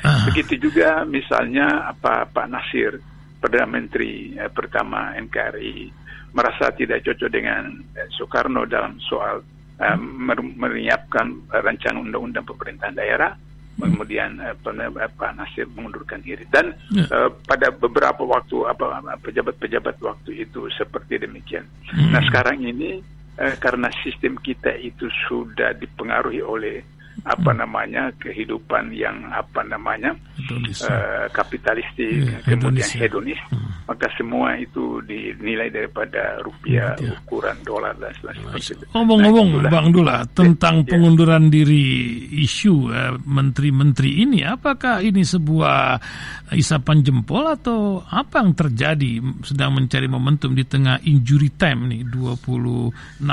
Ah. 0.00 0.24
Begitu 0.24 0.56
juga 0.56 1.04
misalnya 1.04 1.92
apa 1.92 2.24
Pak 2.24 2.48
Nasir 2.48 2.96
perdana 3.36 3.68
menteri 3.68 4.32
eh, 4.40 4.48
pertama 4.48 5.12
NKRI 5.20 5.92
merasa 6.32 6.72
tidak 6.72 7.04
cocok 7.04 7.28
dengan 7.28 7.76
eh, 7.92 8.08
Soekarno 8.16 8.64
dalam 8.64 8.96
soal 9.04 9.44
eh, 9.78 9.96
mer- 9.98 10.54
menyiapkan 10.58 11.26
eh, 11.54 11.60
rancangan 11.62 12.02
undang-undang 12.02 12.44
pemerintahan 12.46 12.94
daerah 12.94 13.32
kemudian 13.78 14.42
eh, 14.42 14.54
eh, 14.58 15.10
Pak 15.14 15.38
Nasir 15.38 15.70
mengundurkan 15.70 16.18
diri 16.18 16.42
dan 16.50 16.74
Ya. 16.90 17.06
eh, 17.06 17.30
pada 17.46 17.70
beberapa 17.70 18.26
waktu 18.26 18.66
apa 18.66 18.98
apa, 18.98 19.14
pejabat-pejabat 19.22 20.02
waktu 20.02 20.42
itu 20.42 20.66
seperti 20.74 21.22
demikian. 21.22 21.62
Hmm. 21.94 22.10
Nah 22.10 22.22
sekarang 22.26 22.58
ini 22.58 22.98
eh, 23.38 23.54
karena 23.62 23.86
sistem 24.02 24.34
kita 24.42 24.74
itu 24.82 25.06
sudah 25.30 25.78
dipengaruhi 25.78 26.42
oleh 26.42 26.82
apa 27.24 27.50
namanya 27.50 28.14
kehidupan 28.16 28.94
yang 28.94 29.16
apa 29.28 29.64
namanya 29.64 30.14
Hedonis. 30.38 30.86
eh, 30.86 31.26
kapitalistik 31.30 32.22
Iya, 32.24 32.38
kemudian 32.46 32.78
hedonis, 32.78 32.88
ya. 32.94 32.98
hedonis 33.02 33.40
maka 33.84 34.06
semua 34.14 34.52
itu 34.54 35.00
dinilai 35.02 35.66
daripada 35.68 36.38
rupiah 36.40 36.92
Iya. 36.94 37.16
ukuran 37.18 37.56
dolar 37.64 37.96
dan 37.96 38.12
sebagainya 38.14 38.52
seperti 38.54 38.72
itu. 38.76 38.84
Ngomong-ngomong, 38.92 39.48
Nah. 39.58 39.70
Bang 39.72 39.88
Dula, 39.90 40.18
tentang 40.30 40.84
Ya. 40.84 40.92
pengunduran 40.92 41.48
diri 41.48 41.84
isu 42.38 42.74
eh, 42.90 43.16
menteri-menteri 43.18 44.10
ini, 44.22 44.44
apakah 44.44 45.00
ini 45.00 45.24
sebuah 45.24 45.96
isapan 46.52 47.00
jempol 47.00 47.48
atau 47.48 48.04
apa 48.04 48.40
yang 48.40 48.52
terjadi 48.52 49.12
sedang 49.42 49.74
mencari 49.74 50.06
momentum 50.06 50.52
di 50.52 50.62
tengah 50.62 51.00
injury 51.02 51.48
time 51.50 51.88
nih 51.88 52.02
26 52.04 52.92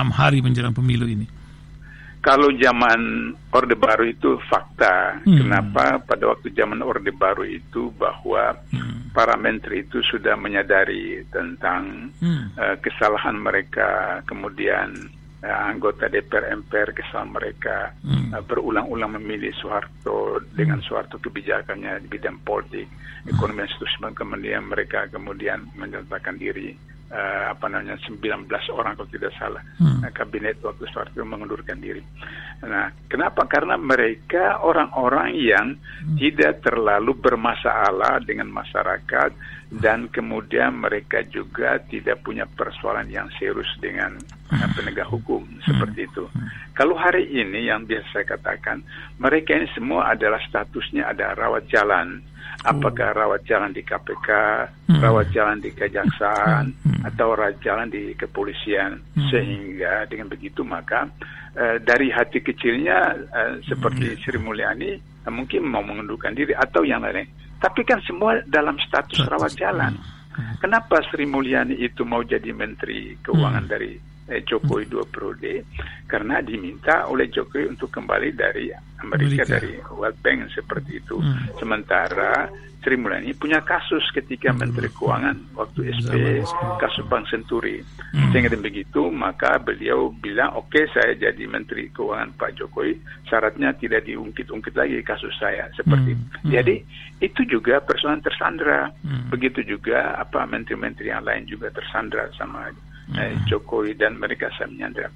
hari 0.10 0.40
menjelang 0.40 0.72
pemilu 0.72 1.06
ini? 1.06 1.28
Kalau 2.26 2.50
zaman 2.58 3.30
Orde 3.54 3.78
Baru 3.78 4.10
itu 4.10 4.42
fakta. 4.50 5.22
Hmm. 5.22 5.46
Kenapa 5.46 6.02
pada 6.02 6.34
waktu 6.34 6.50
zaman 6.58 6.82
Orde 6.82 7.14
Baru 7.14 7.46
itu 7.46 7.94
bahwa 7.94 8.58
Hmm. 8.74 9.14
para 9.14 9.38
menteri 9.38 9.86
itu 9.86 10.02
sudah 10.02 10.34
menyadari 10.34 11.22
tentang 11.30 12.10
Hmm. 12.18 12.50
eh, 12.58 12.76
kesalahan 12.82 13.38
mereka, 13.38 14.20
kemudian 14.26 14.90
eh, 15.46 15.54
anggota 15.70 16.10
DPR 16.10 16.50
MPR 16.58 16.98
kesalahan 16.98 17.30
mereka 17.30 17.94
Hmm. 18.02 18.34
eh, 18.34 18.42
berulang-ulang 18.42 19.22
memilih 19.22 19.54
Soeharto 19.62 20.42
dengan 20.58 20.82
Soeharto 20.82 21.22
kebijakannya 21.22 22.02
di 22.02 22.08
bidang 22.10 22.42
politik, 22.42 22.90
ekonomi 23.30 23.62
dan 23.62 23.70
seterusnya. 23.70 24.10
Kemudian 24.18 24.66
mereka 24.66 25.06
kemudian 25.14 25.70
menyatakan 25.78 26.42
diri 26.42 26.74
eh, 27.16 27.46
apa 27.56 27.66
namanya 27.72 27.96
19 28.04 28.52
orang 28.76 28.94
kalau 29.00 29.10
tidak 29.10 29.32
salah 29.40 29.64
Hmm. 29.76 30.00
Nah, 30.04 30.12
kabinet 30.12 30.60
waktu 30.64 30.88
Soeharto 30.88 31.20
mengundurkan 31.28 31.80
diri. 31.84 32.00
Nah, 32.64 32.92
kenapa? 33.12 33.44
Karena 33.44 33.76
mereka 33.76 34.64
orang-orang 34.64 35.36
yang 35.36 35.68
tidak 36.16 36.64
terlalu 36.64 37.12
bermasalah 37.20 38.24
dengan 38.24 38.48
masyarakat, 38.56 39.32
dan 39.76 40.08
kemudian 40.08 40.80
mereka 40.80 41.20
juga 41.28 41.76
tidak 41.92 42.24
punya 42.24 42.48
persoalan 42.48 43.12
yang 43.12 43.28
serius 43.36 43.68
dengan 43.84 44.16
uh, 44.52 44.68
penegak 44.72 45.08
hukum 45.12 45.44
seperti 45.68 46.08
itu. 46.08 46.24
Kalau 46.72 46.96
hari 46.96 47.28
ini 47.28 47.68
yang 47.68 47.84
biasa 47.84 48.08
saya 48.24 48.26
katakan, 48.36 48.80
mereka 49.20 49.56
ini 49.56 49.68
semua 49.76 50.16
adalah 50.16 50.40
statusnya 50.48 51.12
ada 51.12 51.36
rawat 51.36 51.68
jalan. 51.68 52.24
Apakah 52.66 53.14
rawat 53.14 53.46
jalan 53.46 53.76
di 53.76 53.84
KPK, 53.84 54.30
rawat 54.98 55.30
jalan 55.36 55.60
di 55.60 55.70
kejaksaan, 55.76 56.72
atau 57.04 57.36
rawat 57.36 57.62
jalan 57.62 57.92
di 57.92 58.16
kepolisian, 58.18 58.98
sehingga 59.30 60.08
dengan 60.10 60.32
begitu 60.32 60.66
maka 60.66 61.06
uh, 61.60 61.78
dari 61.84 62.10
hati 62.10 62.42
kecilnya 62.42 62.98
uh, 63.30 63.54
seperti 63.62 64.18
Sri 64.18 64.40
Mulyani 64.42 64.98
uh, 64.98 65.32
mungkin 65.36 65.68
mau 65.68 65.84
mengundurkan 65.84 66.34
diri 66.34 66.56
atau 66.56 66.82
yang 66.88 67.04
lain. 67.04 67.45
Tapi 67.60 67.82
kan 67.88 68.00
semua 68.04 68.40
dalam 68.46 68.76
status 68.82 69.26
rawat 69.26 69.54
jalan. 69.56 69.96
Kenapa 70.60 71.00
Sri 71.08 71.24
Mulyani 71.24 71.80
itu 71.80 72.04
mau 72.04 72.20
jadi 72.20 72.52
Menteri 72.52 73.16
Keuangan 73.24 73.66
dari 73.72 73.96
eh, 74.30 74.42
Jokowi 74.46 74.86
dua 74.90 75.06
periode? 75.06 75.66
Karena 76.06 76.42
diminta 76.42 77.10
oleh 77.10 77.30
Jokowi 77.30 77.70
untuk 77.70 77.90
kembali 77.94 78.30
dari 78.34 78.70
Amerika, 79.02 79.44
Amerika. 79.46 79.54
dari 79.60 79.74
World 79.94 80.20
Bank 80.22 80.40
seperti 80.54 80.92
itu. 81.02 81.18
Sementara 81.60 82.50
Sri 82.86 83.02
Mulyani 83.02 83.34
punya 83.34 83.66
kasus 83.66 84.06
ketika 84.14 84.54
Menteri 84.54 84.94
Keuangan 84.94 85.58
waktu 85.58 85.90
SP 85.90 86.46
kasus 86.78 87.02
Bank 87.10 87.26
Senturi. 87.34 87.82
Sehingga 88.30 88.54
dengan 88.54 88.62
begitu 88.62 89.10
maka 89.10 89.58
beliau 89.58 90.14
bilang 90.14 90.54
oke 90.54 90.86
saya 90.94 91.18
jadi 91.18 91.50
Menteri 91.50 91.90
Keuangan 91.90 92.38
Pak 92.38 92.62
Jokowi 92.62 92.94
syaratnya 93.26 93.74
tidak 93.74 94.06
diungkit-ungkit 94.06 94.78
lagi 94.78 95.02
kasus 95.02 95.34
saya 95.42 95.66
seperti 95.74 96.14
itu. 96.14 96.26
Jadi 96.46 96.76
itu 97.26 97.42
juga 97.50 97.82
persoalan 97.82 98.22
tersandra. 98.22 98.94
Begitu 99.34 99.66
juga 99.66 100.22
apa 100.22 100.46
menteri-menteri 100.46 101.10
yang 101.10 101.26
lain 101.26 101.50
juga 101.50 101.74
tersandra 101.74 102.30
sama 102.38 102.70
eh, 103.14 103.38
Jokowi 103.46 103.94
dan 103.94 104.18
mereka 104.18 104.50
saya 104.58 104.66
menyandra. 104.72 105.08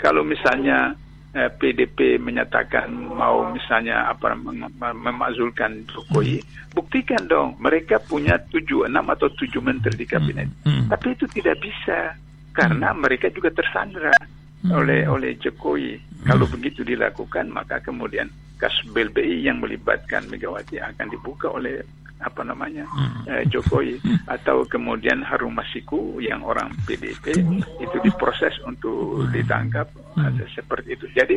Kalau 0.00 0.24
misalnya 0.24 0.96
eh, 1.36 1.52
PDP 1.52 2.16
menyatakan 2.16 2.88
mau 2.88 3.52
misalnya 3.52 4.08
apa 4.08 4.32
mem- 4.32 4.72
mem- 4.72 5.00
memakzulkan 5.04 5.84
Jokowi, 5.92 6.40
buktikan 6.72 7.28
dong 7.28 7.60
mereka 7.60 8.00
punya 8.00 8.40
tujuh 8.48 8.88
enam 8.88 9.04
atau 9.12 9.28
tujuh 9.28 9.60
menteri 9.60 9.96
di 9.96 10.06
kabinet. 10.08 10.48
Tapi 10.88 11.06
itu 11.12 11.28
tidak 11.28 11.60
bisa 11.60 12.16
karena 12.56 12.96
mereka 12.96 13.28
juga 13.28 13.52
tersandra 13.52 14.16
oleh 14.72 15.04
oleh 15.04 15.36
Jokowi. 15.36 16.00
Kalau 16.24 16.48
begitu 16.48 16.82
dilakukan 16.82 17.52
maka 17.52 17.78
kemudian 17.78 18.26
kasus 18.56 18.88
BLBI 18.90 19.44
yang 19.44 19.60
melibatkan 19.60 20.24
Megawati 20.32 20.80
akan 20.80 21.06
dibuka 21.12 21.52
oleh 21.52 21.84
apa 22.16 22.40
namanya 22.40 22.88
eh, 23.28 23.44
Jokowi 23.52 24.00
atau 24.24 24.64
kemudian 24.64 25.20
Harun 25.20 25.52
Masiku 25.52 26.16
yang 26.16 26.40
orang 26.40 26.72
PDP 26.88 27.36
itu 27.76 27.96
diproses 28.00 28.56
untuk 28.64 29.28
ditangkap 29.30 29.88
ada 30.16 30.44
seperti 30.56 30.96
itu. 30.96 31.06
Jadi 31.12 31.36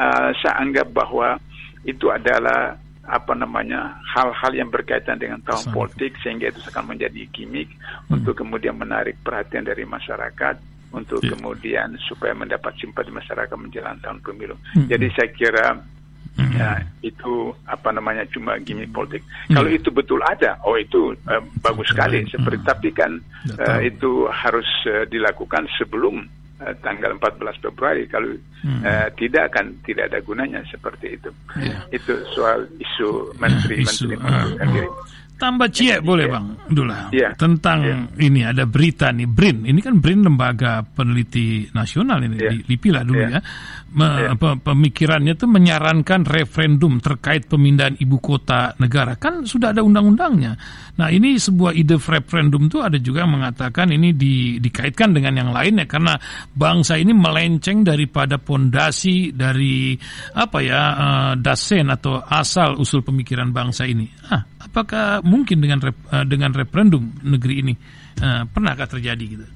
eh, 0.00 0.30
saya 0.40 0.54
anggap 0.64 0.88
bahwa 0.96 1.36
itu 1.84 2.08
adalah 2.08 2.72
apa 3.04 3.36
namanya 3.36 4.00
hal-hal 4.16 4.52
yang 4.56 4.72
berkaitan 4.72 5.20
dengan 5.20 5.36
tahun 5.44 5.76
politik 5.76 6.16
sehingga 6.24 6.48
itu 6.48 6.60
akan 6.72 6.96
menjadi 6.96 7.28
gimmick 7.36 7.68
untuk 8.08 8.40
kemudian 8.40 8.80
menarik 8.80 9.20
perhatian 9.20 9.68
dari 9.68 9.84
masyarakat 9.84 10.56
untuk 10.94 11.20
kemudian 11.20 11.98
supaya 12.06 12.32
mendapat 12.32 12.72
simpati 12.80 13.10
masyarakat 13.10 13.52
menjelang 13.58 13.98
tahun 14.00 14.22
pemilu. 14.22 14.56
Jadi 14.86 15.06
saya 15.12 15.28
kira 15.34 15.66
ya, 16.34 16.78
itu 17.00 17.50
apa 17.64 17.90
namanya 17.90 18.26
cuma 18.30 18.58
gimmick 18.58 18.90
politik. 18.90 19.22
Kalau 19.48 19.70
itu 19.70 19.88
betul 19.88 20.18
ada, 20.20 20.58
oh 20.66 20.74
itu 20.74 21.14
eh, 21.30 21.42
bagus 21.60 21.86
sekali. 21.90 22.26
Seperti 22.26 22.58
tapi 22.62 22.88
kan 22.90 23.14
eh, 23.54 23.86
itu 23.86 24.26
harus 24.26 24.66
eh, 24.86 25.06
dilakukan 25.06 25.66
sebelum 25.78 26.26
eh, 26.58 26.74
tanggal 26.82 27.14
14 27.18 27.62
Februari. 27.62 28.04
Kalau 28.10 28.30
eh, 28.66 29.08
tidak 29.14 29.54
kan 29.54 29.70
tidak 29.86 30.10
ada 30.10 30.18
gunanya 30.20 30.60
seperti 30.66 31.14
itu. 31.14 31.30
Itu 31.90 32.12
soal 32.34 32.66
isu 32.78 33.30
menteri-menteri 33.38 33.82
Isu, 33.86 34.10
mengundurkan 34.18 34.68
diri. 34.74 34.88
Tambah 35.34 35.66
cie 35.74 35.98
boleh 35.98 36.30
bang 36.30 36.46
Dula 36.70 37.10
Iya. 37.10 37.34
tentang 37.34 38.06
ini 38.22 38.46
ada 38.46 38.70
berita 38.70 39.10
nih 39.10 39.26
BRIN 39.26 39.66
ini 39.66 39.82
kan 39.82 39.98
BRIN 39.98 40.22
lembaga 40.22 40.86
peneliti 40.86 41.66
nasional 41.74 42.22
ini 42.22 42.38
Iya. 42.38 42.50
di 42.54 42.58
Lipila 42.70 43.02
dulu 43.02 43.18
Iya. 43.18 43.34
ya 43.34 43.40
Me- 43.94 44.26
apa, 44.34 44.58
pemikirannya 44.58 45.38
tuh 45.38 45.46
menyarankan 45.46 46.26
referendum 46.26 46.98
terkait 46.98 47.46
pemindahan 47.46 47.94
ibu 48.02 48.18
kota 48.18 48.74
negara. 48.82 49.14
Kan 49.14 49.46
sudah 49.46 49.70
ada 49.70 49.86
undang-undangnya. 49.86 50.58
Nah 50.98 51.08
ini 51.14 51.38
sebuah 51.38 51.74
ide 51.78 51.94
referendum 51.98 52.66
tuh 52.66 52.82
ada 52.82 52.98
juga 52.98 53.22
yang 53.22 53.38
mengatakan 53.38 53.94
ini 53.94 54.10
di, 54.14 54.58
dikaitkan 54.58 55.14
dengan 55.14 55.34
yang 55.38 55.50
lain 55.54 55.82
ya 55.82 55.86
karena 55.86 56.14
bangsa 56.54 56.98
ini 56.98 57.14
melenceng 57.14 57.86
daripada 57.86 58.38
pondasi 58.42 59.30
dari 59.30 59.94
apa 60.34 60.58
ya 60.58 60.82
eh, 60.94 61.32
dasen 61.38 61.90
atau 61.90 62.18
asal 62.18 62.74
usul 62.78 63.06
pemikiran 63.06 63.54
bangsa 63.54 63.86
ini. 63.86 64.10
Ah 64.30 64.42
apakah 64.64 65.22
mungkin 65.22 65.62
dengan 65.62 65.78
rep- 65.78 66.08
eh, 66.10 66.26
dengan 66.26 66.50
referendum 66.50 67.14
negeri 67.22 67.54
ini 67.62 67.74
eh, 68.18 68.42
pernahkah 68.50 68.90
terjadi 68.90 69.24
gitu? 69.38 69.46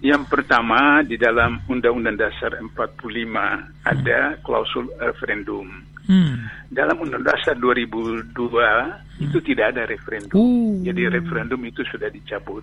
Yang 0.00 0.22
pertama 0.28 1.00
di 1.02 1.16
dalam 1.16 1.60
Undang-Undang 1.64 2.16
Dasar 2.20 2.52
45 2.60 2.70
ada 3.84 4.18
klausul 4.44 4.86
referendum. 5.00 5.66
Hmm. 6.04 6.44
Dalam 6.68 7.00
Undang 7.00 7.24
Dasar 7.24 7.56
2002 7.56 8.36
itu 9.24 9.38
tidak 9.40 9.72
ada 9.72 9.88
referendum. 9.88 10.36
Oh. 10.36 10.76
Jadi 10.84 11.08
referendum 11.08 11.60
itu 11.64 11.80
sudah 11.88 12.12
dicabut 12.12 12.60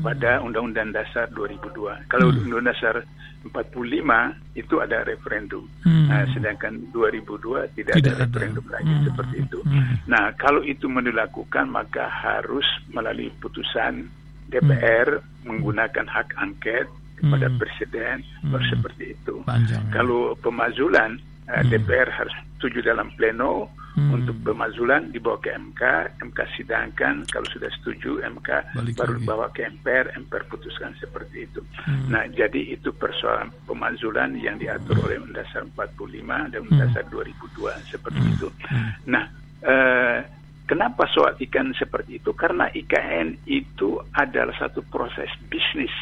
pada 0.00 0.38
Undang-Undang 0.40 0.94
Dasar 0.94 1.26
2002. 1.34 2.06
Kalau 2.06 2.30
Undang 2.30 2.70
Dasar 2.70 3.02
45 3.44 4.56
itu 4.56 4.74
ada 4.80 5.04
referendum. 5.04 5.66
Hmm. 5.82 6.08
Nah, 6.08 6.24
sedangkan 6.32 6.80
2002 6.94 7.66
tidak, 7.74 7.98
Tidak 7.98 8.14
ada 8.14 8.16
ada. 8.16 8.24
referendum 8.24 8.64
lagi 8.70 8.88
Hmm. 8.94 9.04
seperti 9.04 9.36
itu. 9.42 9.58
Hmm. 9.66 9.94
Nah, 10.06 10.24
kalau 10.38 10.62
itu 10.62 10.86
mau 10.86 11.02
dilakukan 11.02 11.66
maka 11.68 12.06
harus 12.06 12.64
melalui 12.88 13.28
putusan 13.42 14.06
DPR 14.54 15.08
menggunakan 15.42 16.06
hak 16.06 16.28
angket 16.36 16.86
kepada 17.14 17.46
Hmm. 17.46 17.58
presiden 17.58 18.16
baru 18.44 18.64
seperti 18.68 19.04
itu. 19.12 19.34
Panjang. 19.42 19.82
Kalau 19.90 20.38
pemazulan 20.38 21.18
eh, 21.44 21.60
DPR 21.66 22.08
harus 22.08 22.32
setuju 22.56 22.80
dalam 22.86 23.12
pleno 23.14 23.68
Hmm. 23.94 24.10
untuk 24.10 24.34
pemazulan 24.42 25.06
dibawa 25.12 25.38
ke 25.38 25.54
MK, 25.54 25.82
MK 26.18 26.38
sidangkan 26.56 27.22
kalau 27.30 27.46
sudah 27.46 27.70
setuju 27.78 28.18
MK 28.26 28.74
Balik 28.74 28.96
baru 28.96 29.12
lagi. 29.12 29.20
dibawa 29.22 29.46
ke 29.52 29.60
MPR, 29.62 30.06
MPR 30.18 30.44
putuskan 30.48 30.90
seperti 30.98 31.46
itu. 31.46 31.62
Hmm. 31.78 32.10
Nah, 32.10 32.26
jadi 32.26 32.74
itu 32.74 32.90
persoalan 32.90 33.54
pemazulan 33.62 34.34
yang 34.34 34.58
diatur 34.58 34.98
oleh 34.98 35.22
Undang 35.22 35.46
Dasar 35.46 35.62
45 35.70 36.50
dan 36.50 36.66
Undang 36.66 36.90
Dasar 36.90 37.04
2002 37.06 37.70
seperti 37.86 38.24
itu. 38.24 38.48
Nah, 39.06 39.24
eh, 39.62 40.18
kenapa 40.64 41.04
soal 41.12 41.36
ikan 41.40 41.72
seperti 41.76 42.18
itu? 42.20 42.32
Karena 42.32 42.68
IKN 42.68 43.46
itu 43.46 44.00
adalah 44.12 44.54
satu 44.56 44.80
proses 44.88 45.28
bisnis, 45.48 45.92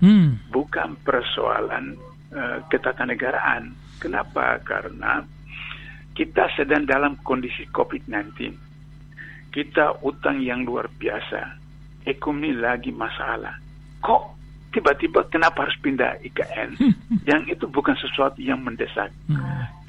Hmm. 0.00 0.40
bukan 0.48 0.96
persoalan 1.04 1.92
eh, 2.30 2.58
ketatanegaraan. 2.70 3.74
Kenapa? 3.98 4.56
Karena 4.62 5.20
kita 6.14 6.46
sedang 6.54 6.86
dalam 6.86 7.18
kondisi 7.20 7.66
COVID-19. 7.68 8.54
Kita 9.50 9.98
utang 10.06 10.38
yang 10.38 10.62
luar 10.62 10.86
biasa. 10.86 11.58
Ekonomi 12.06 12.54
lagi 12.54 12.94
masalah. 12.94 13.58
Kok 14.00 14.22
tiba-tiba 14.70 15.26
kenapa 15.26 15.66
harus 15.66 15.74
pindah 15.82 16.22
IKN? 16.22 16.78
yang 17.28 17.42
itu 17.50 17.66
bukan 17.66 17.98
sesuatu 17.98 18.38
yang 18.38 18.62
mendesak. 18.62 19.10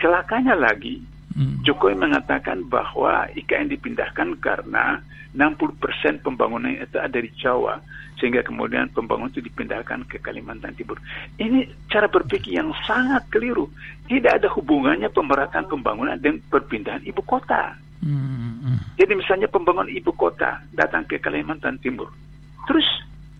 Celakanya 0.01 0.57
lagi, 0.57 0.97
Hmm. 1.31 1.63
Jokowi 1.63 1.95
mengatakan 1.95 2.67
bahwa 2.67 3.27
IKN 3.35 3.71
dipindahkan 3.71 4.35
karena 4.43 4.99
60% 5.31 5.79
pembangunan 6.19 6.75
itu 6.75 6.99
ada 6.99 7.15
di 7.15 7.31
Jawa 7.39 7.79
sehingga 8.19 8.43
kemudian 8.45 8.91
pembangunan 8.93 9.31
itu 9.33 9.41
dipindahkan 9.41 10.05
ke 10.05 10.21
Kalimantan 10.21 10.77
Timur. 10.77 10.99
Ini 11.41 11.65
cara 11.89 12.05
berpikir 12.05 12.53
yang 12.53 12.69
sangat 12.85 13.25
keliru. 13.33 13.65
Tidak 14.05 14.29
ada 14.29 14.45
hubungannya 14.51 15.09
pemerataan 15.09 15.65
pembangunan 15.71 16.19
dengan 16.19 16.43
perpindahan 16.51 17.01
ibu 17.07 17.23
kota. 17.25 17.73
Hmm. 18.03 18.77
Jadi 18.99 19.17
misalnya 19.17 19.49
pembangunan 19.49 19.89
ibu 19.89 20.13
kota 20.13 20.61
datang 20.75 21.07
ke 21.09 21.17
Kalimantan 21.17 21.81
Timur. 21.81 22.13
Terus 22.69 22.85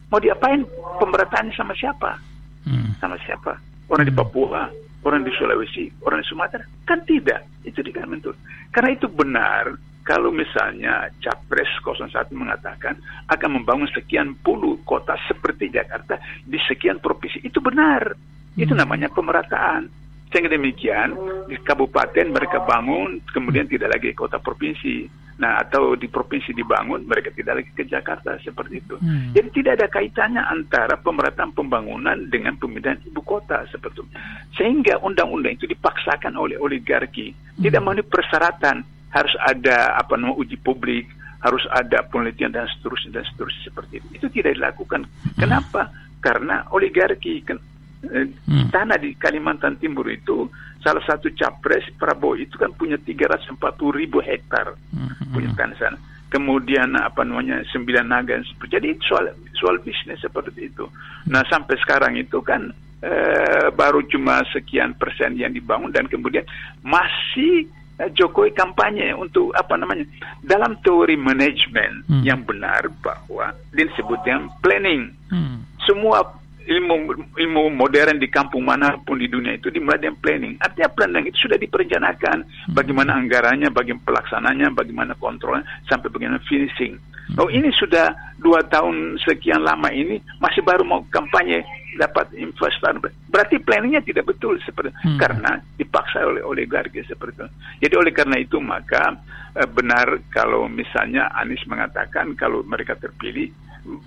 mau 0.09 0.17
diapain 0.17 0.65
pemerataannya 0.97 1.53
sama 1.53 1.77
siapa? 1.77 2.17
Hmm. 2.65 2.97
Sama 2.97 3.19
siapa? 3.21 3.59
Orang 3.91 4.07
di 4.07 4.15
Papua, 4.15 4.71
orang 5.05 5.25
di 5.25 5.31
Sulawesi, 5.33 5.89
orang 6.05 6.21
di 6.21 6.27
Sumatera? 6.27 6.63
Kan 6.85 7.01
tidak. 7.05 7.45
Itu 7.65 7.81
di 7.85 7.93
Kalimantan. 7.93 8.37
Karena 8.73 8.89
itu 8.93 9.07
benar 9.09 9.73
kalau 10.01 10.33
misalnya 10.33 11.13
Capres 11.21 11.69
01 11.85 12.33
mengatakan 12.33 12.97
akan 13.29 13.49
membangun 13.61 13.89
sekian 13.93 14.33
puluh 14.41 14.81
kota 14.81 15.13
seperti 15.29 15.69
Jakarta 15.69 16.17
di 16.41 16.57
sekian 16.65 16.97
provinsi. 16.97 17.45
Itu 17.45 17.61
benar. 17.61 18.17
Itu 18.57 18.73
namanya 18.73 19.07
pemerataan. 19.13 19.87
Sehingga 20.31 20.51
demikian 20.51 21.11
di 21.51 21.59
kabupaten 21.59 22.31
mereka 22.31 22.63
bangun 22.63 23.19
kemudian 23.29 23.67
tidak 23.67 23.99
lagi 23.99 24.15
kota 24.15 24.39
provinsi. 24.39 25.20
Nah, 25.41 25.57
atau 25.57 25.97
di 25.97 26.05
provinsi 26.05 26.53
dibangun, 26.53 27.09
mereka 27.09 27.33
tidak 27.33 27.65
lagi 27.65 27.71
ke 27.73 27.81
Jakarta 27.89 28.37
seperti 28.45 28.77
itu. 28.77 28.95
Hmm. 29.01 29.33
Jadi 29.33 29.49
tidak 29.57 29.81
ada 29.81 29.87
kaitannya 29.89 30.43
antara 30.45 30.93
pemerataan 31.01 31.49
pembangunan 31.57 32.13
dengan 32.29 32.53
pemindahan 32.61 33.01
ibu 33.09 33.25
kota 33.25 33.65
seperti 33.73 34.05
itu. 34.05 34.05
Sehingga 34.53 35.01
undang-undang 35.01 35.57
itu 35.57 35.65
dipaksakan 35.65 36.37
oleh 36.37 36.61
oligarki, 36.61 37.33
hmm. 37.33 37.65
tidak 37.65 37.81
memenuhi 37.81 38.05
persyaratan 38.05 38.85
harus 39.09 39.33
ada 39.41 39.97
apa 39.97 40.13
namanya 40.13 40.37
uji 40.37 40.61
publik, 40.61 41.09
harus 41.41 41.65
ada 41.73 42.05
penelitian 42.05 42.53
dan 42.53 42.69
seterusnya 42.77 43.17
dan 43.17 43.25
seterusnya 43.33 43.63
seperti 43.65 43.93
itu. 43.97 44.07
Itu 44.21 44.27
tidak 44.29 44.61
dilakukan. 44.61 45.09
Hmm. 45.09 45.41
Kenapa? 45.41 45.89
Karena 46.21 46.69
oligarki 46.69 47.41
eh, 47.41 48.29
hmm. 48.29 48.69
tanah 48.69 49.01
di 49.01 49.17
Kalimantan 49.17 49.81
Timur 49.81 50.05
itu 50.05 50.45
salah 50.81 51.01
satu 51.05 51.29
capres 51.37 51.85
Prabowo 51.95 52.37
itu 52.37 52.57
kan 52.57 52.73
punya 52.73 52.97
340 52.97 53.57
ribu 53.93 54.19
hektar 54.19 54.73
hmm. 54.93 55.31
punya 55.33 55.49
tanah 55.53 55.77
sana. 55.77 55.97
Kemudian 56.31 56.95
apa 56.95 57.27
namanya 57.27 57.59
sembilan 57.69 58.07
naga. 58.07 58.39
Jadi 58.65 58.95
soal 59.03 59.35
soal 59.55 59.77
bisnis 59.83 60.19
seperti 60.23 60.71
itu. 60.71 60.87
Nah 61.29 61.43
sampai 61.51 61.75
sekarang 61.79 62.15
itu 62.17 62.39
kan 62.41 62.71
eh, 63.03 63.67
baru 63.69 64.01
cuma 64.09 64.41
sekian 64.49 64.95
persen 64.95 65.37
yang 65.37 65.51
dibangun 65.51 65.91
dan 65.91 66.07
kemudian 66.07 66.47
masih 66.81 67.67
eh, 67.99 68.09
Jokowi 68.15 68.55
kampanye 68.55 69.11
untuk 69.11 69.51
apa 69.53 69.75
namanya 69.75 70.07
dalam 70.41 70.79
teori 70.81 71.19
manajemen 71.19 72.07
hmm. 72.07 72.23
yang 72.23 72.41
benar 72.47 72.89
bahwa 73.03 73.51
disebutnya 73.75 74.47
planning. 74.63 75.11
Hmm. 75.27 75.67
Semua 75.83 76.40
ilmu 76.67 76.95
ilmu 77.33 77.63
modern 77.73 78.21
di 78.21 78.29
kampung 78.29 78.67
mana 78.67 78.93
pun 79.01 79.17
di 79.17 79.25
dunia 79.25 79.57
itu 79.57 79.73
dimulai 79.73 79.97
dengan 79.97 80.17
planning. 80.21 80.53
Artinya 80.61 80.89
planning 80.93 81.25
itu 81.29 81.47
sudah 81.49 81.57
diperencanakan 81.57 82.37
hmm. 82.45 82.73
bagaimana 82.77 83.17
anggarannya, 83.17 83.69
bagaimana 83.73 84.05
pelaksananya, 84.05 84.67
bagaimana 84.73 85.13
kontrolnya 85.17 85.65
sampai 85.89 86.13
bagaimana 86.13 86.41
finishing. 86.45 86.99
Hmm. 87.33 87.41
Oh 87.41 87.49
ini 87.49 87.73
sudah 87.73 88.13
dua 88.37 88.61
tahun 88.69 89.17
sekian 89.25 89.65
lama 89.65 89.89
ini 89.89 90.21
masih 90.37 90.61
baru 90.61 90.85
mau 90.85 91.01
kampanye 91.09 91.65
dapat 91.97 92.31
investor. 92.37 92.97
Berarti 93.27 93.59
planningnya 93.59 94.05
tidak 94.05 94.29
betul 94.31 94.55
seperti 94.61 94.93
hmm. 95.01 95.17
karena 95.17 95.59
dipaksa 95.75 96.23
oleh 96.23 96.45
oligarki 96.45 97.01
seperti 97.03 97.41
itu. 97.41 97.47
Jadi 97.87 97.93
oleh 97.97 98.11
karena 98.13 98.37
itu 98.37 98.61
maka 98.61 99.17
eh, 99.57 99.67
benar 99.67 100.21
kalau 100.29 100.69
misalnya 100.69 101.31
Anies 101.35 101.63
mengatakan 101.65 102.37
kalau 102.37 102.61
mereka 102.63 102.95
terpilih 102.95 103.49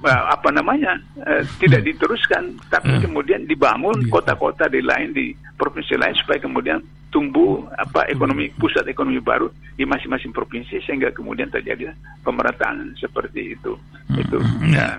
apa 0.07 0.55
namanya 0.55 0.95
uh, 1.19 1.43
tidak 1.59 1.83
hmm. 1.83 1.89
diteruskan 1.91 2.45
tapi 2.71 2.95
hmm. 2.95 3.03
kemudian 3.11 3.41
dibangun 3.43 4.07
iya. 4.07 4.11
kota-kota 4.11 4.71
di 4.71 4.79
lain 4.79 5.11
di 5.11 5.35
provinsi 5.59 5.99
lain 5.99 6.15
supaya 6.15 6.39
kemudian 6.39 6.79
tumbuh 7.11 7.63
apa 7.79 8.07
ekonomi 8.11 8.51
pusat 8.55 8.87
ekonomi 8.87 9.19
baru 9.23 9.51
di 9.75 9.83
masing-masing 9.87 10.31
provinsi 10.35 10.79
sehingga 10.83 11.11
kemudian 11.11 11.51
terjadi 11.51 11.91
pemerataan 12.23 12.95
seperti 12.99 13.59
itu 13.59 13.75
hmm. 14.11 14.23
itu 14.23 14.37
ya 14.71 14.99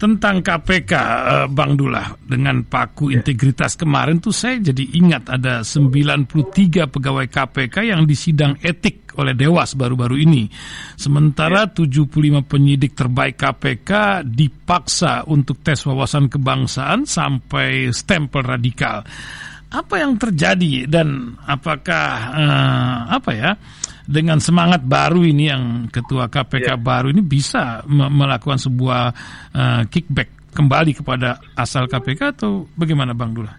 tentang 0.00 0.40
KPK 0.40 0.92
uh, 0.96 1.46
Bang 1.52 1.76
Dullah 1.76 2.16
dengan 2.24 2.64
paku 2.64 3.12
ya. 3.12 3.20
integritas 3.20 3.76
kemarin 3.76 4.16
tuh 4.16 4.32
saya 4.32 4.56
jadi 4.56 4.96
ingat 4.96 5.28
ada 5.28 5.60
93 5.60 6.88
pegawai 6.88 7.28
KPK 7.28 7.92
yang 7.92 8.08
disidang 8.08 8.56
etik 8.64 9.12
oleh 9.20 9.36
Dewas 9.36 9.76
baru-baru 9.76 10.16
ini. 10.24 10.48
Sementara 10.96 11.68
ya. 11.68 11.84
75 11.84 12.48
penyidik 12.48 12.96
terbaik 12.96 13.36
KPK 13.36 14.24
dipaksa 14.24 15.28
untuk 15.28 15.60
tes 15.60 15.84
wawasan 15.84 16.32
kebangsaan 16.32 17.04
sampai 17.04 17.92
stempel 17.92 18.40
radikal. 18.40 19.04
Apa 19.70 20.00
yang 20.00 20.16
terjadi 20.16 20.88
dan 20.88 21.36
apakah 21.44 22.08
uh, 22.32 22.98
apa 23.20 23.30
ya? 23.36 23.52
Dengan 24.10 24.42
semangat 24.42 24.82
baru 24.82 25.22
ini 25.22 25.46
yang 25.46 25.86
ketua 25.86 26.26
KPK 26.26 26.74
yeah. 26.74 26.80
baru 26.82 27.14
ini 27.14 27.22
bisa 27.22 27.86
me 27.86 28.10
melakukan 28.10 28.58
sebuah 28.58 29.02
uh, 29.54 29.82
kickback 29.86 30.50
kembali 30.50 30.98
kepada 30.98 31.38
asal 31.54 31.86
KPK 31.86 32.42
atau 32.42 32.66
bagaimana 32.74 33.14
Bang 33.14 33.30
Dula? 33.30 33.54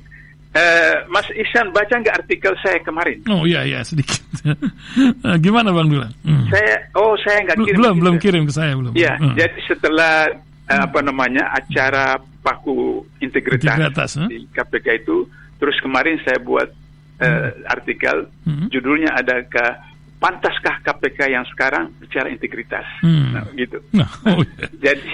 Uh, 0.52 1.08
Mas 1.08 1.24
Isan 1.32 1.72
baca 1.72 1.96
nggak 1.96 2.28
artikel 2.28 2.52
saya 2.60 2.84
kemarin? 2.84 3.24
Oh 3.32 3.48
iya 3.48 3.64
iya 3.64 3.80
sedikit. 3.88 4.20
Eh, 5.00 5.38
gimana 5.40 5.72
Bang 5.72 5.88
Dula? 5.88 6.12
Hmm. 6.28 6.52
Saya 6.52 6.84
oh 7.00 7.16
saya 7.24 7.40
nggak 7.48 7.58
kirim. 7.64 7.78
Belum 7.80 7.96
belum 8.04 8.16
kirim 8.20 8.44
ke 8.44 8.52
saya 8.52 8.76
belum. 8.76 8.92
Ya 8.92 9.16
hmm. 9.16 9.40
jadi 9.40 9.60
setelah 9.64 10.28
uh, 10.68 10.84
apa 10.84 11.00
namanya 11.00 11.48
acara 11.56 12.20
paku 12.44 13.08
integritas, 13.24 13.64
integritas 13.64 14.12
huh? 14.20 14.28
di 14.28 14.44
KPK 14.52 15.08
itu, 15.08 15.24
terus 15.64 15.80
kemarin 15.80 16.20
saya 16.28 16.44
buat 16.44 16.68
uh, 17.24 17.24
hmm. 17.24 17.72
artikel 17.72 18.28
hmm. 18.44 18.68
judulnya 18.68 19.16
ada 19.16 19.40
ke 19.48 19.66
pantaskah 20.22 20.86
KPK 20.86 21.34
yang 21.34 21.46
sekarang 21.50 21.90
bicara 21.98 22.30
integritas? 22.30 22.86
Hmm. 23.02 23.34
Nah, 23.34 23.44
gitu. 23.58 23.82
Nah, 23.90 24.06
oh, 24.30 24.46
yeah. 24.46 24.70
jadi 24.78 25.12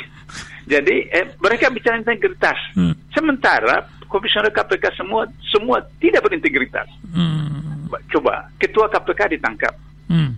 jadi 0.68 0.96
eh, 1.16 1.26
mereka 1.40 1.72
bicara 1.72 1.96
integritas. 1.96 2.60
Hmm. 2.76 2.92
Sementara 3.16 3.88
komisioner 4.12 4.52
KPK 4.52 5.00
semua 5.00 5.24
semua 5.48 5.80
tidak 6.04 6.28
berintegritas. 6.28 6.92
Hmm. 7.16 7.88
Coba 8.12 8.52
ketua 8.60 8.92
KPK 8.92 9.40
ditangkap. 9.40 9.74
Hmm. 10.12 10.36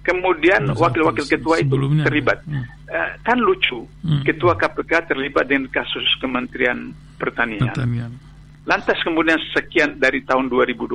Kemudian 0.00 0.70
wakil-wakil 0.72 1.26
ketua 1.28 1.60
itu 1.60 1.76
terlibat. 2.06 2.40
Hmm. 2.48 2.64
Uh, 2.86 3.10
kan 3.26 3.34
lucu, 3.42 3.82
hmm. 4.06 4.22
ketua 4.22 4.54
KPK 4.54 5.10
terlibat 5.10 5.50
dengan 5.50 5.66
kasus 5.74 6.06
Kementerian 6.22 6.94
Pertanian. 7.18 7.74
Pertanian. 7.74 8.14
Lantas 8.62 8.96
kemudian 9.02 9.36
sekian 9.50 9.98
dari 9.98 10.22
tahun 10.22 10.46
2021 10.46 10.94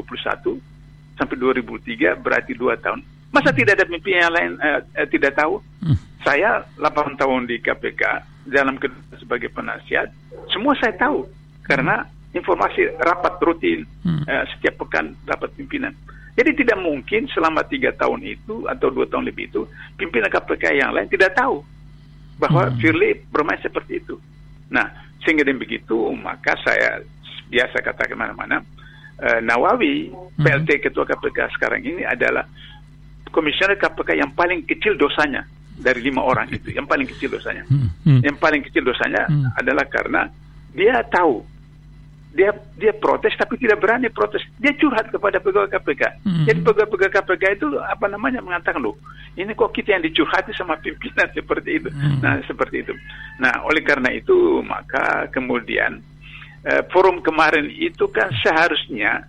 sampai 1.22 1.38
2003 1.38 2.18
berarti 2.18 2.58
dua 2.58 2.74
tahun. 2.82 3.06
Masa 3.30 3.54
tidak 3.54 3.78
ada 3.78 3.86
mimpi 3.86 4.18
yang 4.18 4.34
lain 4.34 4.58
uh, 4.58 4.82
uh, 4.82 5.08
tidak 5.08 5.38
tahu? 5.38 5.62
Hmm. 5.86 5.98
Saya 6.26 6.66
8 6.82 7.22
tahun 7.22 7.46
di 7.46 7.62
KPK 7.62 8.02
dalam 8.50 8.82
sebagai 9.22 9.54
penasihat, 9.54 10.10
semua 10.50 10.74
saya 10.82 10.98
tahu 10.98 11.30
karena 11.62 12.02
informasi 12.34 12.98
rapat 12.98 13.38
rutin 13.46 13.86
hmm. 14.02 14.26
uh, 14.26 14.44
setiap 14.58 14.82
pekan 14.82 15.14
rapat 15.30 15.54
pimpinan. 15.54 15.94
Jadi 16.34 16.64
tidak 16.64 16.80
mungkin 16.82 17.28
selama 17.30 17.62
tiga 17.68 17.92
tahun 17.94 18.24
itu 18.24 18.66
atau 18.66 18.88
dua 18.88 19.06
tahun 19.06 19.28
lebih 19.28 19.52
itu 19.52 19.62
pimpinan 20.00 20.32
KPK 20.32 20.80
yang 20.80 20.96
lain 20.96 21.12
tidak 21.12 21.38
tahu 21.38 21.62
bahwa 22.42 22.68
hmm. 22.68 22.82
Firly 22.82 23.22
bermain 23.30 23.62
seperti 23.62 24.02
itu. 24.02 24.18
Nah, 24.72 24.88
sehingga 25.22 25.46
dengan 25.46 25.62
begitu 25.62 25.96
maka 26.18 26.58
saya 26.66 27.04
biasa 27.52 27.84
katakan 27.84 28.16
mana-mana 28.16 28.64
uh, 29.22 29.40
Nawawi, 29.40 30.10
hmm. 30.10 30.42
PLT 30.42 30.70
Ketua 30.90 31.06
KPK 31.06 31.54
sekarang 31.56 31.82
ini 31.86 32.04
adalah 32.04 32.44
komisioner 33.32 33.80
KPK 33.80 34.20
yang 34.20 34.32
paling 34.36 34.66
kecil 34.68 34.98
dosanya 35.00 35.46
dari 35.78 36.04
lima 36.04 36.22
orang 36.22 36.52
itu, 36.52 36.76
yang 36.76 36.86
paling 36.86 37.08
kecil 37.08 37.32
dosanya. 37.32 37.64
Hmm. 37.70 37.90
Hmm. 38.04 38.22
Yang 38.22 38.38
paling 38.42 38.62
kecil 38.66 38.84
dosanya 38.86 39.26
adalah 39.58 39.86
karena 39.88 40.28
dia 40.76 41.00
tahu 41.10 41.42
dia 42.32 42.56
dia 42.80 42.96
protes 42.96 43.36
tapi 43.36 43.60
tidak 43.60 43.84
berani 43.84 44.08
protes. 44.08 44.40
Dia 44.58 44.72
curhat 44.80 45.12
kepada 45.12 45.38
pegawai 45.44 45.68
KPK. 45.68 46.24
Hmm. 46.24 46.46
Jadi 46.48 46.60
pegawai-pegawai 46.64 47.14
KPK 47.20 47.44
itu 47.60 47.68
apa 47.84 48.08
namanya 48.08 48.40
mengatakan 48.40 48.80
loh, 48.80 48.96
ini 49.36 49.52
kok 49.52 49.76
kita 49.76 50.00
yang 50.00 50.04
dicurhati 50.04 50.56
sama 50.56 50.80
pimpinan 50.80 51.28
seperti 51.38 51.84
itu. 51.84 51.90
Hmm. 51.92 52.24
Nah 52.24 52.40
seperti 52.48 52.88
itu. 52.88 52.94
Nah 53.44 53.52
oleh 53.68 53.84
karena 53.84 54.16
itu 54.16 54.64
maka 54.64 55.28
kemudian 55.36 56.00
eh, 56.66 56.84
forum 56.90 57.22
kemarin 57.22 57.70
itu 57.70 58.08
kan 58.10 58.30
seharusnya 58.42 59.26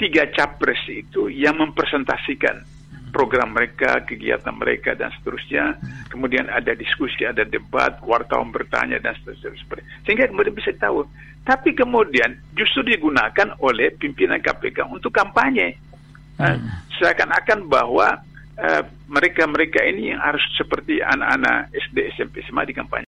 tiga 0.00 0.26
capres 0.32 0.80
itu 0.88 1.30
yang 1.30 1.60
mempresentasikan 1.60 2.64
program 3.12 3.52
mereka, 3.52 4.00
kegiatan 4.08 4.56
mereka 4.56 4.96
dan 4.96 5.12
seterusnya. 5.20 5.76
Kemudian 6.08 6.48
ada 6.48 6.72
diskusi, 6.72 7.28
ada 7.28 7.44
debat, 7.44 8.00
wartawan 8.00 8.48
bertanya 8.50 8.96
dan 8.98 9.12
seterusnya. 9.20 9.84
Sehingga 10.08 10.32
kemudian 10.32 10.56
bisa 10.56 10.72
tahu. 10.80 11.04
Tapi 11.44 11.76
kemudian 11.76 12.40
justru 12.56 12.86
digunakan 12.86 13.52
oleh 13.60 13.92
pimpinan 14.00 14.40
KPK 14.40 14.88
untuk 14.88 15.12
kampanye. 15.12 15.76
Hmm. 16.40 16.58
Seakan-akan 16.96 17.68
bahwa 17.68 18.24
mereka-mereka 19.08 19.80
uh, 19.82 19.88
ini 19.90 20.12
yang 20.12 20.20
harus 20.20 20.42
seperti 20.54 21.00
anak-anak 21.00 21.72
SD, 21.72 22.14
SMP, 22.14 22.44
SMA 22.46 22.68
di 22.68 22.74
kampanye. 22.76 23.00